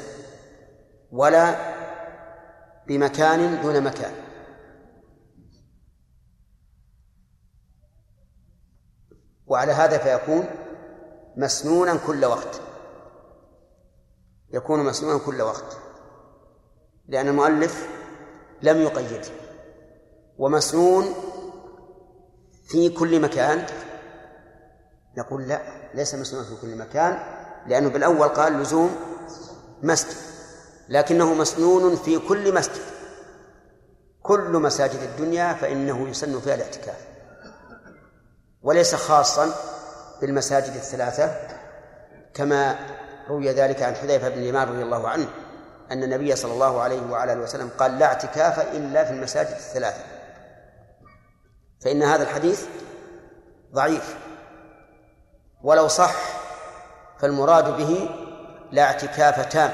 ولا 1.12 1.74
بمكان 2.88 3.62
دون 3.62 3.84
مكان. 3.84 4.14
وعلى 9.46 9.72
هذا 9.72 9.98
فيكون 9.98 10.46
مسنونا 11.38 11.98
كل 12.08 12.26
وقت. 12.26 12.62
يكون 14.54 14.80
مسنونا 14.80 15.26
كل 15.26 15.42
وقت 15.42 15.78
لأن 17.08 17.28
المؤلف 17.28 17.90
لم 18.62 18.78
يقيد 18.78 19.26
ومسنون 20.38 21.14
في 22.68 22.90
كل 22.90 23.20
مكان؟ 23.20 23.66
نقول 25.18 25.48
لا 25.48 25.62
ليس 25.94 26.16
مسنونا 26.16 26.46
في 26.46 26.56
كل 26.62 26.76
مكان 26.78 27.20
لأنه 27.68 27.90
بالأول 27.90 28.28
قال 28.28 28.54
لزوم 28.54 28.96
مسجد 29.84 30.18
لكنه 30.90 31.34
مسنون 31.34 31.96
في 31.96 32.20
كل 32.20 32.56
مسجد. 32.56 32.82
كل 34.22 34.52
مساجد 34.52 35.00
الدنيا 35.02 35.54
فإنه 35.54 36.10
يسن 36.10 36.40
فيها 36.40 36.56
الاعتكاف. 36.56 37.08
وليس 38.64 38.96
خاصا 38.96 39.56
بالمساجد 40.22 40.74
الثلاثة 40.76 41.32
كما 42.34 42.80
روي 43.30 43.50
ذلك 43.50 43.84
عن 43.84 43.96
حذيفة 43.96 44.30
بن 44.30 44.38
اليمان 44.38 44.68
رضي 44.70 44.82
الله 44.84 45.10
عنه 45.10 45.28
أن 45.92 46.04
النبي 46.04 46.36
صلى 46.36 46.54
الله 46.54 46.82
عليه 46.82 47.12
وعلى 47.12 47.36
وسلم 47.36 47.70
قال 47.78 48.00
لا 48.00 48.06
اعتكاف 48.06 48.60
إلا 48.60 49.06
في 49.06 49.12
المساجد 49.12 49.50
الثلاثة. 49.50 50.13
فإن 51.84 52.04
هذا 52.04 52.24
الحديث 52.24 52.66
ضعيف. 53.74 54.16
ولو 55.64 55.88
صح 55.88 56.16
فالمراد 57.20 57.78
به 57.78 58.10
لا 58.72 58.84
اعتكاف 58.84 59.46
تام 59.54 59.72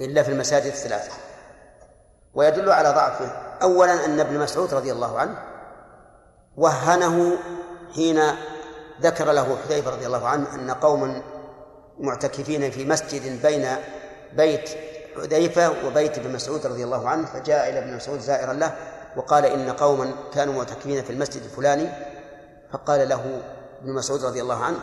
إلا 0.00 0.22
في 0.22 0.32
المساجد 0.32 0.66
الثلاثة. 0.66 1.12
ويدل 2.34 2.70
على 2.70 2.88
ضعفه. 2.88 3.52
أولا 3.62 4.04
أن 4.04 4.20
ابن 4.20 4.38
مسعود 4.38 4.74
رضي 4.74 4.92
الله 4.92 5.18
عنه 5.18 5.38
وهنه 6.56 7.38
حين 7.94 8.20
ذكر 9.00 9.32
له 9.32 9.56
حذيفة 9.64 9.90
رضي 9.90 10.06
الله 10.06 10.28
عنه 10.28 10.54
أن 10.54 10.70
قوما 10.70 11.22
معتكفين 11.98 12.70
في 12.70 12.84
مسجد 12.84 13.42
بين 13.42 13.66
بيت 14.32 14.70
حذيفة 15.16 15.86
وبيت 15.86 16.18
ابن 16.18 16.32
مسعود 16.32 16.66
رضي 16.66 16.84
الله 16.84 17.08
عنه 17.08 17.26
فجاء 17.26 17.70
إلى 17.70 17.78
ابن 17.78 17.96
مسعود 17.96 18.20
زائرا 18.20 18.52
له 18.52 18.74
وقال 19.16 19.46
إن 19.46 19.72
قوما 19.72 20.14
كانوا 20.34 20.54
معتكفين 20.54 21.04
في 21.04 21.12
المسجد 21.12 21.42
الفلاني 21.42 21.88
فقال 22.72 23.08
له 23.08 23.42
ابن 23.80 23.94
مسعود 23.94 24.24
رضي 24.24 24.42
الله 24.42 24.64
عنه 24.64 24.78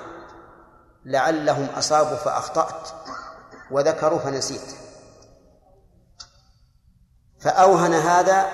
لعلهم 1.06 1.68
أصابوا 1.78 2.18
فأخطأت 2.18 2.90
وذكروا 3.72 4.20
فنسيت. 4.20 4.76
فأوهن 7.40 7.94
هذا 7.94 8.48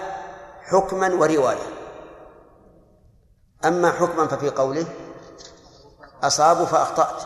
حكما 0.61 1.13
ورواية. 1.13 1.67
أما 3.65 3.91
حكما 3.91 4.27
ففي 4.27 4.49
قوله 4.49 4.85
أصابوا 6.23 6.65
فأخطأت 6.65 7.23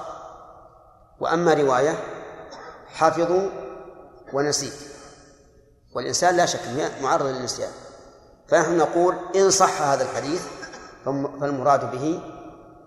وأما 1.20 1.54
رواية 1.54 2.04
حفظوا 2.88 3.50
ونسيت. 4.34 4.89
والإنسان 5.95 6.36
لا 6.36 6.45
شك 6.45 6.62
معرض 7.02 7.26
للنسيان. 7.26 7.72
فنحن 8.52 8.78
نقول 8.78 9.16
إن 9.36 9.50
صح 9.50 9.82
هذا 9.82 10.04
الحديث 10.04 10.41
فالمراد 11.06 11.91
به 11.91 12.22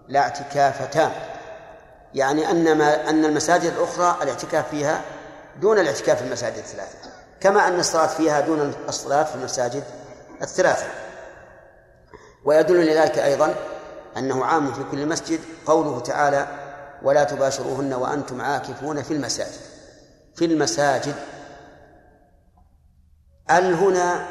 لا 0.08 0.20
اعتكاف 0.20 0.94
تام 0.94 1.12
يعني 2.14 2.50
أن 2.50 2.78
ما 2.78 3.10
أن 3.10 3.24
المساجد 3.24 3.72
الأخرى 3.72 4.16
الاعتكاف 4.22 4.68
فيها 4.68 5.00
دون 5.60 5.78
الاعتكاف 5.78 6.18
في 6.18 6.24
المساجد 6.24 6.56
الثلاثة. 6.56 6.98
كما 7.40 7.68
أن 7.68 7.80
الصلاة 7.80 8.06
فيها 8.06 8.40
دون 8.40 8.74
الصلاة 8.88 9.22
في 9.22 9.34
المساجد 9.34 9.84
الثلاثة. 10.42 10.86
ويدل 12.44 12.86
لذلك 12.86 13.18
أيضا 13.18 13.54
أنه 14.16 14.44
عام 14.44 14.72
في 14.72 14.84
كل 14.90 15.06
مسجد 15.06 15.40
قوله 15.66 16.00
تعالى 16.00 16.46
ولا 17.02 17.24
تباشروهن 17.24 17.94
وأنتم 17.94 18.40
عاكفون 18.40 19.02
في 19.02 19.14
المساجد. 19.14 19.60
في 20.34 20.44
المساجد. 20.44 21.14
ال 23.50 23.74
هنا 23.74 24.26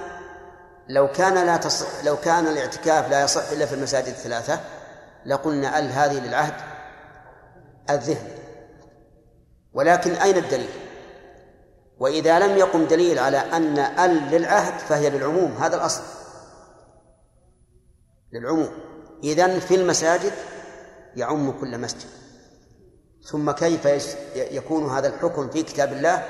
لو 0.92 1.08
كان 1.12 1.46
لا 1.46 1.58
تصح 1.58 2.04
لو 2.06 2.18
كان 2.18 2.48
الاعتكاف 2.48 3.10
لا 3.10 3.24
يصح 3.24 3.52
إلا 3.52 3.66
في 3.66 3.76
المساجد 3.76 4.08
الثلاثة 4.08 4.60
لقلنا 5.26 5.80
أل 5.80 5.92
هذه 5.92 6.20
للعهد؟ 6.20 6.54
الذهن. 7.90 8.28
ولكن 9.74 10.12
أين 10.12 10.38
الدليل؟ 10.38 10.70
وإذا 12.00 12.40
لم 12.40 12.58
يقم 12.58 12.86
دليل 12.86 13.20
على 13.20 13.38
أن 13.38 13.80
أل 13.80 14.32
للعهد 14.32 14.80
فهي 14.80 15.10
للعموم 15.10 15.52
هذا 15.52 15.76
الأصل. 15.76 16.02
للعموم. 18.34 18.72
اذا 19.24 19.60
في 19.60 19.76
المساجد 19.76 20.32
يعم 21.16 21.52
كل 21.62 21.78
مسجد. 21.78 22.10
ثم 23.24 23.52
كيف 23.52 23.86
يكون 24.36 24.90
هذا 24.90 25.08
الحكم 25.08 25.50
في 25.50 25.64
كتاب 25.64 25.94
الله 25.94 26.26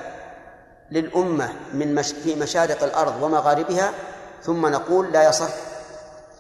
للأمة 0.92 1.54
من 1.74 1.96
مش 1.96 2.12
في 2.12 2.36
مشارق 2.36 2.84
الأرض 2.84 3.24
ومغاربها 3.24 3.94
ثم 4.44 4.66
نقول 4.66 5.12
لا 5.12 5.30
يصح 5.30 5.50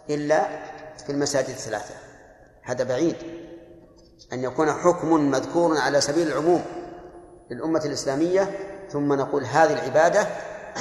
إلا 0.10 0.46
في 1.06 1.12
المساجد 1.12 1.50
الثلاثة. 1.50 1.94
هذا 2.64 2.84
بعيد. 2.84 3.16
أن 4.34 4.44
يكون 4.44 4.74
حكم 4.74 5.32
مذكور 5.32 5.78
على 5.78 6.02
سبيل 6.02 6.28
العموم 6.28 6.66
للأمة 7.52 7.82
الإسلامية 7.86 8.58
ثم 8.92 9.14
نقول 9.14 9.46
هذه 9.46 9.74
العبادة 9.74 10.28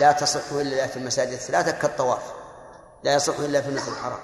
لا 0.00 0.12
تصح 0.12 0.52
إلا 0.52 0.86
في 0.86 0.96
المساجد 0.96 1.32
الثلاثة 1.32 1.70
كالطواف 1.70 2.32
لا 3.04 3.14
يصح 3.14 3.38
إلا 3.38 3.60
في 3.60 3.68
المسجد 3.68 3.88
الحرام. 3.88 4.18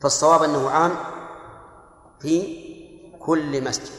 فالصواب 0.00 0.42
أنه 0.42 0.70
عام 0.70 0.96
في 2.20 2.68
كل 3.18 3.64
مسجد. 3.64 3.92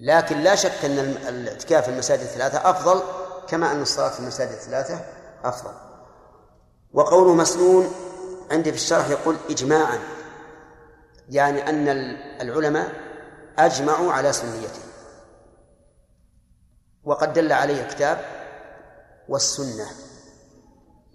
لكن 0.00 0.38
لا 0.38 0.54
شك 0.54 0.84
أن 0.84 0.98
الاعتكاف 1.28 1.84
في 1.84 1.90
المساجد 1.90 2.20
الثلاثة 2.20 2.70
أفضل 2.70 3.02
كما 3.48 3.72
أن 3.72 3.82
الصلاة 3.82 4.08
في 4.08 4.20
المساجد 4.20 4.52
الثلاثة 4.52 5.00
أفضل. 5.44 5.91
وقوله 6.92 7.34
مسنون 7.34 7.92
عندي 8.50 8.70
في 8.70 8.76
الشرح 8.76 9.08
يقول 9.10 9.36
إجماعا 9.50 9.98
يعني 11.28 11.68
أن 11.68 11.88
العلماء 12.40 12.92
أجمعوا 13.58 14.12
على 14.12 14.32
سنيته. 14.32 14.82
وقد 17.04 17.32
دل 17.32 17.52
عليه 17.52 17.82
الكتاب 17.82 18.18
والسنة 19.28 19.86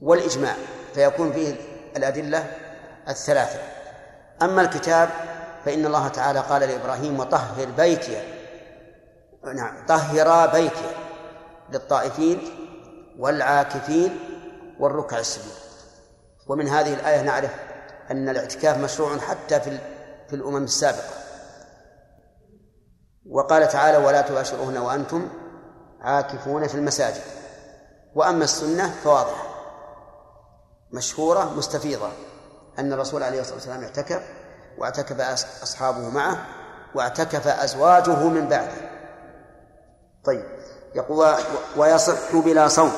والإجماع 0.01 0.55
فيكون 0.93 1.33
فيه 1.33 1.55
الأدلة 1.97 2.51
الثلاثة. 3.09 3.59
أما 4.41 4.61
الكتاب 4.61 5.09
فإن 5.65 5.85
الله 5.85 6.07
تعالى 6.07 6.39
قال 6.39 6.61
لإبراهيم 6.61 7.19
وطهر 7.19 7.65
بيتي 7.77 8.33
نعم 9.43 9.85
طهرا 9.87 10.45
بيتي 10.45 10.95
للطائفين 11.69 12.41
والعاكفين 13.19 14.19
والركع 14.79 15.19
السجود. 15.19 15.66
ومن 16.47 16.67
هذه 16.67 16.93
الآية 16.93 17.21
نعرف 17.21 17.51
أن 18.11 18.29
الاعتكاف 18.29 18.77
مشروع 18.77 19.17
حتى 19.17 19.59
في 19.59 19.77
في 20.29 20.35
الأمم 20.35 20.63
السابقة. 20.63 21.13
وقال 23.29 23.67
تعالى 23.67 23.97
ولا 23.97 24.21
تباشروهن 24.21 24.77
وأنتم 24.77 25.27
عاكفون 26.01 26.67
في 26.67 26.75
المساجد. 26.75 27.21
وأما 28.15 28.43
السنة 28.43 28.91
فواضحة 29.03 29.47
مشهورة 30.91 31.53
مستفيضة 31.57 32.09
أن 32.79 32.93
الرسول 32.93 33.23
عليه 33.23 33.41
الصلاة 33.41 33.55
والسلام 33.55 33.83
اعتكف 33.83 34.21
واعتكف 34.77 35.21
أصحابه 35.63 36.09
معه 36.09 36.45
واعتكف 36.95 37.47
أزواجه 37.47 38.23
من 38.23 38.47
بعده. 38.47 38.91
طيب 40.23 40.45
يقول 40.95 41.35
ويصح 41.77 42.35
بلا 42.35 42.67
صوم. 42.67 42.91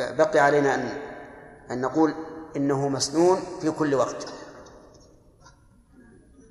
بقي 0.00 0.38
علينا 0.38 0.74
أن 0.74 0.88
أن 1.70 1.80
نقول 1.80 2.14
إنه 2.56 2.88
مسنون 2.88 3.42
في 3.60 3.70
كل 3.70 3.94
وقت. 3.94 4.26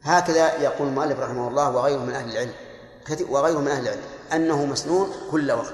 هكذا 0.04 0.62
يقول 0.62 0.88
المؤلف 0.88 1.20
رحمه 1.20 1.48
الله 1.48 1.70
وغيره 1.70 2.00
من 2.00 2.14
أهل 2.14 2.32
العلم. 2.32 2.54
وغيره 3.30 3.60
من 3.60 3.68
أهل 3.68 3.84
العلم. 3.84 4.02
أنه 4.34 4.66
مسنون 4.66 5.12
كل 5.32 5.52
وقت. 5.52 5.74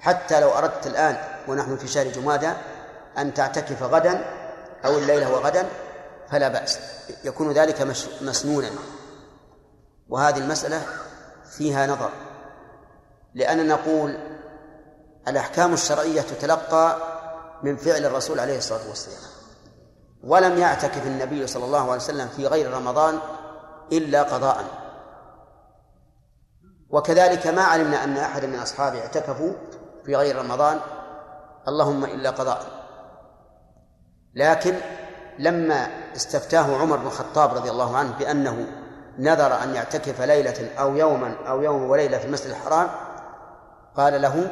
حتى 0.00 0.40
لو 0.40 0.50
أردت 0.50 0.86
الآن 0.86 1.16
ونحن 1.48 1.76
في 1.76 1.88
شهر 1.88 2.06
جمادى 2.06 2.52
أن 3.18 3.34
تعتكف 3.34 3.82
غدا 3.82 4.24
أو 4.84 4.98
الليلة 4.98 5.32
وغدا 5.32 5.68
فلا 6.30 6.48
بأس. 6.48 6.78
يكون 7.24 7.52
ذلك 7.52 7.82
مسنونا. 8.22 8.70
وهذه 10.08 10.38
المسألة 10.38 10.86
فيها 11.50 11.86
نظر. 11.86 12.10
لأننا 13.34 13.74
نقول 13.74 14.18
الأحكام 15.28 15.72
الشرعية 15.72 16.20
تتلقى 16.20 16.96
من 17.62 17.76
فعل 17.76 18.04
الرسول 18.04 18.40
عليه 18.40 18.58
الصلاة 18.58 18.88
والسلام. 18.88 19.30
ولم 20.24 20.58
يعتكف 20.58 21.06
النبي 21.06 21.46
صلى 21.46 21.64
الله 21.64 21.82
عليه 21.82 22.02
وسلم 22.02 22.28
في 22.28 22.46
غير 22.46 22.72
رمضان 22.72 23.18
إلا 23.92 24.22
قضاء. 24.22 24.64
وكذلك 26.90 27.46
ما 27.46 27.62
علمنا 27.62 28.04
أن 28.04 28.16
أحدا 28.16 28.46
من 28.46 28.58
أصحابه 28.58 29.00
اعتكفوا 29.00 29.52
في 30.04 30.16
غير 30.16 30.36
رمضان 30.36 30.80
اللهم 31.68 32.04
إلا 32.04 32.30
قضاء. 32.30 32.62
لكن 34.34 34.74
لما 35.38 35.88
استفتاه 36.16 36.78
عمر 36.78 36.96
بن 36.96 37.06
الخطاب 37.06 37.54
رضي 37.54 37.70
الله 37.70 37.96
عنه 37.96 38.18
بأنه 38.18 38.66
نذر 39.18 39.62
أن 39.62 39.74
يعتكف 39.74 40.20
ليلة 40.20 40.70
أو 40.78 40.96
يوما 40.96 41.36
أو 41.48 41.62
يوم 41.62 41.90
وليلة 41.90 42.18
في 42.18 42.24
المسجد 42.24 42.50
الحرام 42.50 42.88
قال 43.96 44.22
له 44.22 44.50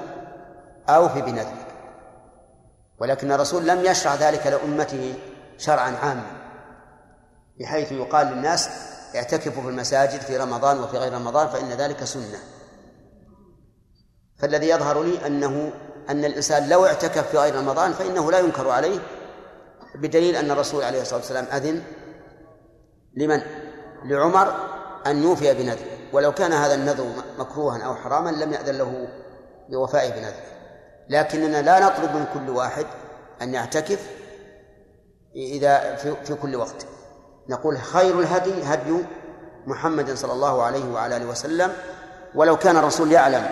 أوف 0.88 1.18
بنذرك 1.18 1.66
ولكن 2.98 3.32
الرسول 3.32 3.66
لم 3.66 3.84
يشرع 3.84 4.14
ذلك 4.14 4.46
لأمته 4.46 5.14
شرعا 5.58 5.96
عاما 6.02 6.44
بحيث 7.60 7.92
يقال 7.92 8.26
للناس 8.26 8.68
اعتكفوا 9.14 9.62
في 9.62 9.68
المساجد 9.68 10.20
في 10.20 10.36
رمضان 10.36 10.78
وفي 10.78 10.98
غير 10.98 11.12
رمضان 11.12 11.48
فإن 11.48 11.68
ذلك 11.68 12.04
سنة. 12.04 12.38
فالذي 14.38 14.68
يظهر 14.68 15.02
لي 15.02 15.26
أنه 15.26 15.72
أن 16.10 16.24
الإنسان 16.24 16.68
لو 16.68 16.86
اعتكف 16.86 17.30
في 17.30 17.38
غير 17.38 17.54
رمضان 17.54 17.92
فإنه 17.92 18.32
لا 18.32 18.38
ينكر 18.38 18.70
عليه 18.70 18.98
بدليل 19.94 20.36
أن 20.36 20.50
الرسول 20.50 20.84
عليه 20.84 21.02
الصلاة 21.02 21.20
والسلام 21.20 21.44
أذن 21.44 21.82
لمن؟ 23.16 23.40
لعمر 24.04 24.54
أن 25.06 25.22
يوفي 25.22 25.54
بنذره. 25.54 25.98
ولو 26.12 26.32
كان 26.32 26.52
هذا 26.52 26.74
النذر 26.74 27.06
مكروها 27.38 27.82
أو 27.82 27.94
حراما 27.94 28.30
لم 28.30 28.52
يأذن 28.52 28.78
له 28.78 29.08
بوفائه 29.68 30.10
بنذره. 30.10 30.53
لكننا 31.08 31.62
لا 31.62 31.80
نطلب 31.80 32.10
من 32.14 32.26
كل 32.34 32.50
واحد 32.50 32.86
أن 33.42 33.54
يعتكف 33.54 34.10
إذا 35.36 35.96
في, 35.96 36.34
كل 36.42 36.56
وقت. 36.56 36.86
نقول 37.48 37.78
خير 37.78 38.20
الهدي 38.20 38.62
هدي 38.62 39.04
محمد 39.66 40.14
صلى 40.14 40.32
الله 40.32 40.62
عليه 40.62 40.92
وعلى 40.92 41.16
آله 41.16 41.26
وسلم. 41.26 41.72
ولو 42.34 42.56
كان 42.56 42.76
الرسول 42.76 43.12
يعلم 43.12 43.46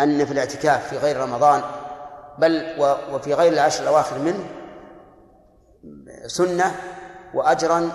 أن 0.00 0.24
في 0.24 0.32
الاعتكاف 0.32 0.88
في 0.88 0.98
غير 0.98 1.16
رمضان 1.20 1.62
بل 2.38 2.74
وفي 3.12 3.34
غير 3.34 3.52
العشر 3.52 3.82
الأواخر 3.82 4.18
منه 4.18 4.44
سنة 6.26 6.74
وأجرا 7.34 7.90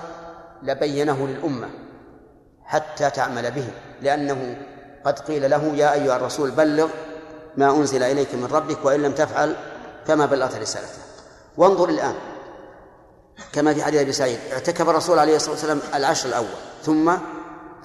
لبينه 0.64 1.28
للأمة 1.28 1.70
حتى 2.64 3.10
تعمل 3.10 3.51
به 3.51 3.68
لأنه 4.01 4.58
قد 5.05 5.20
قيل 5.20 5.49
له 5.49 5.64
يا 5.64 5.93
أيها 5.93 6.16
الرسول 6.16 6.51
بلغ 6.51 6.89
ما 7.58 7.70
أنزل 7.70 8.03
إليك 8.03 8.36
من 8.36 8.45
ربك 8.45 8.86
وإن 8.86 9.01
لم 9.01 9.12
تفعل 9.12 9.55
فما 10.08 10.26
بلغت 10.26 10.55
رسالته. 10.55 10.99
وانظر 11.58 11.89
الآن 11.89 12.16
كما 13.53 13.74
في 13.74 13.84
حديث 13.84 14.01
أبي 14.01 14.12
سعيد 14.12 14.39
اعتكف 14.53 14.89
الرسول 14.89 15.20
عليه 15.20 15.36
الصلاة 15.36 15.51
والسلام 15.51 15.80
العشر 15.93 16.30
الأول 16.30 16.47
ثم 16.84 17.14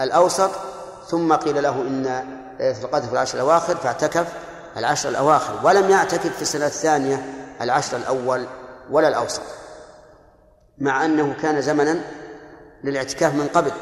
الأوسط 0.01 0.51
ثم 1.09 1.33
قيل 1.33 1.63
له 1.63 1.81
إن 1.81 2.05
في 2.59 2.85
القدر 2.85 3.07
في 3.07 3.13
العشر 3.13 3.35
الأواخر 3.35 3.77
فاعتكف 3.77 4.27
العشر 4.77 5.09
الأواخر 5.09 5.67
ولم 5.67 5.91
يعتكف 5.91 6.37
في 6.37 6.43
السنة 6.43 6.67
الثانية 6.67 7.27
العشر 7.61 7.97
الأول 7.97 8.47
ولا 8.91 9.09
الأوسط 9.09 9.43
مع 10.79 11.05
أنه 11.05 11.37
كان 11.43 11.63
زمنا 11.63 12.01
للاعتكاف 12.85 13.35
من 13.35 13.49
قبل 13.55 13.73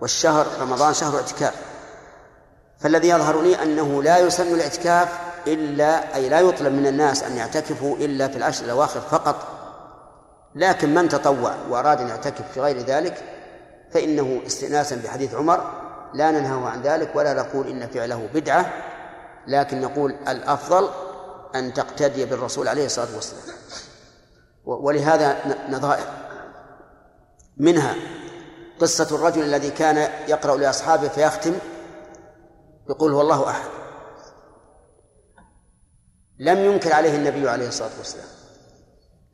والشهر 0.00 0.46
رمضان 0.60 0.94
شهر 0.94 1.16
اعتكاف. 1.16 1.54
فالذي 2.82 3.08
يظهر 3.08 3.42
لي 3.42 3.62
أنه 3.62 4.02
لا 4.02 4.18
يسن 4.18 4.54
الاعتكاف 4.54 5.08
إلا 5.46 6.14
أي 6.14 6.28
لا 6.28 6.40
يطلب 6.40 6.72
من 6.72 6.86
الناس 6.86 7.22
أن 7.22 7.36
يعتكفوا 7.36 7.96
إلا 7.96 8.28
في 8.28 8.36
العشر 8.36 8.64
الأواخر 8.64 9.00
فقط. 9.00 9.36
لكن 10.54 10.94
من 10.94 11.08
تطوع 11.08 11.54
وأراد 11.70 12.00
أن 12.00 12.08
يعتكف 12.08 12.52
في 12.54 12.60
غير 12.60 12.78
ذلك 12.78 13.22
فإنه 13.90 14.40
استئناسا 14.46 14.96
بحديث 14.96 15.34
عمر 15.34 15.70
لا 16.14 16.30
ننهى 16.30 16.70
عن 16.70 16.82
ذلك 16.82 17.16
ولا 17.16 17.34
نقول 17.34 17.68
إن 17.68 17.86
فعله 17.86 18.28
بدعة 18.34 18.72
لكن 19.46 19.80
نقول 19.80 20.16
الأفضل 20.28 20.88
أن 21.54 21.72
تقتدي 21.72 22.24
بالرسول 22.24 22.68
عليه 22.68 22.86
الصلاة 22.86 23.14
والسلام. 23.14 23.56
ولهذا 24.64 25.36
نظائر 25.68 26.06
منها 27.56 27.94
قصة 28.80 29.16
الرجل 29.16 29.42
الذي 29.42 29.70
كان 29.70 30.08
يقرأ 30.28 30.56
لأصحابه 30.56 31.08
فيختم 31.08 31.52
يقول 32.90 33.12
هو 33.12 33.20
الله 33.20 33.50
أحد. 33.50 33.70
لم 36.38 36.58
ينكر 36.58 36.92
عليه 36.92 37.16
النبي 37.16 37.48
عليه 37.48 37.68
الصلاة 37.68 37.90
والسلام. 37.98 38.26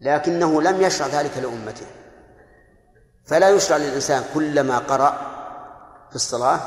لكنه 0.00 0.62
لم 0.62 0.82
يشرع 0.82 1.06
ذلك 1.06 1.38
لأمته. 1.38 1.86
فلا 3.26 3.48
يشرع 3.48 3.76
للإنسان 3.76 4.24
كلما 4.34 4.78
قرأ 4.78 5.18
في 6.10 6.16
الصلاة 6.16 6.60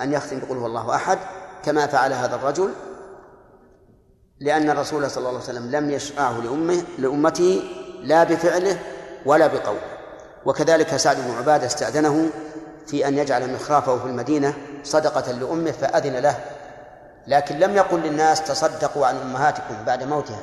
أن 0.00 0.12
يختم 0.12 0.38
يقول 0.38 0.58
هو 0.58 0.66
الله 0.66 0.94
أحد 0.94 1.18
كما 1.64 1.86
فعل 1.86 2.12
هذا 2.12 2.34
الرجل 2.34 2.72
لأن 4.40 4.70
الرسول 4.70 5.10
صلى 5.10 5.28
الله 5.28 5.40
عليه 5.40 5.50
وسلم 5.50 5.70
لم 5.70 5.90
يشرعه 5.90 6.38
لأمه 6.38 6.82
لأمته 6.98 7.62
لا 8.02 8.24
بفعله 8.24 8.78
ولا 9.26 9.46
بقوله. 9.46 9.92
وكذلك 10.46 10.96
سعد 10.96 11.16
بن 11.16 11.30
عبادة 11.30 11.66
استأذنه 11.66 12.30
في 12.86 13.08
أن 13.08 13.18
يجعل 13.18 13.54
مخرافه 13.54 13.98
في 13.98 14.04
المدينة 14.04 14.54
صدقة 14.84 15.32
لأمه 15.32 15.70
فأذن 15.70 16.16
له 16.16 16.40
لكن 17.26 17.58
لم 17.58 17.76
يقل 17.76 18.00
للناس 18.00 18.44
تصدقوا 18.44 19.06
عن 19.06 19.16
أمهاتكم 19.16 19.84
بعد 19.86 20.02
موتها 20.02 20.40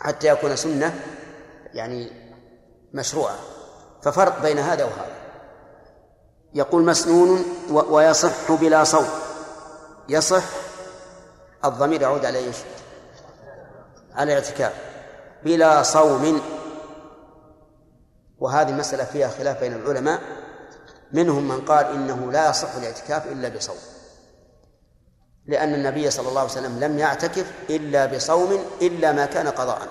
حتى 0.00 0.28
يكون 0.28 0.56
سنة 0.56 1.00
يعني 1.74 2.12
مشروعة. 2.94 3.36
ففرق 4.02 4.42
بين 4.42 4.58
هذا 4.58 4.84
وهذا. 4.84 5.16
يقول 6.54 6.84
مسنون 6.84 7.44
ويصح 7.70 8.52
بلا 8.52 8.84
صوم 8.84 9.08
يصح 10.08 10.44
الضمير 11.64 12.02
يعود 12.02 12.24
على 12.24 12.38
إيش؟ 12.38 12.56
على 14.14 14.32
الاعتكاف. 14.32 14.72
بلا 15.44 15.82
صوم. 15.82 16.40
وهذه 18.38 18.68
المسألة 18.68 19.04
فيها 19.04 19.28
خلاف 19.28 19.60
بين 19.60 19.72
العلماء. 19.72 20.20
منهم 21.12 21.48
من 21.48 21.60
قال 21.60 21.86
إنه 21.86 22.32
لا 22.32 22.50
يصح 22.50 22.74
الاعتكاف 22.74 23.26
إلا 23.26 23.48
بصوم. 23.48 23.76
لأن 25.46 25.74
النبي 25.74 26.10
صلى 26.10 26.28
الله 26.28 26.40
عليه 26.40 26.50
وسلم 26.50 26.80
لم 26.80 26.98
يعتكف 26.98 27.52
إلا 27.70 28.06
بصوم 28.06 28.64
إلا 28.82 29.12
ما 29.12 29.26
كان 29.26 29.48
قضاء. 29.48 29.88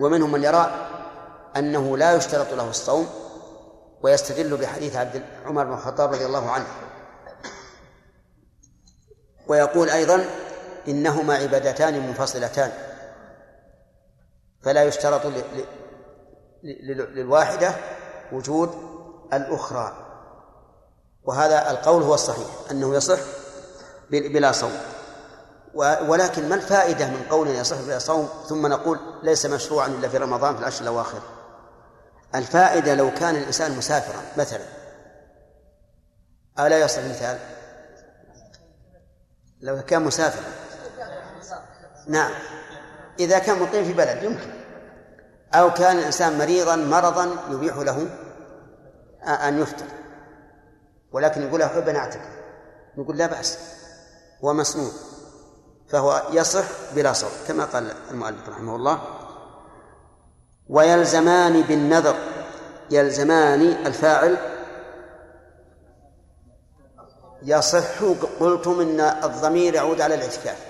ومنهم 0.00 0.32
من 0.32 0.44
يرى 0.44 0.88
أنه 1.56 1.96
لا 1.96 2.12
يشترط 2.12 2.52
له 2.52 2.70
الصوم 2.70 3.06
ويستدل 4.02 4.56
بحديث 4.56 4.96
عبد 4.96 5.22
عمر 5.44 5.64
بن 5.64 5.72
الخطاب 5.72 6.12
رضي 6.12 6.26
الله 6.26 6.50
عنه. 6.50 6.66
ويقول 9.46 9.90
أيضا 9.90 10.24
إنهما 10.88 11.34
عبادتان 11.34 12.06
منفصلتان. 12.06 12.72
فلا 14.62 14.84
يشترط 14.84 15.22
للواحدة 16.62 17.74
وجود 18.32 18.70
الأخرى. 19.32 19.92
وهذا 21.24 21.70
القول 21.70 22.02
هو 22.02 22.14
الصحيح 22.14 22.46
أنه 22.70 22.94
يصح 22.94 23.18
بلا 24.10 24.52
صوم. 24.52 24.76
ولكن 25.74 26.48
ما 26.48 26.54
الفائدة 26.54 27.06
من 27.06 27.26
قول 27.30 27.48
يصح 27.48 27.76
بلا 27.80 27.98
صوم؟ 27.98 28.28
ثم 28.48 28.66
نقول 28.66 28.98
ليس 29.22 29.46
مشروعا 29.46 29.86
إلا 29.86 30.08
في 30.08 30.16
رمضان 30.16 30.54
في 30.54 30.60
العشر 30.60 30.82
الأواخر. 30.82 31.20
الفائدة 32.34 32.94
لو 32.94 33.14
كان 33.14 33.36
الإنسان 33.36 33.76
مسافرا 33.76 34.22
مثلا. 34.36 34.64
ألا 36.58 36.78
يصح 36.78 36.98
المثال؟ 36.98 37.38
لو 39.60 39.82
كان 39.82 40.02
مسافرا. 40.02 40.52
نعم. 42.06 42.30
إذا 43.18 43.38
كان 43.38 43.58
مقيم 43.58 43.84
في 43.84 43.92
بلد 43.92 44.22
يمكن. 44.22 44.61
أو 45.54 45.72
كان 45.72 45.98
الإنسان 45.98 46.38
مريضا 46.38 46.76
مرضا 46.76 47.36
يبيح 47.50 47.76
له 47.76 48.06
أن 49.22 49.58
يفطر. 49.58 49.86
ولكن 51.12 51.42
يقول 51.42 51.62
أحب 51.62 51.88
أن 51.88 51.96
أعتكف 51.96 52.28
نقول 52.98 53.16
لا 53.18 53.26
بأس. 53.26 53.58
هو 54.44 54.52
مسنون 54.52 54.92
فهو 55.88 56.22
يصح 56.32 56.64
بلا 56.94 57.12
صوم 57.12 57.30
كما 57.48 57.64
قال 57.64 57.92
المؤلف 58.10 58.48
رحمه 58.48 58.76
الله. 58.76 59.02
ويلزمان 60.68 61.62
بالنذر. 61.62 62.16
يلزمان 62.90 63.60
الفاعل. 63.60 64.36
يصح 67.42 68.02
قلتم 68.40 68.80
إن 68.80 69.00
الضمير 69.00 69.74
يعود 69.74 70.00
على 70.00 70.14
الاعتكاف. 70.14 70.66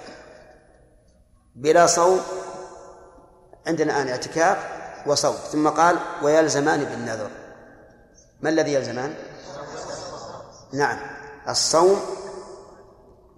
بلا 1.55 1.87
صوم 1.87 2.21
عندنا 3.67 3.93
الان 3.93 4.09
اعتكاف 4.09 4.59
وصوم 5.07 5.35
ثم 5.35 5.69
قال 5.69 5.97
ويلزمان 6.23 6.85
بالنذر. 6.85 7.31
ما 8.41 8.49
الذي 8.49 8.73
يلزمان؟ 8.73 9.15
نعم 10.73 10.99
الصوم 11.49 12.01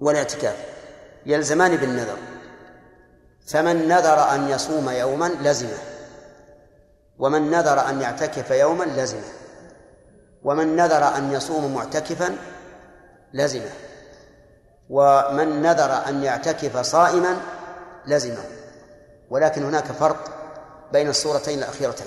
والاعتكاف. 0.00 0.56
يلزمان 1.26 1.76
بالنذر. 1.76 2.18
فمن 3.46 3.88
نذر 3.88 4.34
أن 4.34 4.48
يصوم 4.48 4.90
يوما 4.90 5.28
لزمه. 5.40 5.78
ومن 7.18 7.50
نذر 7.50 7.88
أن 7.88 8.00
يعتكف 8.00 8.50
يوما 8.50 8.84
لزمه. 8.84 9.32
ومن 10.42 10.76
نذر 10.76 11.16
أن 11.16 11.32
يصوم 11.32 11.74
معتكفا 11.74 12.36
لزمه. 13.34 13.70
ومن 14.90 15.62
نذر 15.62 16.08
أن 16.08 16.24
يعتكف 16.24 16.76
صائما 16.76 17.36
لزمه. 18.06 18.44
ولكن 19.30 19.64
هناك 19.64 19.84
فرق 19.84 20.30
بين 20.92 21.08
الصورتين 21.08 21.58
الأخيرتين. 21.58 22.06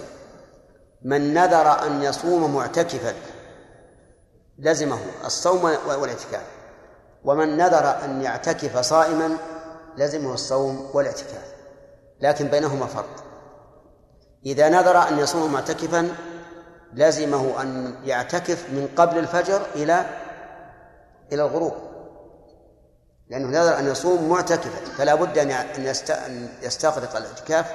من 1.02 1.34
نذر 1.34 1.86
أن 1.86 2.04
يصوم 2.04 2.56
معتكفا 2.56 3.14
لزمه 4.60 5.00
الصوم 5.26 5.64
والاعتكاف. 5.64 6.44
ومن 7.24 7.58
نذر 7.58 8.04
أن 8.06 8.22
يعتكف 8.22 8.78
صائما 8.78 9.38
لزمه 9.98 10.34
الصوم 10.34 10.90
والاعتكاف. 10.94 11.54
لكن 12.20 12.48
بينهما 12.48 12.86
فرق. 12.86 13.24
إذا 14.46 14.70
نذر 14.70 14.98
أن 14.98 15.20
يصوم 15.20 15.54
معتكفا 15.54 16.16
لزمه 16.94 17.62
أن 17.62 17.96
يعتكف 18.04 18.70
من 18.70 18.90
قبل 18.96 19.18
الفجر 19.18 19.62
إلى 19.76 20.06
إلى 21.32 21.44
الغروب. 21.44 21.87
لأنه 23.30 23.48
نذر 23.48 23.80
أن 23.80 23.88
يصوم 23.88 24.30
معتكفا 24.30 24.86
فلا 24.98 25.16
بد 25.16 25.38
أن 25.38 26.50
يستغرق 26.62 27.16
الاعتكاف 27.16 27.66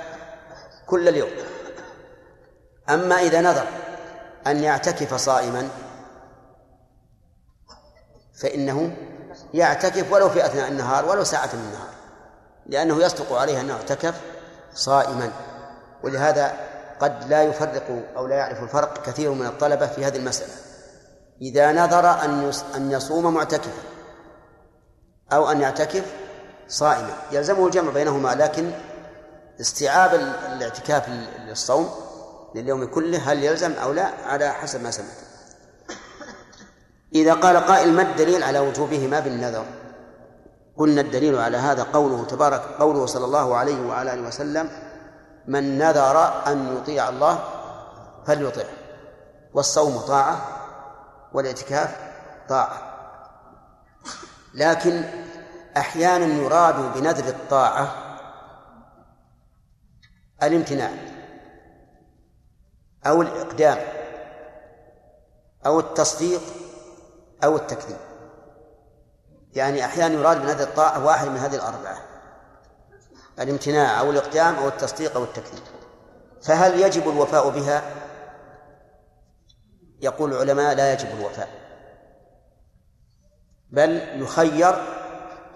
كل 0.86 1.08
اليوم. 1.08 1.30
أما 2.90 3.14
إذا 3.14 3.40
نذر 3.40 3.66
أن 4.46 4.64
يعتكف 4.64 5.14
صائما 5.14 5.68
فإنه 8.40 8.96
يعتكف 9.54 10.12
ولو 10.12 10.28
في 10.28 10.46
أثناء 10.46 10.68
النهار 10.68 11.08
ولو 11.08 11.24
ساعة 11.24 11.50
من 11.52 11.60
النهار 11.60 11.88
لأنه 12.66 13.04
يصدق 13.04 13.32
عليه 13.32 13.60
أنه 13.60 13.74
اعتكف 13.74 14.14
صائما. 14.74 15.32
ولهذا 16.02 16.56
قد 17.00 17.28
لا 17.28 17.42
يفرق 17.42 18.02
أو 18.16 18.26
لا 18.26 18.36
يعرف 18.36 18.62
الفرق 18.62 19.06
كثير 19.06 19.30
من 19.32 19.46
الطلبة 19.46 19.86
في 19.86 20.04
هذه 20.04 20.16
المسألة. 20.16 20.52
إذا 21.42 21.72
نذر 21.72 22.10
أن 22.24 22.52
أن 22.76 22.90
يصوم 22.90 23.34
معتكفا 23.34 23.91
أو 25.32 25.50
أن 25.50 25.60
يعتكف 25.60 26.04
صائما. 26.68 27.14
يلزمه 27.32 27.66
الجمع 27.66 27.92
بينهما 27.92 28.34
لكن 28.34 28.70
استيعاب 29.60 30.14
الاعتكاف 30.14 31.08
للصوم 31.46 31.90
لليوم 32.54 32.84
كله 32.84 33.32
هل 33.32 33.44
يلزم 33.44 33.72
أو 33.72 33.92
لا 33.92 34.10
على 34.26 34.52
حسب 34.52 34.82
ما 34.82 34.90
سمعت. 34.90 35.32
إذا 37.14 37.34
قال 37.34 37.56
قائل 37.56 37.92
ما 37.92 38.02
الدليل 38.02 38.42
على 38.42 38.58
وجوبهما 38.58 39.20
بالنذر؟ 39.20 39.64
قلنا 40.76 41.00
الدليل 41.00 41.38
على 41.38 41.56
هذا 41.56 41.82
قوله 41.82 42.24
تبارك 42.24 42.60
قوله 42.78 43.06
صلى 43.06 43.24
الله 43.24 43.56
عليه 43.56 43.86
وعلى 43.86 44.14
آله 44.14 44.28
وسلم 44.28 44.70
من 45.46 45.78
نذر 45.78 46.46
أن 46.46 46.76
يطيع 46.76 47.08
الله 47.08 47.38
فليطع 48.26 48.64
والصوم 49.54 49.98
طاعة 49.98 50.40
والإعتكاف 51.32 51.96
طاعة. 52.48 52.92
لكن 54.54 55.04
أحيانا 55.76 56.26
يراد 56.26 56.94
بنذر 56.94 57.28
الطاعة 57.28 57.94
الامتناع 60.42 60.90
أو 63.06 63.22
الإقدام 63.22 63.78
أو 65.66 65.80
التصديق 65.80 66.40
أو 67.44 67.56
التكذيب 67.56 67.96
يعني 69.54 69.84
أحيانا 69.84 70.14
يراد 70.14 70.46
هذه 70.46 70.62
الطاعة 70.62 71.04
واحد 71.04 71.28
من 71.28 71.36
هذه 71.36 71.54
الأربعة 71.54 71.98
الامتناع 73.38 74.00
أو 74.00 74.10
الإقدام 74.10 74.54
أو 74.54 74.68
التصديق 74.68 75.16
أو 75.16 75.24
التكذيب 75.24 75.62
فهل 76.42 76.80
يجب 76.80 77.08
الوفاء 77.08 77.50
بها؟ 77.50 77.82
يقول 80.00 80.32
العلماء 80.32 80.74
لا 80.74 80.92
يجب 80.92 81.08
الوفاء 81.18 81.48
بل 83.70 84.22
يخير 84.22 85.01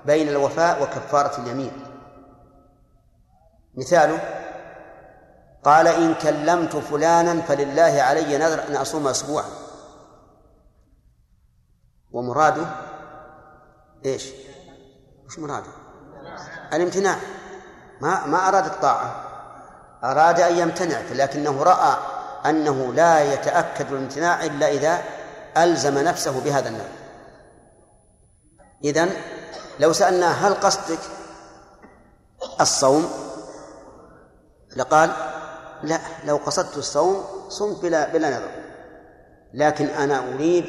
بين 0.07 0.29
الوفاء 0.29 0.83
وكفارة 0.83 1.41
اليمين. 1.43 1.73
مثاله 3.75 4.19
قال 5.65 5.89
إن 5.89 6.15
كلمت 6.15 6.77
فلانا 6.77 7.41
فلله 7.43 8.03
علي 8.03 8.39
نذر 8.39 8.69
أن 8.69 8.77
أصوم 8.77 9.09
أسبوعا. 9.09 9.51
ومراده 12.13 12.67
إيش؟ 14.05 14.31
وش 15.27 15.39
مراده؟ 15.39 15.71
الامتناع. 16.73 17.17
ما 18.01 18.27
ما 18.27 18.49
أراد 18.49 18.65
الطاعة. 18.67 19.23
أراد 20.05 20.41
أن 20.41 20.59
يمتنع 20.59 21.01
لكنه 21.01 21.63
رأى 21.63 21.97
أنه 22.47 22.93
لا 22.93 23.33
يتأكد 23.33 23.93
الامتناع 23.93 24.45
إلا 24.45 24.69
إذا 24.69 25.03
ألزم 25.57 25.99
نفسه 25.99 26.41
بهذا 26.41 26.69
النوع. 26.69 26.89
إذن 28.85 29.11
لو 29.81 29.93
سألناه 29.93 30.33
هل 30.33 30.55
قصدك 30.55 30.99
الصوم؟ 32.61 33.11
لقال 34.77 35.11
لا 35.83 36.01
لو 36.25 36.37
قصدت 36.37 36.77
الصوم 36.77 37.25
صمت 37.49 37.83
بلا 37.83 38.13
بلا 38.13 38.31
نذر. 38.31 38.51
لكن 39.55 39.87
أنا 39.87 40.35
أريد 40.35 40.65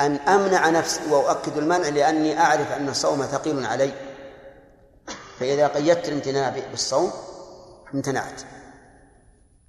أن 0.00 0.16
أمنع 0.16 0.70
نفسي 0.70 1.00
وأؤكد 1.10 1.56
المنع 1.56 1.88
لأني 1.88 2.40
أعرف 2.40 2.72
أن 2.72 2.88
الصوم 2.88 3.22
ثقيل 3.22 3.66
علي. 3.66 3.92
فإذا 5.40 5.66
قيدت 5.66 6.08
الامتناع 6.08 6.48
بالصوم 6.70 7.12
امتنعت. 7.94 8.42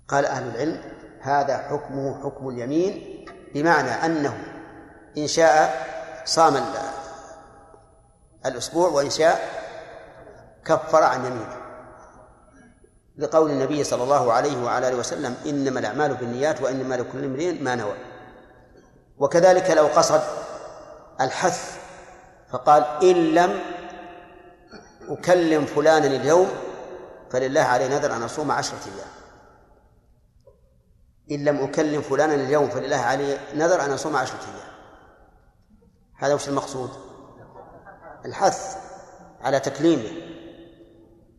قال 0.08 0.26
أهل 0.26 0.44
العلم 0.44 0.82
هذا 1.22 1.58
حكمه 1.58 2.24
حكم 2.24 2.50
اليمين 2.50 3.26
بمعنى 3.54 3.90
أنه 3.90 4.38
إن 5.18 5.28
شاء 5.28 5.86
صام 6.26 6.56
الأسبوع 8.46 8.90
وإن 8.90 9.10
شاء 9.10 9.50
كفر 10.66 11.04
عن 11.04 11.26
يمينه. 11.26 11.58
لقول 13.18 13.52
النبي 13.52 13.84
صلى 13.84 14.04
الله 14.04 14.34
عليه 14.34 14.64
وعلى 14.64 14.88
آله 14.88 14.98
وسلم 14.98 15.36
إنما 15.46 15.80
الأعمال 15.80 16.14
بالنيات 16.14 16.62
وإنما 16.62 16.96
لكل 16.96 17.24
امرئ 17.24 17.62
ما 17.62 17.76
نوى. 17.76 17.96
وكذلك 19.18 19.72
لو 19.72 19.88
قصد 19.88 20.22
الحث 21.22 21.78
فقال 22.50 22.84
إن 23.04 23.16
لم 23.16 23.60
أكلم 25.10 25.66
فلانا 25.66 26.08
اليوم 26.08 26.50
فلله 27.32 27.62
عليه 27.62 27.88
نذر 27.88 28.16
أن 28.16 28.24
أصوم 28.24 28.52
عشرة 28.52 28.80
أيام. 28.86 29.08
إن 31.32 31.46
لم 31.46 31.64
أكلم 31.64 32.02
فلانا 32.02 32.34
اليوم 32.34 32.70
فلله 32.70 32.98
عليه 32.98 33.38
نذر 33.56 33.86
أن 33.86 33.92
أصوم 33.92 34.16
عشرة 34.16 34.40
أيام. 34.40 34.74
هذا 36.18 36.34
وش 36.34 36.50
المقصود؟ 36.50 37.13
الحث 38.26 38.78
على 39.42 39.60
تكليمه. 39.60 40.12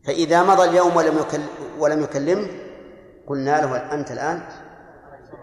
فإذا 0.05 0.43
مضى 0.43 0.63
اليوم 0.63 0.95
ولم 0.95 1.17
يكلم 1.17 1.47
ولم 1.77 2.03
يكلمه 2.03 2.47
قلنا 3.27 3.61
له 3.61 3.93
أنت 3.93 4.11
الآن 4.11 4.43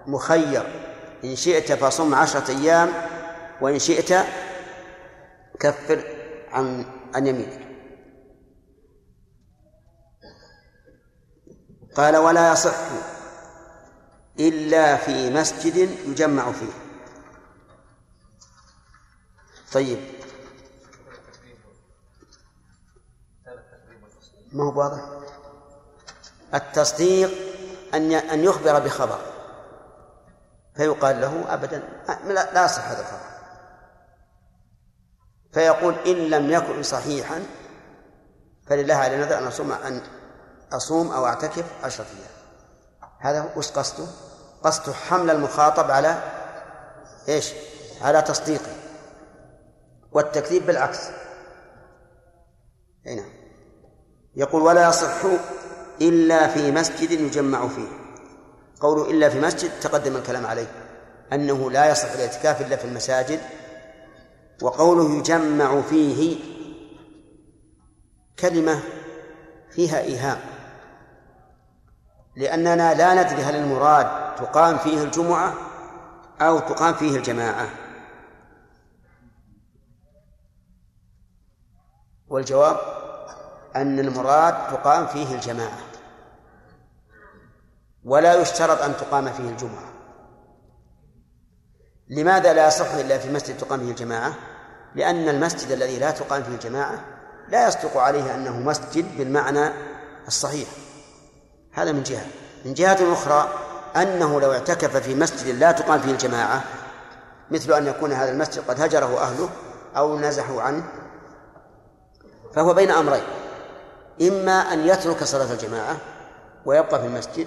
مخير. 0.07 0.93
إن 1.25 1.37
شئت 1.37 1.73
فصم 1.73 2.15
عشرة 2.15 2.51
أيام 2.51 2.89
وإن 3.61 3.79
شئت 3.79 4.27
كفر 5.61 6.05
عن 6.49 6.87
عن 7.15 7.27
يمينك. 7.27 7.69
قال 11.95 12.17
ولا 12.17 12.53
يصح 12.53 12.77
إلا 14.41 14.97
في 14.97 15.31
مسجد 15.31 15.77
يجمع 16.09 16.53
فيه. 16.53 16.73
طيب. 19.73 19.99
ما 24.53 24.65
هو 24.65 24.79
واضح؟ 24.79 25.01
التصديق 26.55 27.31
أن 27.95 28.13
أن 28.13 28.45
يخبر 28.45 28.79
بخبر. 28.79 29.19
فيقال 30.77 31.21
له 31.21 31.55
أبدا. 31.55 31.83
لا 32.27 32.65
يصح 32.65 32.89
هذا 32.89 33.01
الخبر. 33.01 33.33
فيقول 35.53 35.95
إن 36.07 36.17
لم 36.17 36.51
يكن 36.51 36.83
صحيحا 36.83 37.43
فلله 38.67 38.95
على 38.95 39.17
نذر 39.17 39.39
أن 39.39 39.47
أصوم 39.47 39.73
أن 39.73 40.03
أصوم 40.73 41.13
أو 41.13 41.27
أعتكف 41.27 41.65
عشرة 41.85 42.05
أيام 42.05 42.33
هذا 43.19 43.53
وش 43.57 43.71
قصده؟ 43.71 44.07
قصده 44.63 44.93
حمل 44.93 45.31
المخاطب 45.31 45.91
على 45.91 46.23
إيش؟ 47.29 47.53
على 48.03 48.23
تصديقه. 48.23 48.73
والتكذيب 50.13 50.67
بالعكس. 50.67 51.09
هنا 53.07 53.23
نعم. 53.23 53.42
يقول 54.37 54.63
ولا 54.63 54.89
يصح 54.89 55.25
إلا 56.01 56.49
في 56.49 56.71
مسجد 56.71 57.11
يجمع 57.11 57.69
فيه. 57.69 57.89
قوله 58.81 59.11
إلا 59.11 59.29
في 59.29 59.41
مسجد 59.41 59.71
تقدم 59.81 60.17
الكلام 60.17 60.47
عليه 60.47 60.67
أنه 61.33 61.71
لا 61.71 61.91
يصح 61.91 62.13
الإعتكاف 62.13 62.61
إلا 62.61 62.77
في 62.77 62.85
المساجد 62.85 63.41
وقوله 64.63 65.19
يجمع 65.19 65.81
فيه 65.81 66.39
كلمة 68.39 68.81
فيها 69.71 70.01
إيهام 70.01 70.39
لأننا 72.37 72.95
لا 72.95 73.15
ندري 73.15 73.43
هل 73.43 73.57
المراد 73.57 74.35
تقام 74.37 74.79
فيه 74.79 75.03
الجمعة 75.03 75.55
أو 76.41 76.59
تقام 76.59 76.95
فيه 76.95 77.17
الجماعة. 77.17 77.69
والجواب 82.29 83.02
أن 83.77 83.99
المراد 83.99 84.55
تقام 84.71 85.07
فيه 85.07 85.35
الجماعة 85.35 85.79
ولا 88.05 88.35
يشترط 88.35 88.83
أن 88.83 88.97
تقام 88.97 89.33
فيه 89.33 89.49
الجمعة. 89.49 89.93
لماذا 92.09 92.53
لا 92.53 92.67
يصح 92.67 92.95
إلا 92.95 93.19
في 93.19 93.33
مسجد 93.33 93.59
تقام 93.59 93.81
فيه 93.81 93.91
الجماعة؟ 93.91 94.35
لأن 94.95 95.29
المسجد 95.29 95.71
الذي 95.71 95.99
لا 95.99 96.11
تقام 96.11 96.43
فيه 96.43 96.55
الجماعة 96.55 97.05
لا 97.49 97.69
يصدق 97.69 97.97
عليه 97.97 98.35
أنه 98.35 98.61
مسجد 98.61 99.19
بالمعنى 99.19 99.71
الصحيح. 100.27 100.69
هذا 101.73 101.93
من 101.93 102.03
جهة. 102.03 102.27
من 102.65 102.75
جهة 102.75 103.13
أخرى 103.13 103.49
أنه 103.97 104.41
لو 104.41 104.53
اعتكف 104.53 104.97
في 104.97 105.15
مسجد 105.15 105.55
لا 105.55 105.73
تقام 105.73 106.01
فيه 106.01 106.11
الجماعة 106.11 106.65
مثل 107.51 107.73
أن 107.73 107.87
يكون 107.87 108.13
هذا 108.13 108.33
المسجد 108.33 108.63
قد 108.69 108.81
هجره 108.81 109.21
أهله 109.21 109.49
أو 109.97 110.19
نزحوا 110.19 110.63
عنه 110.63 110.85
فهو 112.55 112.75
بين 112.75 112.91
أمرين. 112.91 113.23
إما 114.21 114.73
أن 114.73 114.87
يترك 114.89 115.25
صلاة 115.25 115.53
الجماعة 115.53 115.97
ويبقى 116.67 117.01
في 117.01 117.07
المسجد 117.07 117.47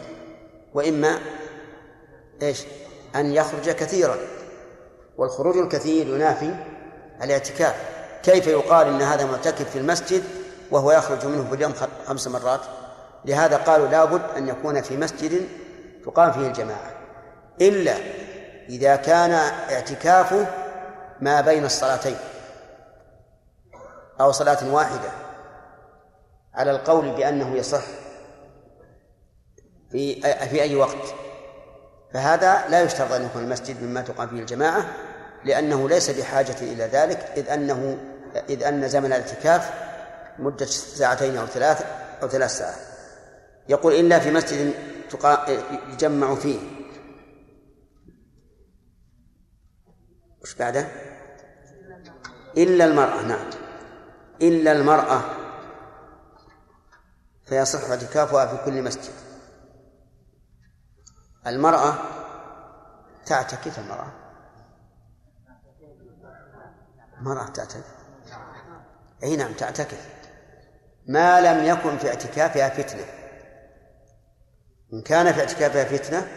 وإما 0.73 1.19
إيش؟ 2.41 2.63
أن 3.15 3.33
يخرج 3.33 3.69
كثيرا. 3.69 4.17
والخروج 5.17 5.57
الكثير 5.57 6.07
ينافي 6.07 6.55
الاعتكاف. 7.23 7.75
كيف 8.23 8.47
يقال 8.47 8.87
إن 8.87 9.01
هذا 9.01 9.25
معتكف 9.25 9.69
في 9.69 9.79
المسجد 9.79 10.23
وهو 10.71 10.91
يخرج 10.91 11.25
منه 11.25 11.49
في 11.49 11.55
اليوم 11.55 11.73
خمس 12.07 12.27
مرات؟ 12.27 12.61
لهذا 13.25 13.57
قالوا 13.57 13.87
لابد 13.87 14.21
أن 14.37 14.47
يكون 14.47 14.81
في 14.81 14.97
مسجد 14.97 15.47
تقام 16.05 16.31
فيه 16.31 16.47
الجماعة. 16.47 16.91
إلا 17.61 17.95
إذا 18.69 18.95
كان 18.95 19.31
اعتكافه 19.71 20.47
ما 21.21 21.41
بين 21.41 21.65
الصلاتين 21.65 22.17
أو 24.21 24.31
صلاة 24.31 24.73
واحدة. 24.73 25.24
على 26.55 26.71
القول 26.71 27.09
بأنه 27.09 27.55
يصح 27.55 27.83
في 29.91 30.21
في 30.21 30.61
أي 30.61 30.75
وقت. 30.75 31.15
فهذا 32.13 32.67
لا 32.69 32.81
يشترط 32.81 33.11
أن 33.11 33.25
يكون 33.25 33.43
المسجد 33.43 33.83
مما 33.83 34.01
تقام 34.01 34.27
فيه 34.27 34.39
الجماعة 34.39 34.85
لأنه 35.43 35.89
ليس 35.89 36.09
بحاجة 36.09 36.55
إلى 36.61 36.83
ذلك 36.83 37.19
إذ 37.37 37.49
أنه 37.49 37.97
إذ 38.49 38.63
أن 38.63 38.87
زمن 38.87 39.05
الاعتكاف 39.05 39.73
مدة 40.39 40.65
ساعتين 40.65 41.37
أو 41.37 41.45
ثلاث 41.45 41.85
أو 42.21 42.27
ثلاث 42.27 42.57
ساعات. 42.57 42.75
يقول 43.69 43.93
إلا 43.93 44.19
في 44.19 44.31
مسجد 44.31 44.73
يجمع 45.93 46.35
فيه. 46.35 46.59
وش 50.41 50.55
بعده؟ 50.55 50.87
إلا 52.57 52.85
المرأة 52.85 53.21
نعم. 53.21 53.49
إلا 54.41 54.71
المرأة 54.71 55.21
فيصح 57.45 57.89
اعتكافها 57.89 58.45
في 58.45 58.65
كل 58.65 58.83
مسجد. 58.83 59.13
المرأة 61.47 61.95
تعتكف 63.25 63.79
المرأة. 63.79 64.13
مرأة 67.21 67.45
تعتكف. 67.45 67.95
أي 69.23 69.35
نعم 69.35 69.53
تعتكف. 69.53 70.09
ما 71.07 71.41
لم 71.41 71.65
يكن 71.65 71.97
في 71.97 72.09
اعتكافها 72.09 72.69
فتنة. 72.69 73.05
إن 74.93 75.01
كان 75.01 75.33
في 75.33 75.39
اعتكافها 75.39 75.83
فتنة 75.83 76.27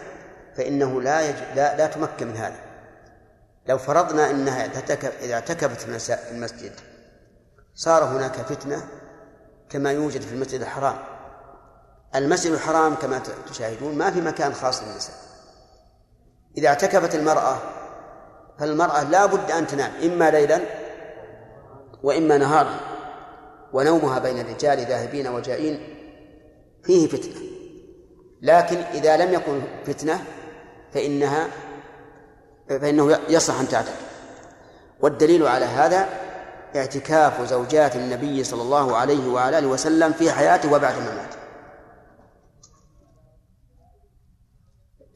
فإنه 0.55 1.01
لا, 1.01 1.21
يج... 1.21 1.35
لا 1.55 1.77
لا 1.77 1.87
تمكن 1.87 2.27
من 2.27 2.37
هذا. 2.37 2.69
لو 3.65 3.77
فرضنا 3.77 4.29
أنها 4.29 4.65
إذا 5.21 5.33
اعتكفت 5.33 5.87
المسجد 6.31 6.73
صار 7.75 8.03
هناك 8.03 8.31
فتنة 8.31 8.98
كما 9.69 9.91
يوجد 9.91 10.21
في 10.21 10.33
المسجد 10.33 10.61
الحرام. 10.61 10.95
المسجد 12.15 12.51
الحرام 12.51 12.95
كما 12.95 13.21
تشاهدون 13.49 13.97
ما 13.97 14.11
في 14.11 14.21
مكان 14.21 14.53
خاص 14.53 14.83
للنساء. 14.83 15.15
إذا 16.57 16.67
اعتكفت 16.67 17.15
المرأة 17.15 17.57
فالمرأة 18.59 19.03
لا 19.03 19.25
بد 19.25 19.51
أن 19.51 19.67
تنام 19.67 19.91
إما 20.03 20.31
ليلا 20.31 20.61
وإما 22.03 22.37
نهارا 22.37 22.79
ونومها 23.73 24.19
بين 24.19 24.39
الرجال 24.39 24.79
ذاهبين 24.79 25.27
وجائين 25.27 25.95
فيه 26.83 27.07
فتنة. 27.07 27.41
لكن 28.41 28.77
إذا 28.77 29.17
لم 29.17 29.33
يكن 29.33 29.61
فتنة 29.85 30.23
فإنها 30.93 31.47
فإنه 32.69 33.19
يصح 33.29 33.59
أن 33.59 33.67
تعتكف. 33.67 34.09
والدليل 34.99 35.47
على 35.47 35.65
هذا 35.65 36.28
اعتكاف 36.75 37.41
زوجات 37.41 37.95
النبي 37.95 38.43
صلى 38.43 38.61
الله 38.61 38.97
عليه 38.97 39.27
وعلى 39.27 39.57
آله 39.57 39.67
وسلم 39.67 40.13
في 40.13 40.31
حياته 40.31 40.73
وبعد 40.73 40.95
مماته 40.95 41.39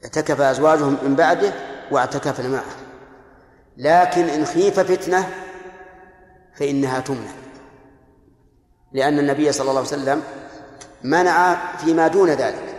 اعتكف 0.04 0.40
أزواجهم 0.40 0.98
من 1.02 1.14
بعده 1.16 1.52
واعتكفن 1.90 2.50
معه 2.50 2.84
لكن 3.76 4.24
إن 4.24 4.44
خيف 4.44 4.80
فتنة 4.80 5.28
فإنها 6.54 7.00
تمنع. 7.00 7.30
لأن 8.92 9.18
النبي 9.18 9.52
صلى 9.52 9.70
الله 9.70 9.80
عليه 9.80 9.88
وسلم 9.88 10.22
منع 11.02 11.56
فيما 11.76 12.08
دون 12.08 12.30
ذلك. 12.30 12.74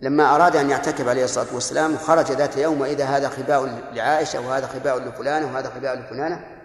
لما 0.00 0.34
أراد 0.34 0.56
أن 0.56 0.70
يعتكف 0.70 1.08
عليه 1.08 1.24
الصلاة 1.24 1.54
والسلام 1.54 1.96
خرج 1.96 2.32
ذات 2.32 2.56
يوم 2.56 2.80
وإذا 2.80 3.04
هذا 3.04 3.28
خباء 3.28 3.90
لعائشة 3.92 4.48
وهذا 4.48 4.66
خباء 4.66 4.98
لفلانة 4.98 5.52
وهذا 5.52 5.70
خباء 5.70 5.94
لفلانة. 5.94 6.59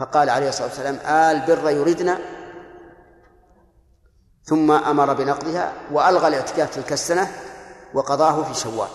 فقال 0.00 0.30
عليه 0.30 0.48
الصلاة 0.48 0.68
والسلام 0.68 0.98
آل 1.06 1.40
بر 1.46 1.70
يردنا 1.70 2.18
ثم 4.44 4.70
أمر 4.70 5.14
بنقضها 5.14 5.72
وألغى 5.92 6.28
الاعتكاف 6.28 6.74
تلك 6.74 6.92
السنة 6.92 7.28
وقضاه 7.94 8.42
في 8.42 8.54
شوال. 8.60 8.88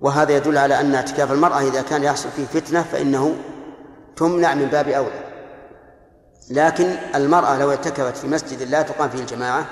وهذا 0.00 0.36
يدل 0.36 0.58
على 0.58 0.80
أن 0.80 0.94
اعتكاف 0.94 1.32
المرأة 1.32 1.60
إذا 1.60 1.82
كان 1.82 2.02
يحصل 2.04 2.28
فيه 2.30 2.46
فتنة 2.46 2.82
فإنه 2.82 3.36
تمنع 4.16 4.54
من 4.54 4.66
باب 4.66 4.88
أولى. 4.88 5.28
لكن 6.50 6.96
المرأة 7.14 7.58
لو 7.58 7.70
اعتكفت 7.70 8.16
في 8.16 8.26
مسجد 8.26 8.62
لا 8.62 8.82
تقام 8.82 9.08
فيه 9.08 9.20
الجماعة 9.20 9.64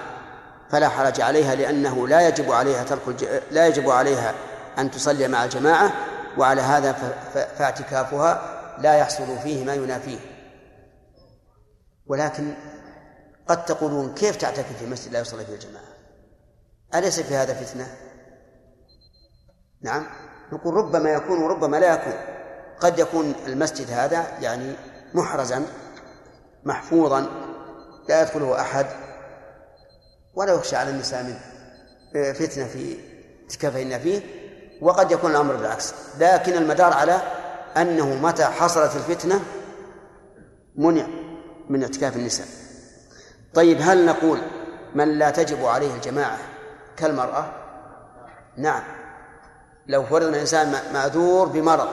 فلا 0.70 0.88
حرج 0.88 1.20
عليها 1.20 1.54
لأنه 1.54 2.08
لا 2.08 2.28
يجب 2.28 2.52
عليها 2.52 2.84
ترك 2.84 3.08
الج... 3.08 3.24
لا 3.50 3.66
يجب 3.66 3.90
عليها 3.90 4.34
أن 4.78 4.90
تصلي 4.90 5.28
مع 5.28 5.44
الجماعة 5.44 5.92
وعلى 6.38 6.60
هذا 6.60 6.92
ف... 6.92 7.38
فاعتكافها 7.38 8.55
لا 8.78 8.94
يحصل 8.94 9.38
فيه 9.38 9.64
ما 9.64 9.74
ينافيه. 9.74 10.18
ولكن 12.06 12.54
قد 13.48 13.64
تقولون 13.64 14.14
كيف 14.14 14.36
تعتكف 14.36 14.78
في 14.78 14.86
مسجد 14.86 15.12
لا 15.12 15.20
يصلي 15.20 15.44
فيه 15.44 15.54
الجماعة؟ 15.54 15.84
أليس 16.94 17.20
في 17.20 17.34
هذا 17.34 17.54
فتنة؟ 17.54 17.86
نعم. 19.82 20.06
نقول 20.52 20.74
ربما 20.74 21.10
يكون 21.10 21.42
وربما 21.42 21.76
لا 21.76 21.94
يكون. 21.94 22.12
قد 22.80 22.98
يكون 22.98 23.34
المسجد 23.46 23.90
هذا 23.90 24.38
يعني 24.40 24.74
محرزا 25.14 25.66
محفوظا 26.64 27.20
لا 28.08 28.22
يدخله 28.22 28.60
أحد 28.60 28.86
ولا 30.34 30.52
يخشى 30.52 30.76
على 30.76 30.90
النساء 30.90 31.22
منه. 31.22 31.40
فتنة 32.32 32.66
في 32.66 32.98
اعتكافهن 33.42 33.98
فيه 33.98 34.20
وقد 34.82 35.10
يكون 35.10 35.30
الأمر 35.30 35.56
بالعكس. 35.56 35.94
لكن 36.18 36.52
المدار 36.52 36.92
على 36.92 37.20
أنه 37.76 38.14
متى 38.14 38.44
حصلت 38.44 38.96
الفتنة 38.96 39.40
منع 40.76 41.06
من 41.68 41.82
اعتكاف 41.82 42.16
النساء. 42.16 42.46
طيب 43.54 43.78
هل 43.80 44.06
نقول 44.06 44.38
من 44.94 45.18
لا 45.18 45.30
تجب 45.30 45.64
عليه 45.64 45.94
الجماعة 45.94 46.38
كالمرأة؟ 46.96 47.52
نعم. 48.56 48.82
لو 49.86 50.04
فرضنا 50.04 50.40
إنسان 50.40 50.92
معذور 50.94 51.48
بمرض 51.48 51.88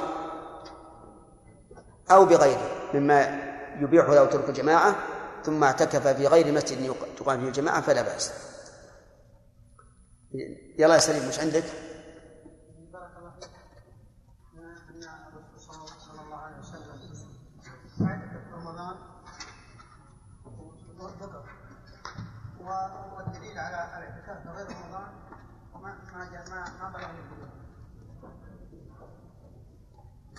أو 2.12 2.26
بغيره 2.26 2.72
مما 2.94 3.42
يبيح 3.80 4.10
له 4.10 4.26
ترك 4.26 4.50
الجماعة 4.50 4.96
ثم 5.46 5.64
اعتكف 5.64 6.08
في 6.08 6.28
غير 6.28 6.52
مسجد 6.52 6.94
تقام 7.18 7.40
فيه 7.40 7.48
الجماعة 7.48 7.82
فلا 7.82 8.02
بأس. 8.02 8.32
يلا 10.78 10.94
يا 10.94 11.00
سليم 11.00 11.30
مش 11.30 11.40
عندك؟ 11.40 11.64
غير 24.28 24.68
رمضان 24.68 25.12
ما 25.74 25.96
ما 26.50 26.66
ما 26.80 26.90
بلغ 26.90 27.08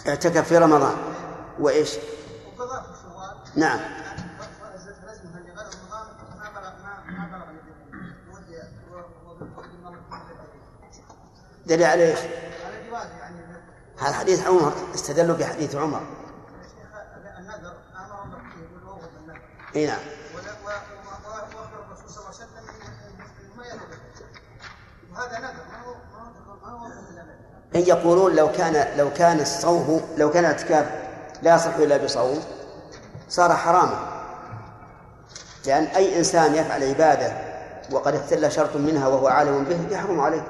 اعتكف 0.09 0.48
في 0.48 0.59
رمضان. 0.59 0.97
وإيش؟ 1.59 1.97
وقضاء 2.59 2.82
في 2.82 3.02
شوال 3.02 3.61
نعم. 3.61 3.81
دليل 11.66 11.85
على 11.85 12.11
إيش؟ 12.11 12.19
هذا 13.98 14.12
حديث 14.12 14.47
عمر. 14.47 14.73
استدلوا 14.94 15.36
بحديث 15.36 15.74
عمر. 15.74 16.06
النذر 17.39 17.77
أمر 17.97 18.23
الله 18.24 19.40
إي 19.77 19.86
نعم. 19.86 20.23
يقولون 27.80 28.36
لو 28.36 28.52
كان 28.52 28.98
لو 28.98 29.12
كان 29.12 29.40
الصوم 29.40 30.01
لو 30.16 30.30
كان 30.30 30.44
الاعتكاف 30.44 30.86
لا 31.42 31.55
يصح 31.55 31.74
إلا 31.74 31.96
بصوم 31.96 32.42
صار 33.28 33.52
حراما 33.52 34.14
لأن 35.66 35.84
أي 35.84 36.18
إنسان 36.18 36.55
يفعل 36.55 36.84
عبادة 36.84 37.32
وقد 37.90 38.14
اختل 38.14 38.52
شرط 38.52 38.76
منها 38.76 39.09
وهو 39.09 39.28
عالم 39.28 39.64
به 39.64 39.78
يحرم 39.90 40.20
عليه 40.20 40.46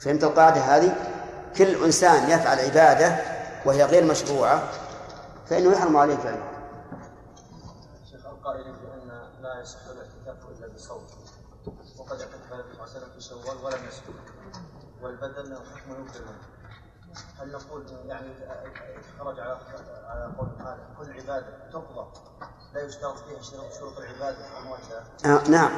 فهمت 0.00 0.24
القاعدة 0.24 0.60
هذه؟ 0.60 0.94
كل 1.56 1.84
إنسان 1.84 2.30
يفعل 2.30 2.58
عبادة 2.58 3.16
وهي 3.64 3.84
غير 3.84 4.04
مشروعة 4.04 4.62
فإنه 5.46 5.72
يحرم 5.72 5.96
عليه 5.96 6.16
فعله. 6.16 6.42
شيخ 8.10 8.26
القائل 8.26 8.64
بأن 8.64 9.08
لا 9.42 9.60
يصح 9.60 9.78
الاعتكاف 9.86 10.50
إلا 10.50 10.74
بصوم 10.74 11.02
وقد 11.98 12.22
عليه 12.52 12.82
وسلم 12.82 13.10
في 13.14 13.20
شوال 13.20 13.64
ولم 13.64 13.84
يصوم 13.88 14.14
والبدل 15.02 15.50
له 15.50 15.56
حكم 15.56 15.92
منه 15.92 16.12
هل 17.38 17.52
نقول 17.52 17.86
يعني 18.06 18.28
خرج 19.18 19.40
على 19.40 19.58
على 20.06 20.34
قول 20.38 20.48
هذا؟ 20.48 20.94
كل 20.98 21.12
عبادة 21.12 21.70
تقضى 21.72 22.12
لا 22.74 22.82
يشترط 22.82 23.18
فيها 23.18 23.70
شروط 23.70 23.98
العبادة 23.98 24.38
آه 25.24 25.48
نعم. 25.48 25.70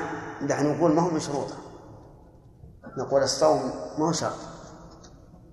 نحن 0.47 0.77
نقول 0.77 0.95
ما 0.95 1.03
هو 1.03 1.11
مشروطة 1.11 1.55
نقول 2.99 3.23
الصوم 3.23 3.73
ما 3.99 4.09
هو 4.09 4.13
شرط. 4.13 4.39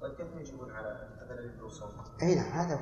طيب 0.01 0.15
كيف 0.15 0.27
يجيبون 0.35 0.71
على 0.71 0.87
هذا 1.21 1.65
الصوم؟ 1.65 1.89
اي 2.21 2.35
نعم 2.35 2.51
هذا 2.51 2.75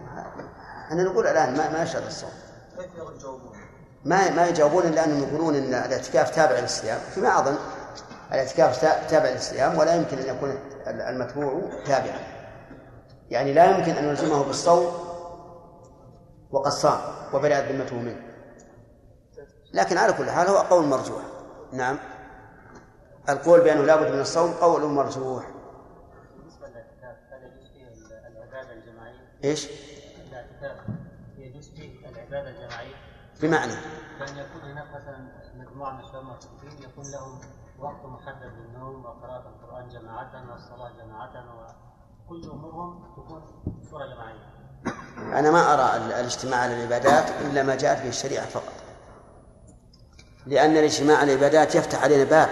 إحنا 0.87 1.03
نقول 1.03 1.27
الآن 1.27 1.57
ما 1.57 1.69
ما 1.71 1.83
يشرط 1.83 2.05
الصوم. 2.05 2.31
كيف 2.77 2.95
يجاوبون؟ 2.95 3.68
ما 4.05 4.29
ما 4.29 4.47
يجاوبون 4.47 4.83
إلا 4.83 5.05
أنهم 5.05 5.23
يقولون 5.23 5.55
إن 5.55 5.73
الاعتكاف 5.73 6.35
تابع 6.35 6.59
للصيام 6.59 6.99
فيما 7.15 7.39
اظن 7.39 7.55
الاعتكاف 8.31 8.81
تابع 9.09 9.29
للصيام 9.29 9.77
ولا 9.77 9.95
يمكن 9.95 10.17
أن 10.17 10.35
يكون 10.35 10.59
المتبوع 10.87 11.61
تابعا 11.85 12.19
يعني 13.29 13.53
لا 13.53 13.77
يمكن 13.77 13.91
أن 13.91 14.05
نلزمه 14.05 14.43
بالصوم 14.43 14.93
وقد 16.51 16.71
صام 16.71 16.99
وبرئت 17.33 17.71
ذمته 17.71 17.95
منه 17.95 18.21
لكن 19.73 19.97
على 19.97 20.13
كل 20.13 20.29
حال 20.29 20.47
هو 20.47 20.57
قول 20.57 20.85
مرجوح 20.85 21.21
نعم 21.73 21.99
القول 23.29 23.61
بأنه 23.61 23.81
لابد 23.81 24.11
من 24.11 24.19
الصوم 24.19 24.51
قول 24.51 24.85
مرجوح 24.85 25.47
بالنسبة 26.37 26.67
للإعتكاف 26.67 27.17
هل 27.31 27.43
يجوز 27.43 28.07
فيه 28.07 28.27
العبادة 28.27 28.73
الجماعية؟ 28.73 29.19
إيش؟ 29.43 29.67
الاعتكاف 30.29 30.85
يجوز 31.37 31.69
فيه 31.69 32.07
العبادة 32.09 32.49
الجماعية؟ 32.49 32.95
بمعنى. 33.41 33.73
كان 34.19 34.37
يكون 34.37 34.61
هناك 34.71 34.87
مثلا 34.95 35.17
مجموعة 35.55 35.91
من 35.91 35.99
الشباب 35.99 36.23
مرتبطين 36.23 36.89
يكون 36.89 37.11
لهم 37.11 37.39
وقت 37.79 38.05
محدد 38.05 38.51
للنوم 38.57 39.05
وقراءة 39.05 39.43
القرآن 39.47 39.89
جماعة 39.89 40.51
والصلاة 40.51 40.91
جماعة 41.05 41.29
وكل 42.25 42.49
أمورهم 42.51 43.03
تكون 43.15 43.41
بصوره 43.81 44.05
جماعية. 44.05 44.49
أنا 45.39 45.51
ما 45.51 45.73
أرى 45.73 45.97
ال- 45.97 46.11
الاجتماع 46.11 46.59
على 46.59 46.73
العبادات 46.75 47.29
إلا 47.41 47.63
ما 47.63 47.75
جاءت 47.75 48.01
به 48.01 48.09
الشريعة 48.09 48.45
فقط. 48.45 48.73
لأن 50.45 50.71
الاجتماع 50.71 51.17
على 51.17 51.33
العبادات 51.33 51.75
يفتح 51.75 52.03
علينا 52.03 52.23
باب 52.23 52.49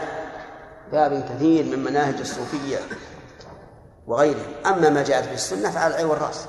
باب 0.91 1.23
كثير 1.23 1.65
من 1.65 1.83
مناهج 1.83 2.19
الصوفية 2.19 2.77
وغيره 4.07 4.45
أما 4.65 4.89
ما 4.89 5.03
جاءت 5.03 5.25
به 5.27 5.33
السنة 5.33 5.71
فعلى 5.71 5.93
العين 5.93 6.05
والرأس. 6.05 6.47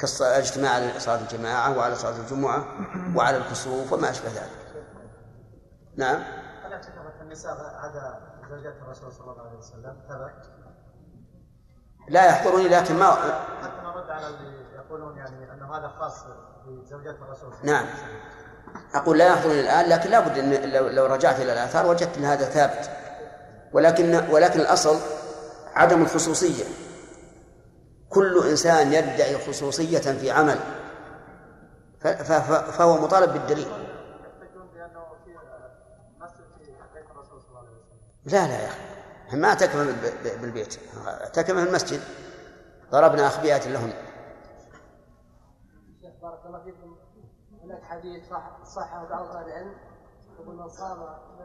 كالاجتماع 0.00 0.72
على 0.72 1.00
صلاة 1.00 1.20
الجماعة 1.20 1.78
وعلى 1.78 1.94
صلاة 1.94 2.16
الجمعة 2.16 2.64
وعلى 3.16 3.36
الكسوف 3.36 3.92
وما 3.92 4.10
أشبه 4.10 4.28
ذلك. 4.28 4.60
نعم. 5.96 6.22
هل 6.64 6.72
اعتكفت 6.72 7.20
النساء 7.20 7.52
عدا 7.52 8.20
زوجات 8.50 8.74
الرسول 8.82 9.12
صلى 9.12 9.32
الله 9.32 9.42
عليه 9.46 9.58
وسلم؟ 9.58 9.96
ثبت 10.08 10.50
لا 12.08 12.26
يحضرني 12.26 12.68
لكن 12.68 12.96
ما 12.96 13.10
حتى 13.62 13.82
نرد 13.84 14.10
على 14.10 14.26
اللي 14.26 14.74
يقولون 14.76 15.16
يعني 15.16 15.52
أنه 15.52 15.76
هذا 15.76 15.88
خاص 15.88 16.24
بزوجات 16.66 17.14
الرسول 17.14 17.52
صلى 17.52 17.60
الله 17.60 17.72
نعم. 17.72 17.86
عليه 17.86 17.94
وسلم. 17.94 18.40
أقول 18.94 19.18
لا 19.18 19.26
يحضرني 19.26 19.60
الآن 19.60 19.88
لكن 19.88 20.10
لابد 20.10 20.38
أن 20.38 20.70
لو, 20.72 20.88
لو 20.88 21.06
رجعت 21.06 21.40
إلى 21.40 21.52
الآثار 21.52 21.86
وجدت 21.86 22.18
أن 22.18 22.24
هذا 22.24 22.44
ثابت. 22.44 22.90
ولكن 23.72 24.14
ولكن 24.30 24.60
الأصل 24.60 24.96
عدم 25.74 26.02
الخصوصية. 26.02 26.64
كل 28.10 28.48
إنسان 28.48 28.92
يدعي 28.92 29.38
خصوصية 29.38 29.98
في 29.98 30.30
عمل. 30.30 30.58
فهو 32.72 32.96
مطالب 32.96 33.32
بالدليل. 33.32 33.68
لا 38.24 38.46
لا 38.46 38.60
يا 38.62 38.68
أخي. 38.68 39.36
ما 39.36 39.48
اعتكف 39.48 39.76
بالبيت. 40.40 40.78
اعتكف 41.06 41.54
في 41.54 41.62
المسجد. 41.68 42.00
ضربنا 42.90 43.26
أخبيات 43.26 43.66
لهم. 43.66 43.92
شيخ 46.00 46.12
بارك 46.22 46.46
الله 46.46 46.64
فيكم. 46.64 46.96
هناك 47.64 47.82
حديث 47.82 48.30
صح 48.30 48.64
صحة 48.64 49.08
بعض 49.08 49.36
أهل 49.36 49.46
العلم. 49.48 49.74
يقول 50.40 50.56
من 50.56 50.68
صام 50.68 50.98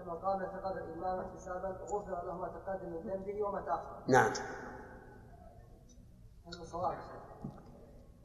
من 0.05 0.09
قام 0.09 0.41
اعتقاد 0.41 0.77
الامام 0.77 1.19
احتسابا 1.19 1.67
غفر 1.67 2.25
له 2.25 2.37
ما 2.37 2.47
تقدم 2.47 2.89
من 2.89 2.99
ذنبه 3.11 3.43
وما 3.43 3.61
تأخر. 3.61 4.03
نعم 4.07 4.31
هذا 4.31 4.33
صواب 4.33 4.33
يا 4.33 4.33
شيخ. 4.33 6.25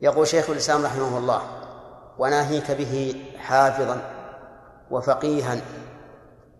يقول 0.00 0.26
شيخ 0.26 0.50
الإسلام 0.50 0.84
رحمه 0.84 1.18
الله 1.18 1.42
وناهيك 2.18 2.70
به 2.70 3.24
حافظا 3.38 4.00
وفقيها 4.90 5.60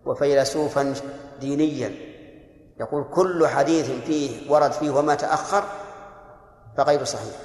وفيلسوفا 0.05 0.93
دينيا. 1.39 1.91
يقول 2.79 3.05
كل 3.13 3.47
حديث 3.47 3.91
فيه 3.91 4.51
ورد 4.51 4.71
فيه 4.71 4.89
وما 4.89 5.15
تأخر 5.15 5.63
فغير 6.77 7.03
صحيح 7.03 7.35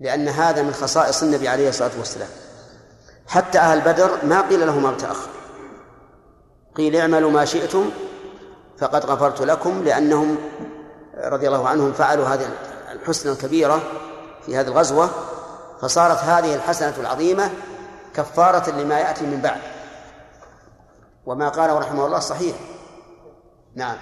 لأن 0.00 0.28
هذا 0.28 0.62
من 0.62 0.72
خصائص 0.72 1.22
النبي 1.22 1.48
عليه 1.48 1.68
الصلاة 1.68 1.98
والسلام. 1.98 2.28
حتى 3.26 3.58
أهل 3.58 3.80
بدر 3.80 4.24
ما 4.24 4.40
قيل 4.40 4.66
لهم 4.66 4.82
ما 4.82 4.96
تأخر 4.96 5.30
قيل 6.76 6.96
اعملوا 6.96 7.30
ما 7.30 7.44
شئتم 7.44 7.90
فقد 8.78 9.06
غفرت 9.06 9.42
لكم 9.42 9.82
لأنهم 9.82 10.36
رضي 11.16 11.46
الله 11.46 11.68
عنهم 11.68 11.92
فعلوا 11.92 12.26
هذه 12.26 12.48
الحسنى 12.90 13.32
الكبيرة 13.32 13.80
في 14.46 14.56
هذه 14.56 14.66
الغزوة 14.66 15.10
فصارت 15.80 16.18
هذه 16.18 16.54
الحسنة 16.54 16.94
العظيمة 16.98 17.50
كفارة 18.14 18.70
لما 18.70 19.00
يأتي 19.00 19.26
من 19.26 19.40
بعد. 19.40 19.60
وما 21.26 21.48
قاله 21.48 21.78
رحمه 21.78 22.06
الله 22.06 22.18
صحيح. 22.18 22.56
نعم. 23.74 23.96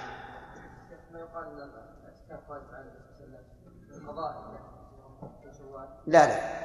لا 6.07 6.27
لا. 6.27 6.59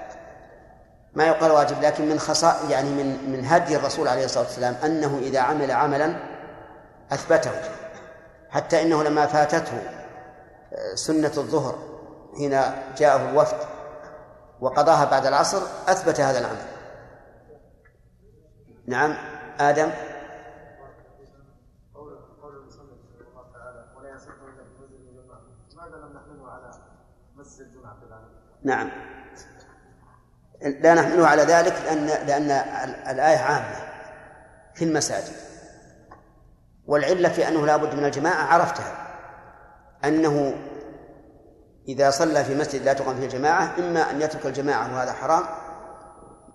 ما 1.14 1.24
يقال 1.24 1.50
واجب 1.50 1.82
لكن 1.82 2.08
من 2.08 2.18
خصاء 2.18 2.70
يعني 2.70 2.90
من 2.90 3.30
من 3.32 3.44
هدي 3.44 3.76
الرسول 3.76 4.08
عليه 4.08 4.24
الصلاة 4.24 4.44
والسلام 4.44 4.74
أنه 4.84 5.18
إذا 5.18 5.40
عمل 5.40 5.70
عملا 5.70 6.16
أثبته 7.12 7.50
حتى 8.50 8.82
إنه 8.82 9.02
لما 9.02 9.26
فاتته 9.26 9.82
سنة 10.94 11.32
الظهر. 11.36 11.93
حين 12.36 12.60
جاءه 12.96 13.30
الوفد 13.30 13.56
وقضاها 14.60 15.04
بعد 15.04 15.26
العصر 15.26 15.62
أثبت 15.88 16.20
هذا 16.20 16.38
العمل 16.38 16.74
نعم 18.86 19.16
آدم؟ 19.60 19.90
نعم. 28.64 28.90
لا 30.62 30.94
نحمله 30.94 31.26
على 31.26 31.42
ذلك 31.42 31.72
لأن 31.84 32.06
لأن 32.06 32.50
الآية 33.10 33.38
عامة 33.38 33.76
في 34.74 34.84
المساجد. 34.84 35.34
والعلة 36.86 37.28
في 37.28 37.48
أنه 37.48 37.66
لا 37.66 37.76
بد 37.76 37.94
من 37.94 38.04
الجماعة 38.04 38.44
عرفتها. 38.44 38.92
أنه 40.04 40.54
إذا 41.88 42.10
صلى 42.10 42.44
في 42.44 42.54
مسجد 42.54 42.82
لا 42.82 42.92
تقام 42.92 43.16
فيه 43.16 43.24
الجماعة 43.24 43.78
إما 43.78 44.10
أن 44.10 44.22
يترك 44.22 44.46
الجماعة 44.46 44.94
وهذا 44.94 45.12
حرام 45.12 45.44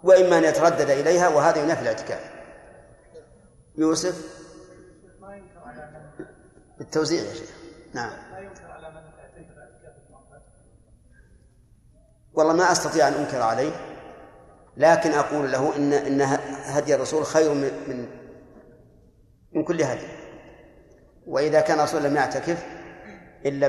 وإما 0.03 0.37
أن 0.37 0.43
يتردد 0.43 0.89
إليها 0.89 1.27
وهذا 1.27 1.63
ينافي 1.63 1.81
الاعتكاف. 1.81 2.31
يوسف؟ 3.77 4.39
بالتوزيع 6.77 7.23
يا 7.23 7.33
شيخ. 7.33 7.49
نعم. 7.93 8.11
والله 12.33 12.53
ما 12.53 12.71
أستطيع 12.71 13.07
أن 13.07 13.13
أنكر 13.13 13.41
عليه 13.41 13.71
لكن 14.77 15.11
أقول 15.11 15.51
له 15.51 15.75
ان 15.75 15.93
إن 15.93 16.21
هدي 16.63 16.95
الرسول 16.95 17.25
خير 17.25 17.53
من 17.53 17.71
من 17.87 18.07
من 19.51 19.63
كل 19.63 19.83
هدي. 19.83 20.07
وإذا 21.27 21.61
كان 21.61 21.79
الرسول 21.79 22.03
لم 22.03 22.15
يعتكف 22.15 22.65
إلا 23.45 23.67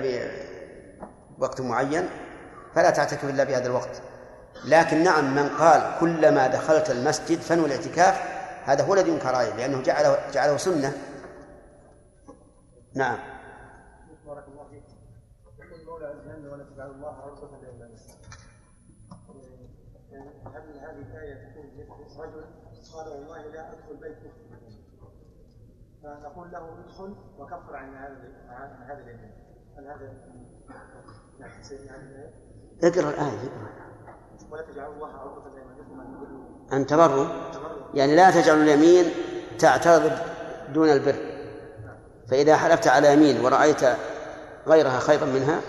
بوقت 1.40 1.60
معين 1.60 2.08
فلا 2.74 2.90
تعتكف 2.90 3.24
إلا 3.24 3.44
بهذا 3.44 3.66
الوقت. 3.66 4.02
لكن 4.64 5.02
نعم 5.02 5.34
من 5.34 5.48
قال 5.48 5.96
كلما 6.00 6.46
دخلت 6.46 6.90
المسجد 6.90 7.38
فنوي 7.38 7.66
الاعتكاف 7.66 8.22
هذا 8.64 8.84
هو 8.84 8.94
الذي 8.94 9.10
ينكر 9.10 9.34
عليه 9.34 9.54
لأنه 9.54 9.82
جعله 9.82 10.18
جعله 10.32 10.56
سنة. 10.56 10.92
نعم. 12.94 13.18
بارك 14.26 14.44
الله 14.48 14.68
فيك 14.70 14.84
يقول 15.82 16.04
المولى 16.04 16.48
ولا 16.48 16.86
الله 16.86 17.10
هل 20.46 20.78
هذه 20.78 21.02
الآية 21.02 21.54
رجل 22.18 22.44
قال 22.92 23.08
والله 23.08 23.46
لا 23.46 23.72
أدخل 23.72 23.96
بيت 23.96 24.18
فنقول 26.02 26.52
له 26.52 26.78
ادخل 26.78 27.16
وكفر 27.38 27.76
عن 27.76 27.94
هذا 27.94 28.32
عن 28.48 28.82
هذا 28.82 29.20
هل 29.76 29.86
هذا 29.86 30.12
الآية؟ 31.72 32.30
اقرأ. 32.82 33.12
تجعلوا 34.72 35.06
عرضة 35.06 35.42
لأيمانكم 35.54 36.00
أن 36.72 36.86
تبروا 36.86 37.26
يعني 37.94 38.16
لا 38.16 38.30
تجعل 38.30 38.62
اليمين 38.62 39.12
تعترض 39.58 40.18
دون 40.72 40.88
البر. 40.88 41.14
فإذا 42.30 42.56
حلفت 42.56 42.88
على 42.88 43.12
يمين 43.12 43.44
ورأيت 43.44 43.80
غيرها 44.66 44.98
خيرا 45.00 45.24
منها 45.24 45.60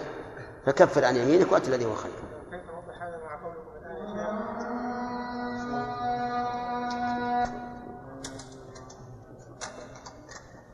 فكفر 0.66 1.06
عن 1.06 1.16
يمينك 1.16 1.52
وأت 1.52 1.68
الذي 1.68 1.86
هو 1.86 1.96
خير. 1.96 2.12
كيف 2.52 2.62
نوضح 2.72 3.04
هذا 3.04 3.18
مع 3.18 3.36
قولكم 3.44 3.70
الآن 3.82 3.98
يا 3.98 4.04
شيخ 4.08 4.72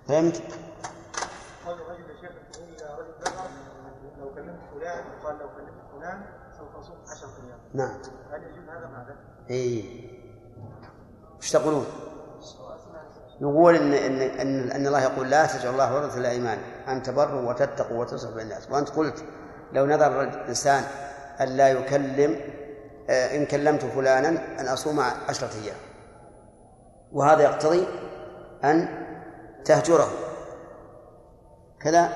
فهمت؟ 0.07 0.41
قول 1.65 1.75
الرجل 1.81 2.09
يا 2.09 2.15
شيخ 2.21 2.31
يقول 2.31 2.99
رجل 2.99 3.13
ذكر 3.21 3.49
لو 4.19 4.27
كلمت 4.35 4.59
فلان 4.73 5.03
قال 5.23 5.35
لو 5.39 5.47
كلمت 5.55 5.81
فلان 5.93 6.19
سوف 6.57 6.75
اصوم 6.75 6.97
10 7.11 7.27
أيام 7.27 7.55
نعم. 7.73 7.97
هل 8.31 8.43
يجوز 8.43 8.69
هذا 8.69 8.87
مع 8.87 9.03
ذلك؟ 9.07 9.17
اي 9.49 9.83
إيش 11.41 11.51
تقولون؟ 11.51 11.85
نقول 13.41 13.75
ان 13.75 13.93
ان 13.93 14.21
ان, 14.21 14.71
إن 14.71 14.87
الله 14.87 15.01
يقول 15.01 15.29
لا 15.29 15.45
تجعل 15.45 15.73
الله 15.73 15.95
ورث 15.95 16.17
الايمان 16.17 16.57
أن 16.87 17.03
تبروا 17.03 17.49
وتتقوا 17.49 17.97
وتصلحوا 17.97 18.35
بين 18.35 18.43
الناس. 18.43 18.71
وأنت 18.71 18.89
قلت 18.89 19.23
لو 19.73 19.85
نذر 19.85 20.21
الإنسان 20.21 20.83
أن 21.41 21.47
لا 21.47 21.69
يكلم 21.69 22.41
آه، 23.09 23.35
إن 23.35 23.45
كلمت 23.45 23.85
فلانا 23.85 24.29
أن 24.59 24.67
أصوم 24.67 24.99
عشرة 24.99 25.49
أيام. 25.63 25.75
وهذا 27.11 27.41
يقتضي 27.43 27.87
أن 28.63 28.87
تهجره. 29.65 30.09
كذا؟ 31.79 32.09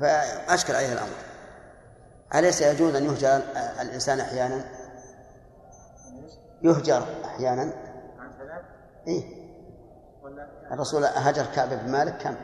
فأشكل 0.00 0.74
عليه 0.74 0.92
الأمر. 0.92 1.33
أليس 2.34 2.62
يجوز 2.62 2.94
أن 2.94 3.04
يهجر 3.04 3.42
الإنسان 3.80 4.20
أحيانا؟ 4.20 4.64
يهجر 6.62 7.04
أحيانا. 7.24 7.62
عن 8.18 8.32
ثلاث 8.38 8.62
إيه. 9.06 9.44
الرسول 10.72 11.04
هجر 11.04 11.46
كعب 11.54 11.68
بن 11.68 11.92
مالك 11.92 12.16
كم؟ 12.22 12.34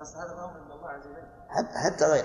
بس 0.00 0.16
هذا 0.16 0.32
أمر 0.32 0.60
من 0.60 0.72
الله 0.72 0.88
عز 0.88 1.06
وجل 1.06 1.68
حتى 1.84 2.04
غير. 2.04 2.24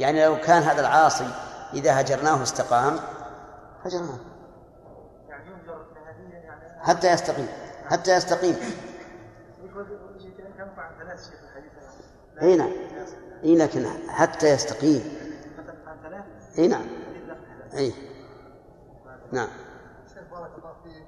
يعني 0.00 0.24
لو 0.24 0.40
كان 0.40 0.62
هذا 0.62 0.80
العاصي 0.80 1.30
إذا 1.74 2.00
هجرناه 2.00 2.42
استقام 2.42 2.98
هجرناه. 3.84 4.18
يعني 5.28 5.50
يهجر 5.50 5.86
يعني 6.44 6.84
حتى 6.84 7.12
يستقيم. 7.12 7.48
حتى 7.86 8.16
يستقيم. 8.16 8.56
اي 12.42 12.56
نعم. 12.56 12.72
اي 13.44 13.56
لكن 13.56 13.86
حتى 14.08 14.48
يستقيم. 14.48 15.27
إي 16.58 16.68
نعم. 16.68 16.86
إي. 17.76 17.92
نعم. 19.32 19.48
شيخ 20.14 20.22
بارك 20.30 20.50
الله 20.58 20.72
فيك. 20.84 21.06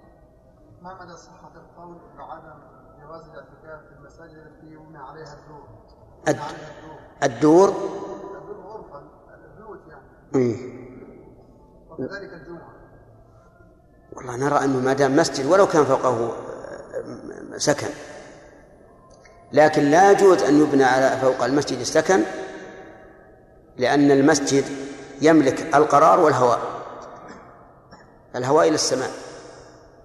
ما 0.83 1.05
مدى 1.05 1.17
صحة 1.17 1.53
القول 1.55 1.97
بعدم 2.19 2.61
جواز 3.03 3.23
الاعتكاف 3.25 3.89
في 3.89 3.95
المساجد 3.99 4.47
التي 4.47 4.67
يبنى 4.67 4.99
عليها 4.99 5.35
الدور؟ 5.35 5.69
الدور. 6.29 6.49
الدور؟ 7.23 7.69
غرفة 8.67 9.03
البيوت 9.35 9.81
يعني. 9.89 10.05
إيه. 10.35 10.91
وكذلك 11.91 12.33
الجمعة. 12.33 12.75
والله 14.13 14.37
نرى 14.37 14.65
أنه 14.65 14.81
ما 14.81 14.93
دام 14.93 15.17
مسجد 15.17 15.47
ولو 15.47 15.67
كان 15.67 15.85
فوقه 15.85 16.33
آه، 16.33 17.57
سكن. 17.57 17.91
لكن 19.53 19.83
لا 19.83 20.11
يجوز 20.11 20.43
أن 20.43 20.61
يبنى 20.61 20.85
على 20.85 21.21
فوق 21.21 21.45
المسجد 21.45 21.79
السكن 21.79 22.23
لأن 23.77 24.11
المسجد 24.11 24.65
يملك 25.21 25.75
القرار 25.75 26.21
والهواء. 26.21 26.61
الهواء 28.37 28.69
إلى 28.69 28.75
السماء 28.75 29.11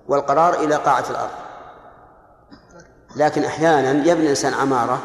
والقرار 0.07 0.53
إلى 0.53 0.75
قاعة 0.75 1.09
الأرض. 1.09 1.31
لكن 3.15 3.43
أحيانا 3.43 3.89
يبني 3.89 4.23
الإنسان 4.23 4.53
عمارة 4.53 5.01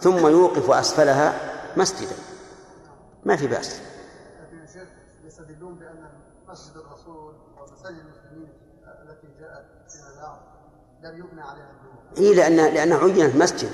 ثم 0.00 0.26
يوقف 0.26 0.70
أسفلها 0.70 1.34
مسجدا. 1.76 2.16
ما 3.24 3.36
في 3.36 3.46
شيخ 4.72 4.88
يستدلون 5.24 5.74
بأن 5.74 6.08
مسجد 6.48 6.76
الرسول 6.76 7.34
ومساجد 7.58 7.96
المسلمين 7.96 8.48
التي 8.84 9.26
جاءت 9.40 9.64
فيما 9.88 10.38
لم 11.02 11.18
يبنى 11.18 11.42
عليها 11.42 11.70
إي 12.18 12.34
لأن 12.34 12.56
لأنه 12.56 12.98
عينت 12.98 13.36
مسجد. 13.36 13.70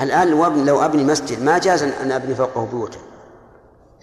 الآن 0.00 0.30
لو 0.66 0.84
أبني, 0.84 1.04
مسجد 1.04 1.42
ما 1.42 1.58
جاز 1.58 1.82
أن 1.82 2.12
أبني 2.12 2.34
فوقه 2.34 2.66
بيوتا 2.66 2.98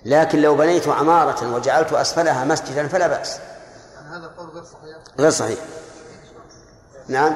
لكن 0.06 0.42
لو 0.42 0.56
بنيت 0.56 0.88
عمارة 0.88 1.56
وجعلت 1.56 1.94
أسفلها 1.94 2.46
مسجدا 2.46 2.88
فلا 2.88 3.08
بأس. 3.08 3.40
يعني 3.96 4.18
هذا 4.18 4.26
القول 4.26 4.50
غير 4.50 4.64
صحيح. 4.64 4.98
غير 5.20 5.30
صحيح. 5.30 5.60
نعم. 7.08 7.36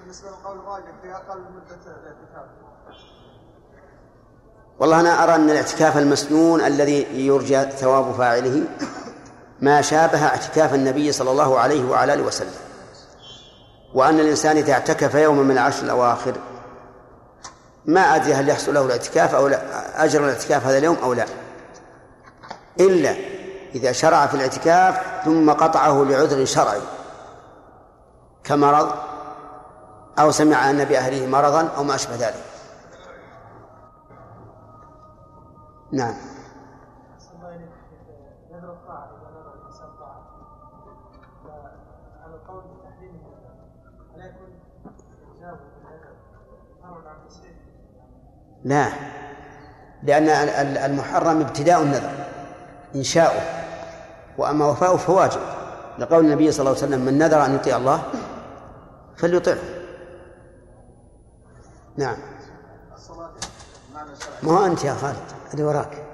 بالنسبة 0.00 0.28
الراجح 0.28 0.92
في 1.02 1.12
أقل 1.12 1.40
مدة 1.40 1.76
الاعتكاف. 1.86 2.48
والله 4.78 5.00
أنا 5.00 5.24
أرى 5.24 5.34
أن 5.34 5.50
الاعتكاف 5.50 5.98
المسنون 5.98 6.60
الذي 6.60 7.26
يرجى 7.26 7.70
ثواب 7.70 8.14
فاعله 8.14 8.62
ما 9.60 9.82
شابه 9.82 10.26
اعتكاف 10.26 10.74
النبي 10.74 11.12
صلى 11.12 11.30
الله 11.30 11.58
عليه 11.58 11.90
وعلى 11.90 12.14
آله 12.14 12.22
وسلم. 12.22 12.54
وأن 13.94 14.20
الإنسان 14.20 14.56
إذا 14.56 14.72
اعتكف 14.72 15.14
يوما 15.14 15.42
من 15.42 15.50
العشر 15.50 15.84
الأواخر 15.84 16.34
ما 17.88 18.00
أدري 18.00 18.34
هل 18.34 18.48
يحصل 18.48 18.74
له 18.74 18.84
الاعتكاف 18.84 19.34
أو 19.34 19.48
لا 19.48 20.04
أجر 20.04 20.24
الاعتكاف 20.24 20.66
هذا 20.66 20.78
اليوم 20.78 20.96
أو 21.02 21.12
لا. 21.12 21.24
إلا 22.80 23.14
إذا 23.74 23.92
شرع 23.92 24.26
في 24.26 24.34
الاعتكاف 24.34 25.24
ثم 25.24 25.50
قطعه 25.50 26.04
لعذر 26.04 26.44
شرعي. 26.44 26.80
كمرض 28.44 28.92
أو 30.18 30.30
سمع 30.30 30.70
أن 30.70 30.84
باهله 30.84 31.26
مرضا 31.26 31.68
أو 31.76 31.84
ما 31.84 31.94
أشبه 31.94 32.14
ذلك. 32.14 32.44
نعم 35.92 36.14
نذر 38.52 38.72
الطاعة 38.72 39.04
إذا 39.04 39.30
نذر 39.30 39.54
الإنسان 39.54 39.88
طاعة 40.00 40.22
على 42.24 42.34
القول 42.34 42.62
بتحريم 42.62 43.22
هل 44.14 44.20
يكون 44.20 44.60
إجابة 45.38 45.58
بالنذر 45.58 46.14
فرض 46.82 47.06
عن 47.06 47.28
تسعيد 47.28 47.56
لا. 48.64 48.88
لأن 50.02 50.22
ال- 50.28 50.48
ال- 50.48 50.78
المحرم 50.78 51.40
ابتداء 51.40 51.82
النذر 51.82 52.10
إنشاؤه 52.94 53.40
وأما 54.38 54.66
وفاؤه 54.66 54.96
فواجب. 54.96 55.40
لقول 55.98 56.24
النبي 56.24 56.52
صلى 56.52 56.60
الله 56.60 56.76
عليه 56.82 56.86
وسلم 56.86 57.00
من 57.04 57.18
نذر 57.18 57.44
أن 57.44 57.54
يطيع 57.54 57.76
الله 57.76 58.02
فليطعه. 59.16 59.58
نعم. 61.96 62.16
ما 64.42 64.52
هو 64.52 64.66
أنت 64.66 64.84
يا 64.84 64.94
خالد؟ 64.94 65.16
اللي 65.52 65.64
وراك. 65.64 66.04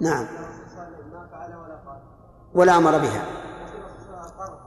نعم. 0.00 0.26
ولا 2.54 2.76
أمر 2.76 2.98
بها 2.98 3.22
الرسول 3.22 3.82
صلى 3.98 4.10
الله 4.10 4.18
عليه 4.18 4.26
وسلم 4.26 4.38
أقر 4.40 4.58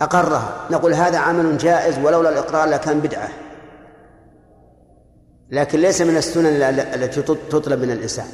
أقرها. 0.00 0.66
نقول 0.70 0.94
هذا 0.94 1.18
عمل 1.18 1.58
جائز 1.58 1.98
ولولا 1.98 2.28
الإقرار 2.28 2.68
لكان 2.68 3.00
بدعة. 3.00 3.28
لكن 5.50 5.78
ليس 5.78 6.00
من 6.02 6.16
السنن 6.16 6.46
ال- 6.46 6.80
التي 6.80 7.22
تطلب 7.22 7.78
من 7.82 7.90
الإنسان. 7.90 8.26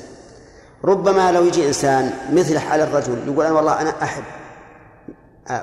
ربما 0.84 1.32
لو 1.32 1.44
يجي 1.44 1.68
إنسان 1.68 2.10
مثل 2.32 2.58
حال 2.58 2.80
الرجل 2.80 3.28
يقول 3.28 3.44
أنا 3.46 3.54
والله 3.54 3.80
أنا 3.80 3.90
أحب 4.02 4.24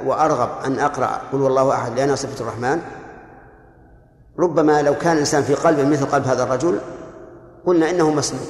وأرغب 0.05 0.49
أن 0.65 0.79
أقرأ 0.79 1.21
قل 1.31 1.41
هو 1.41 1.47
الله 1.47 1.73
أحد 1.73 1.91
لأنها 1.99 2.15
صفة 2.15 2.41
الرحمن. 2.41 2.81
ربما 4.39 4.81
لو 4.81 4.97
كان 4.97 5.13
الإنسان 5.13 5.43
في 5.43 5.53
قلبه 5.53 5.85
مثل 5.85 6.05
قلب 6.05 6.27
هذا 6.27 6.43
الرجل 6.43 6.79
قلنا 7.65 7.89
إنه 7.89 8.09
مسنون 8.11 8.45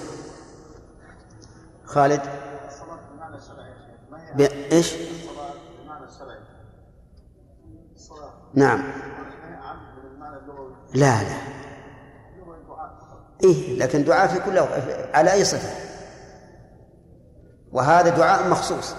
خالد؟ 1.86 2.22
بإيش 4.36 4.94
الصلاة 4.94 5.54
بمعنى 5.84 6.06
الشرعي 6.06 6.38
الصلاة 7.96 8.34
نعم. 8.54 8.84
لا 10.94 11.24
لا. 11.24 11.38
إيه 13.44 13.80
لكن 13.80 14.04
دعاء 14.04 14.28
في 14.28 14.40
كل 14.40 14.60
على 15.14 15.34
أي 15.34 15.46
صفة؟ 15.46 15.70
وهذا 17.72 18.10
دعاء 18.10 18.50
مخصوص. 18.50 18.96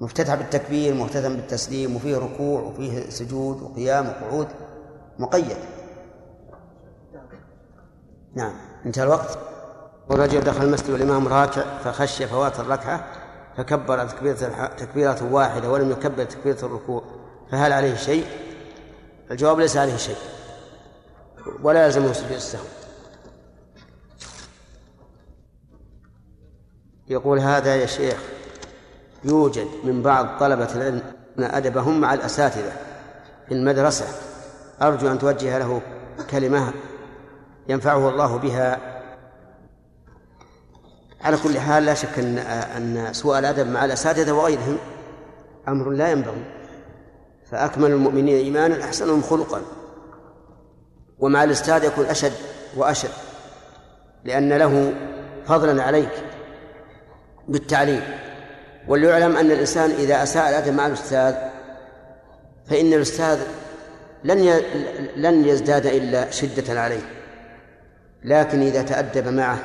مفتتح 0.00 0.34
بالتكبير 0.34 0.94
مختتم 0.94 1.36
بالتسليم 1.36 1.96
وفيه 1.96 2.16
ركوع 2.16 2.60
وفيه 2.60 3.10
سجود 3.10 3.62
وقيام 3.62 4.08
وقعود. 4.08 4.48
مقيد. 5.18 5.56
نعم. 8.34 8.52
انتهى 8.86 9.04
الوقت. 9.04 9.38
ورجل 10.08 10.40
دخل 10.40 10.64
المسجد 10.64 10.90
والإمام 10.90 11.28
راكع 11.28 11.78
فخشي 11.78 12.26
فوات 12.26 12.60
الركعة 12.60 13.04
فكبر 13.56 14.06
تكبيرة 14.06 14.66
تكبيرة 14.66 15.32
واحدة 15.32 15.70
ولم 15.70 15.90
يكبر 15.90 16.24
تكبيرة 16.24 16.58
الركوع. 16.62 17.19
فهل 17.50 17.72
عليه 17.72 17.96
شيء؟ 17.96 18.26
الجواب 19.30 19.60
ليس 19.60 19.76
عليه 19.76 19.96
شيء. 19.96 20.16
ولا 21.62 21.86
يلزمه 21.86 22.12
سجود 22.12 22.32
السهو 22.32 22.64
يقول 27.08 27.38
هذا 27.38 27.76
يا 27.76 27.86
شيخ 27.86 28.18
يوجد 29.24 29.68
من 29.84 30.02
بعض 30.02 30.38
طلبة 30.40 30.74
العلم 30.74 31.02
أدبهم 31.38 32.00
مع 32.00 32.14
الأساتذة 32.14 32.72
في 33.48 33.54
المدرسة. 33.54 34.06
أرجو 34.82 35.10
أن 35.10 35.18
توجه 35.18 35.58
له 35.58 35.82
كلمة 36.30 36.72
ينفعه 37.68 38.08
الله 38.08 38.36
بها. 38.36 38.78
على 41.20 41.36
كل 41.36 41.60
حال 41.60 41.84
لا 41.84 41.94
شك 41.94 42.18
أن 42.18 42.38
أن 42.38 43.12
سوء 43.12 43.38
الأدب 43.38 43.66
مع 43.66 43.84
الأساتذة 43.84 44.32
وغيرهم 44.32 44.78
أمر 45.68 45.90
لا 45.90 46.10
ينبغي. 46.10 46.59
فأكمل 47.50 47.90
المؤمنين 47.90 48.36
إيمانا 48.36 48.84
أحسنهم 48.84 49.22
خلقا 49.22 49.62
ومع 51.18 51.44
الأستاذ 51.44 51.84
يكون 51.84 52.04
أشد 52.04 52.32
وأشد 52.76 53.10
لأن 54.24 54.52
له 54.52 54.94
فضلا 55.46 55.82
عليك 55.82 56.12
بالتعليم 57.48 58.02
وليعلم 58.88 59.36
أن 59.36 59.50
الإنسان 59.50 59.90
إذا 59.90 60.22
أساء 60.22 60.48
الأدب 60.48 60.74
مع 60.74 60.86
الأستاذ 60.86 61.34
فإن 62.66 62.92
الأستاذ 62.92 63.40
لن. 64.24 64.60
لن 65.16 65.44
يزداد 65.44 65.86
إلا 65.86 66.30
شدة 66.30 66.80
عليه 66.80 67.02
لكن 68.24 68.62
إذا 68.62 68.82
تأدب 68.82 69.28
معه 69.28 69.58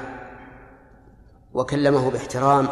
وكلمه 1.54 2.12
باحترام 2.12 2.68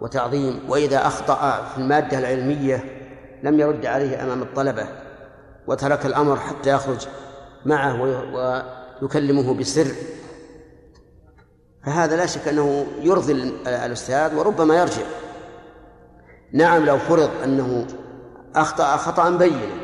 وتعظيم 0.00 0.60
وإذا 0.68 1.06
أخطأ 1.06 1.64
في 1.64 1.78
المادة 1.78 2.18
العلمية 2.18 2.99
لم 3.42 3.60
يرد 3.60 3.86
عليه 3.86 4.22
أمام 4.24 4.42
الطلبة 4.42 4.86
وترك 5.66 6.06
الأمر 6.06 6.36
حتى 6.36 6.70
يخرج 6.70 7.06
معه 7.66 8.02
وي- 8.02 8.62
ويكلمه 9.02 9.54
بسر. 9.54 9.86
فهذا 11.86 12.16
لا 12.16 12.26
شك 12.26 12.48
أنه 12.48 12.86
يرضي 13.00 13.32
ال- 13.32 13.68
الأستاذ 13.68 14.34
وربما 14.34 14.76
يرجع. 14.76 15.02
نعم 16.52 16.84
لو 16.84 16.98
فرض 16.98 17.30
أنه 17.44 17.86
أخطأ 18.54 18.96
خطأ 18.96 19.30
بينا. 19.30 19.74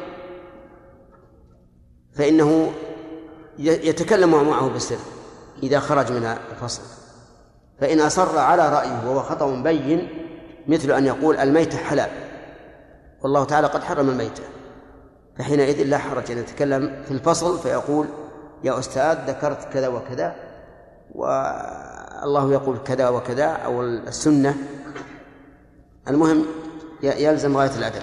فإنه 2.15 2.73
يتكلم 3.59 4.49
معه 4.49 4.69
بسر 4.69 4.97
إذا 5.63 5.81
خرج 5.81 6.13
من 6.13 6.37
الفصل. 6.53 6.83
فإن 7.81 8.01
أصر 8.01 8.39
على 8.39 8.69
رأيه 8.69 9.09
وهو 9.09 9.23
خطأ 9.23 9.63
بين 9.63 10.09
مثل 10.69 10.91
أن 10.91 11.07
يقول 11.07 11.37
الميتة 11.37 11.79
حلال. 11.79 12.11
والله 13.27 13.45
تعالى 13.45 13.67
قد 13.67 13.85
حرم 13.85 14.09
الميتة. 14.09 14.43
فحينئذ 15.39 15.83
لا 15.83 15.99
حرج 15.99 16.31
أن 16.31 16.39
يتكلم 16.39 17.03
في 17.05 17.11
الفصل 17.11 17.59
فيقول 17.59 18.07
يا 18.65 18.79
أستاذ 18.79 19.31
ذكرت 19.31 19.73
كذا 19.73 19.89
وكذا 19.89 20.37
والله 21.15 22.53
يقول 22.53 22.79
كذا 22.79 23.09
وكذا 23.09 23.47
أو 23.47 23.83
السنة. 23.83 24.55
المهم 26.09 26.47
يلزم 27.03 27.57
غاية 27.57 27.71
الأدب. 27.79 28.03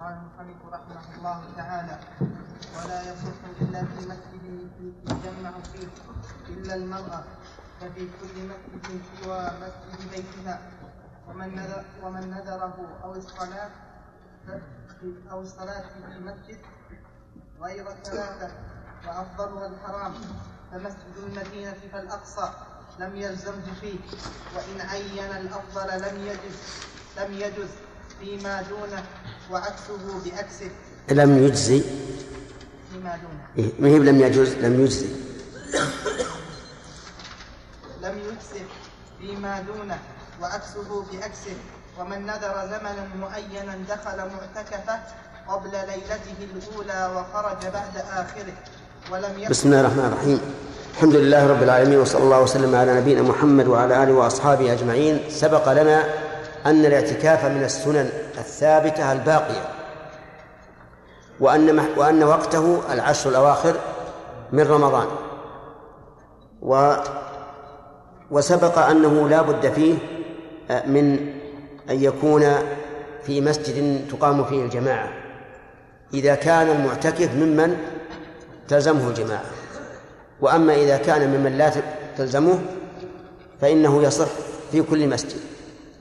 قال 0.00 0.18
رحمه 0.72 1.16
الله 1.18 1.40
تعالى 1.56 1.98
ولا 2.76 3.00
يصح 3.02 3.38
إلا 3.60 3.80
في 3.84 4.06
مسجد 4.08 4.70
فيه 4.78 5.88
إلا 6.54 6.74
المرأة 6.74 7.24
ففي 7.84 8.06
كل 8.20 8.48
مسجد 8.48 9.00
سوى 9.24 9.50
مسجد 9.60 10.10
بيتها 10.10 10.60
ومن 11.28 11.54
نذر 11.54 11.84
ومن 12.02 12.30
نذره 12.30 12.98
أو 13.04 13.14
الصلاة 13.14 13.70
أو 15.30 15.40
الصلاة 15.40 15.82
في 15.82 16.18
مسجد 16.20 16.58
غير 17.62 17.84
ثلاثة 18.04 18.52
وأفضلها 19.06 19.66
الحرام. 19.66 20.12
فمسجد 20.72 21.16
المدينة 21.26 21.76
فالأقصى 21.92 22.50
لم 22.98 23.16
يلزمه 23.16 23.74
فيه 23.80 23.98
وإن 24.56 24.80
عين 24.80 25.36
الأفضل 25.40 26.08
لم 26.08 26.26
يجز 26.26 26.56
لم 27.18 27.32
يجز 27.32 27.70
فيما 28.20 28.62
دونه 28.62 29.04
وعكسه 29.50 30.24
بعكسه. 30.24 30.70
لم 31.10 31.44
يجزي؟ 31.44 31.82
فيما 32.92 33.16
دونه. 33.16 33.46
إيه، 33.58 33.72
ما 33.80 33.88
هي 33.88 33.98
لم 33.98 34.20
يجوز؟ 34.20 34.48
لم 34.54 34.80
يجزي. 34.80 35.08
يجزه 38.34 38.64
فيما 39.20 39.60
دونه 39.60 39.98
وعكسه 40.42 41.04
بعكسه 41.12 41.56
ومن 42.00 42.26
نذر 42.26 42.54
زمنا 42.66 43.08
معينا 43.20 43.78
دخل 43.88 44.16
معتكفة 44.16 44.98
قبل 45.48 45.70
ليلته 45.70 46.38
الأولى 46.40 47.10
وخرج 47.14 47.62
بعد 47.62 47.96
آخره 48.12 48.54
ولم 49.12 49.38
يكن 49.38 49.50
بسم 49.50 49.68
الله 49.68 49.80
الرحمن 49.80 50.04
الرحيم. 50.04 50.40
الحمد 50.94 51.14
لله 51.14 51.46
رب 51.46 51.62
العالمين 51.62 51.98
وصلى 51.98 52.22
الله 52.22 52.40
وسلم 52.40 52.74
على 52.74 53.00
نبينا 53.00 53.22
محمد 53.22 53.66
وعلى 53.66 54.02
آله 54.02 54.12
وأصحابه 54.12 54.72
أجمعين. 54.72 55.30
سبق 55.30 55.72
لنا 55.72 56.04
أن 56.66 56.84
الاعتكاف 56.84 57.44
من 57.44 57.64
السنن 57.64 58.10
الثابتة 58.38 59.12
الباقية 59.12 59.68
وأن 61.40 61.78
وأن 61.96 62.22
وقته 62.22 62.82
العشر 62.92 63.30
الأواخر 63.30 63.74
من 64.52 64.66
رمضان. 64.66 65.08
وسبق 68.34 68.78
أنه 68.78 69.28
لا 69.28 69.42
بد 69.42 69.72
فيه 69.72 69.94
آه، 70.70 70.86
من 70.86 71.32
أن 71.90 72.02
يكون 72.02 72.44
في 73.26 73.40
مسجد 73.40 74.08
تقام 74.10 74.44
فيه 74.44 74.64
الجماعة. 74.64 75.08
إذا 76.14 76.34
كان 76.34 76.70
المعتكف 76.70 77.34
ممن 77.34 77.76
تلزمه 78.68 79.08
الجماعة. 79.08 79.44
وأما 80.40 80.74
إذا 80.74 80.96
كان 80.96 81.28
ممن 81.30 81.58
لا 81.58 81.72
تلزمه 82.18 82.58
فإنه 83.60 84.02
يصح 84.02 84.28
في 84.72 84.82
كل 84.82 85.08
مسجد. 85.08 85.40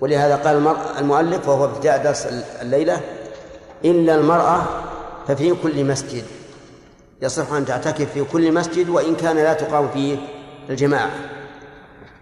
ولهذا 0.02 0.36
قال 0.36 0.76
المؤلف 1.00 1.50
وهو 1.50 1.66
ابتداء 1.66 2.04
درس 2.04 2.28
الليلة 2.62 3.02
إلا 3.86 4.16
المرأة 4.16 4.66
ففي 5.28 5.56
كل 5.64 5.86
مسجد. 5.86 6.24
يصح 7.22 7.54
أن 7.54 7.66
تعتكف 7.66 8.14
في 8.14 8.24
كل 8.24 8.54
مسجد 8.54 8.90
وإن 8.90 9.16
كان 9.16 9.36
لا 9.36 9.54
تقام 9.54 9.90
فيه 9.90 10.18
الجماعة. 10.70 11.33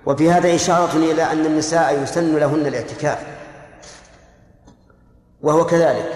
وفي 0.05 0.31
هذا 0.31 0.55
إشارة 0.55 0.97
إلى 0.97 1.23
أن 1.23 1.45
النساء 1.45 2.03
يسن 2.03 2.35
لهن 2.35 2.67
الاعتكاف 2.67 3.19
وهو 5.41 5.65
كذلك 5.65 6.13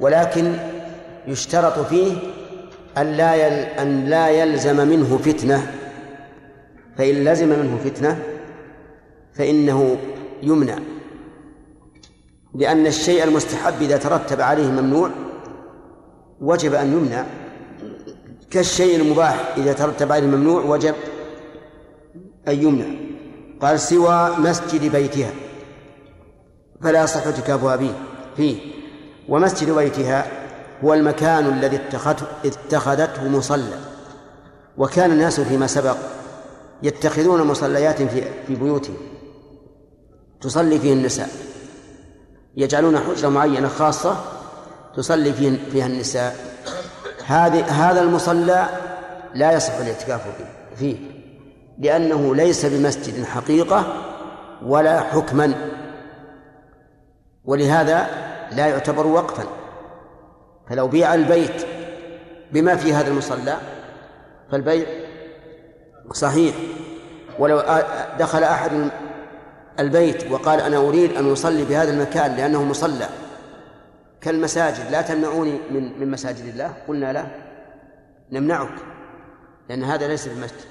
ولكن 0.00 0.56
يشترط 1.26 1.78
فيه 1.78 2.12
أن 2.98 3.12
لا 3.12 3.82
أن 3.82 4.04
لا 4.04 4.28
يلزم 4.28 4.88
منه 4.88 5.18
فتنة 5.18 5.72
فإن 6.98 7.24
لزم 7.24 7.48
منه 7.48 7.78
فتنة 7.84 8.18
فإنه 9.34 9.96
يمنع 10.42 10.78
لأن 12.54 12.86
الشيء 12.86 13.24
المستحب 13.24 13.82
إذا 13.82 13.96
ترتب 13.96 14.40
عليه 14.40 14.68
ممنوع 14.68 15.10
وجب 16.40 16.74
أن 16.74 16.92
يمنع 16.92 17.26
كالشيء 18.50 19.00
المباح 19.00 19.54
إذا 19.56 19.72
ترتب 19.72 20.12
عليه 20.12 20.24
الممنوع 20.24 20.64
وجب 20.64 20.94
أن 22.48 22.62
يمنع. 22.62 22.86
قال 23.62 23.80
سوى 23.80 24.36
مسجد 24.38 24.92
بيتها. 24.92 25.30
فلا 26.82 27.02
يصح 27.02 27.26
اعتكافها 27.26 27.76
به 27.76 27.92
فيه. 28.36 28.56
ومسجد 29.28 29.70
بيتها 29.70 30.26
هو 30.84 30.94
المكان 30.94 31.46
الذي 31.46 31.76
اتخذته, 31.76 32.26
اتخذته 32.44 33.28
مصلى. 33.28 33.78
وكان 34.76 35.12
الناس 35.12 35.40
فيما 35.40 35.66
سبق 35.66 35.96
يتخذون 36.82 37.42
مصليات 37.42 38.02
في 38.02 38.22
في 38.46 38.54
بيوتهم. 38.54 38.96
تصلي 40.40 40.78
فيه 40.78 40.92
النساء. 40.92 41.28
يجعلون 42.56 42.98
حجرة 42.98 43.28
معينة 43.28 43.68
خاصة 43.68 44.24
تصلي 44.96 45.32
فيها 45.72 45.86
النساء. 45.86 46.36
هذه 47.26 47.64
هذا 47.64 48.02
المصلى 48.02 48.68
لا 49.34 49.52
يصح 49.52 49.74
الاعتكاف 49.74 50.20
فيه. 50.76 51.09
لأنه 51.80 52.34
ليس 52.34 52.66
بمسجد 52.66 53.24
حقيقة 53.24 54.04
ولا 54.62 55.00
حكما. 55.00 55.54
ولهذا 57.44 58.06
لا 58.52 58.66
يعتبر 58.66 59.06
وقفا. 59.06 59.44
فلو 60.68 60.88
بيع 60.88 61.14
البيت 61.14 61.66
بما 62.52 62.76
في 62.76 62.92
هذا 62.92 63.08
المصلى 63.08 63.56
فالبيع 64.52 64.86
صحيح. 66.12 66.54
ولو 67.38 67.62
دخل 68.18 68.42
أحد 68.42 68.90
البيت 69.78 70.30
وقال 70.30 70.60
أنا 70.60 70.76
أريد 70.76 71.16
أن 71.16 71.32
أصلي 71.32 71.64
بهذا 71.64 71.90
المكان 71.90 72.36
لأنه 72.36 72.64
مصلى 72.64 73.08
كالمساجد 74.20 74.90
لا 74.90 75.02
تمنعوني 75.02 75.58
من 75.70 76.00
من 76.00 76.10
مساجد 76.10 76.44
الله؟ 76.44 76.72
قلنا 76.88 77.12
له 77.12 77.30
نمنعك 78.32 78.74
لأن 79.68 79.84
هذا 79.84 80.08
ليس 80.08 80.28
بمسجد. 80.28 80.69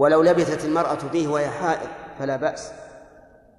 ولو 0.00 0.22
لبثت 0.22 0.64
المرأة 0.64 0.94
فيه 0.94 1.28
وهي 1.28 1.48
حائض 1.48 1.88
فلا 2.18 2.36
بأس. 2.36 2.72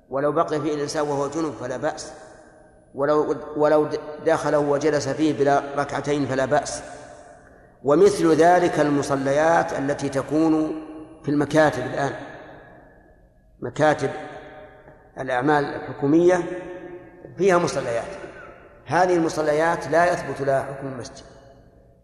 ولو 0.09 0.31
بقي 0.31 0.61
فيه 0.61 0.73
الإنسان 0.73 1.07
وهو 1.07 1.27
جنب 1.27 1.53
فلا 1.53 1.77
بأس. 1.77 2.13
ولو 2.95 3.35
ولو 3.55 3.89
دخله 4.25 4.59
وجلس 4.59 5.09
فيه 5.09 5.33
بلا 5.33 5.61
ركعتين 5.77 6.25
فلا 6.25 6.45
بأس. 6.45 6.81
ومثل 7.83 8.33
ذلك 8.33 8.79
المصليات 8.79 9.73
التي 9.73 10.09
تكون 10.09 10.83
في 11.23 11.31
المكاتب 11.31 11.85
الآن. 11.85 12.13
مكاتب 13.59 14.09
الأعمال 15.19 15.65
الحكومية 15.65 16.43
فيها 17.37 17.57
مصليات. 17.57 18.11
هذه 18.85 19.13
المصليات 19.13 19.87
لا 19.87 20.13
يثبت 20.13 20.41
لها 20.41 20.63
حكم 20.63 20.87
المسجد. 20.87 21.25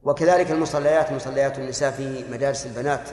وكذلك 0.04 0.52
المصليات 0.52 1.12
مصليات 1.12 1.58
النساء 1.58 1.92
في 1.92 2.24
مدارس 2.32 2.66
البنات. 2.66 3.10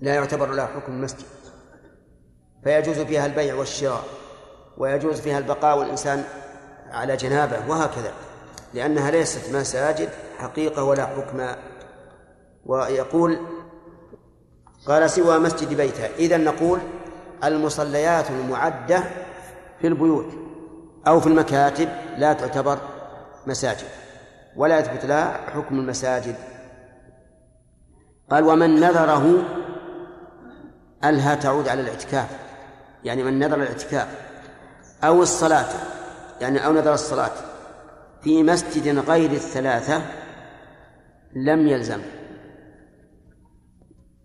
لا 0.00 0.14
يعتبر 0.14 0.52
لها 0.52 0.66
حكم 0.66 0.92
المسجد 0.92 1.26
فيجوز 2.64 2.98
فيها 2.98 3.26
البيع 3.26 3.54
والشراء 3.54 4.04
ويجوز 4.76 5.20
فيها 5.20 5.38
البقاء 5.38 5.78
والإنسان 5.78 6.24
على 6.90 7.16
جنابه 7.16 7.68
وهكذا 7.68 8.12
لأنها 8.74 9.10
ليست 9.10 9.54
مساجد 9.54 10.08
حقيقة 10.38 10.84
ولا 10.84 11.06
حكم. 11.06 11.46
ويقول 12.66 13.38
قال 14.86 15.10
سوى 15.10 15.38
مسجد 15.38 15.74
بيتها. 15.76 16.08
إذا 16.18 16.36
نقول 16.36 16.80
المصليات 17.44 18.30
المعدة 18.30 19.04
في 19.80 19.86
البيوت 19.86 20.32
أو 21.06 21.20
في 21.20 21.26
المكاتب 21.26 21.88
لا 22.16 22.32
تعتبر 22.32 22.78
مساجد 23.46 23.86
ولا 24.56 24.78
يثبت 24.78 25.04
لها 25.04 25.50
حكم 25.50 25.78
المساجد. 25.78 26.34
قال 28.30 28.44
ومن 28.44 28.80
نذره 28.80 29.44
ألها 31.04 31.34
تعود 31.34 31.68
على 31.68 31.80
الاعتكاف 31.80 32.28
يعني 33.04 33.22
من 33.22 33.38
نذر 33.38 33.62
الاعتكاف 33.62 34.08
أو 35.04 35.22
الصلاة 35.22 35.68
يعني 36.40 36.66
أو 36.66 36.72
نذر 36.72 36.94
الصلاة 36.94 37.32
في 38.22 38.42
مسجد 38.42 38.98
غير 38.98 39.30
الثلاثة 39.30 40.02
لم 41.36 41.68
يلزم. 41.68 42.00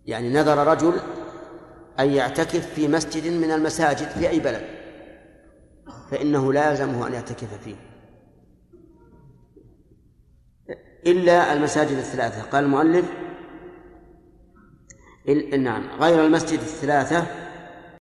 يعني 0.06 0.32
نذر 0.32 0.66
رجل 0.66 1.00
أن 2.00 2.10
يعتكف 2.10 2.74
في 2.74 2.88
مسجد 2.88 3.32
من 3.32 3.50
المساجد 3.50 4.08
في 4.08 4.28
أي 4.28 4.40
بلد 4.40 4.62
فإنه 6.10 6.52
لا 6.52 6.70
يلزمه 6.70 7.06
أن 7.06 7.12
يعتكف 7.12 7.48
فيه. 7.64 7.76
إلا 11.06 11.52
المساجد 11.52 11.96
الثلاثة. 11.96 12.42
قال 12.42 12.64
المؤلف 12.64 13.04
نعم 15.58 15.82
غير 16.00 16.26
المسجد 16.26 16.58
الثلاثة 16.58 17.26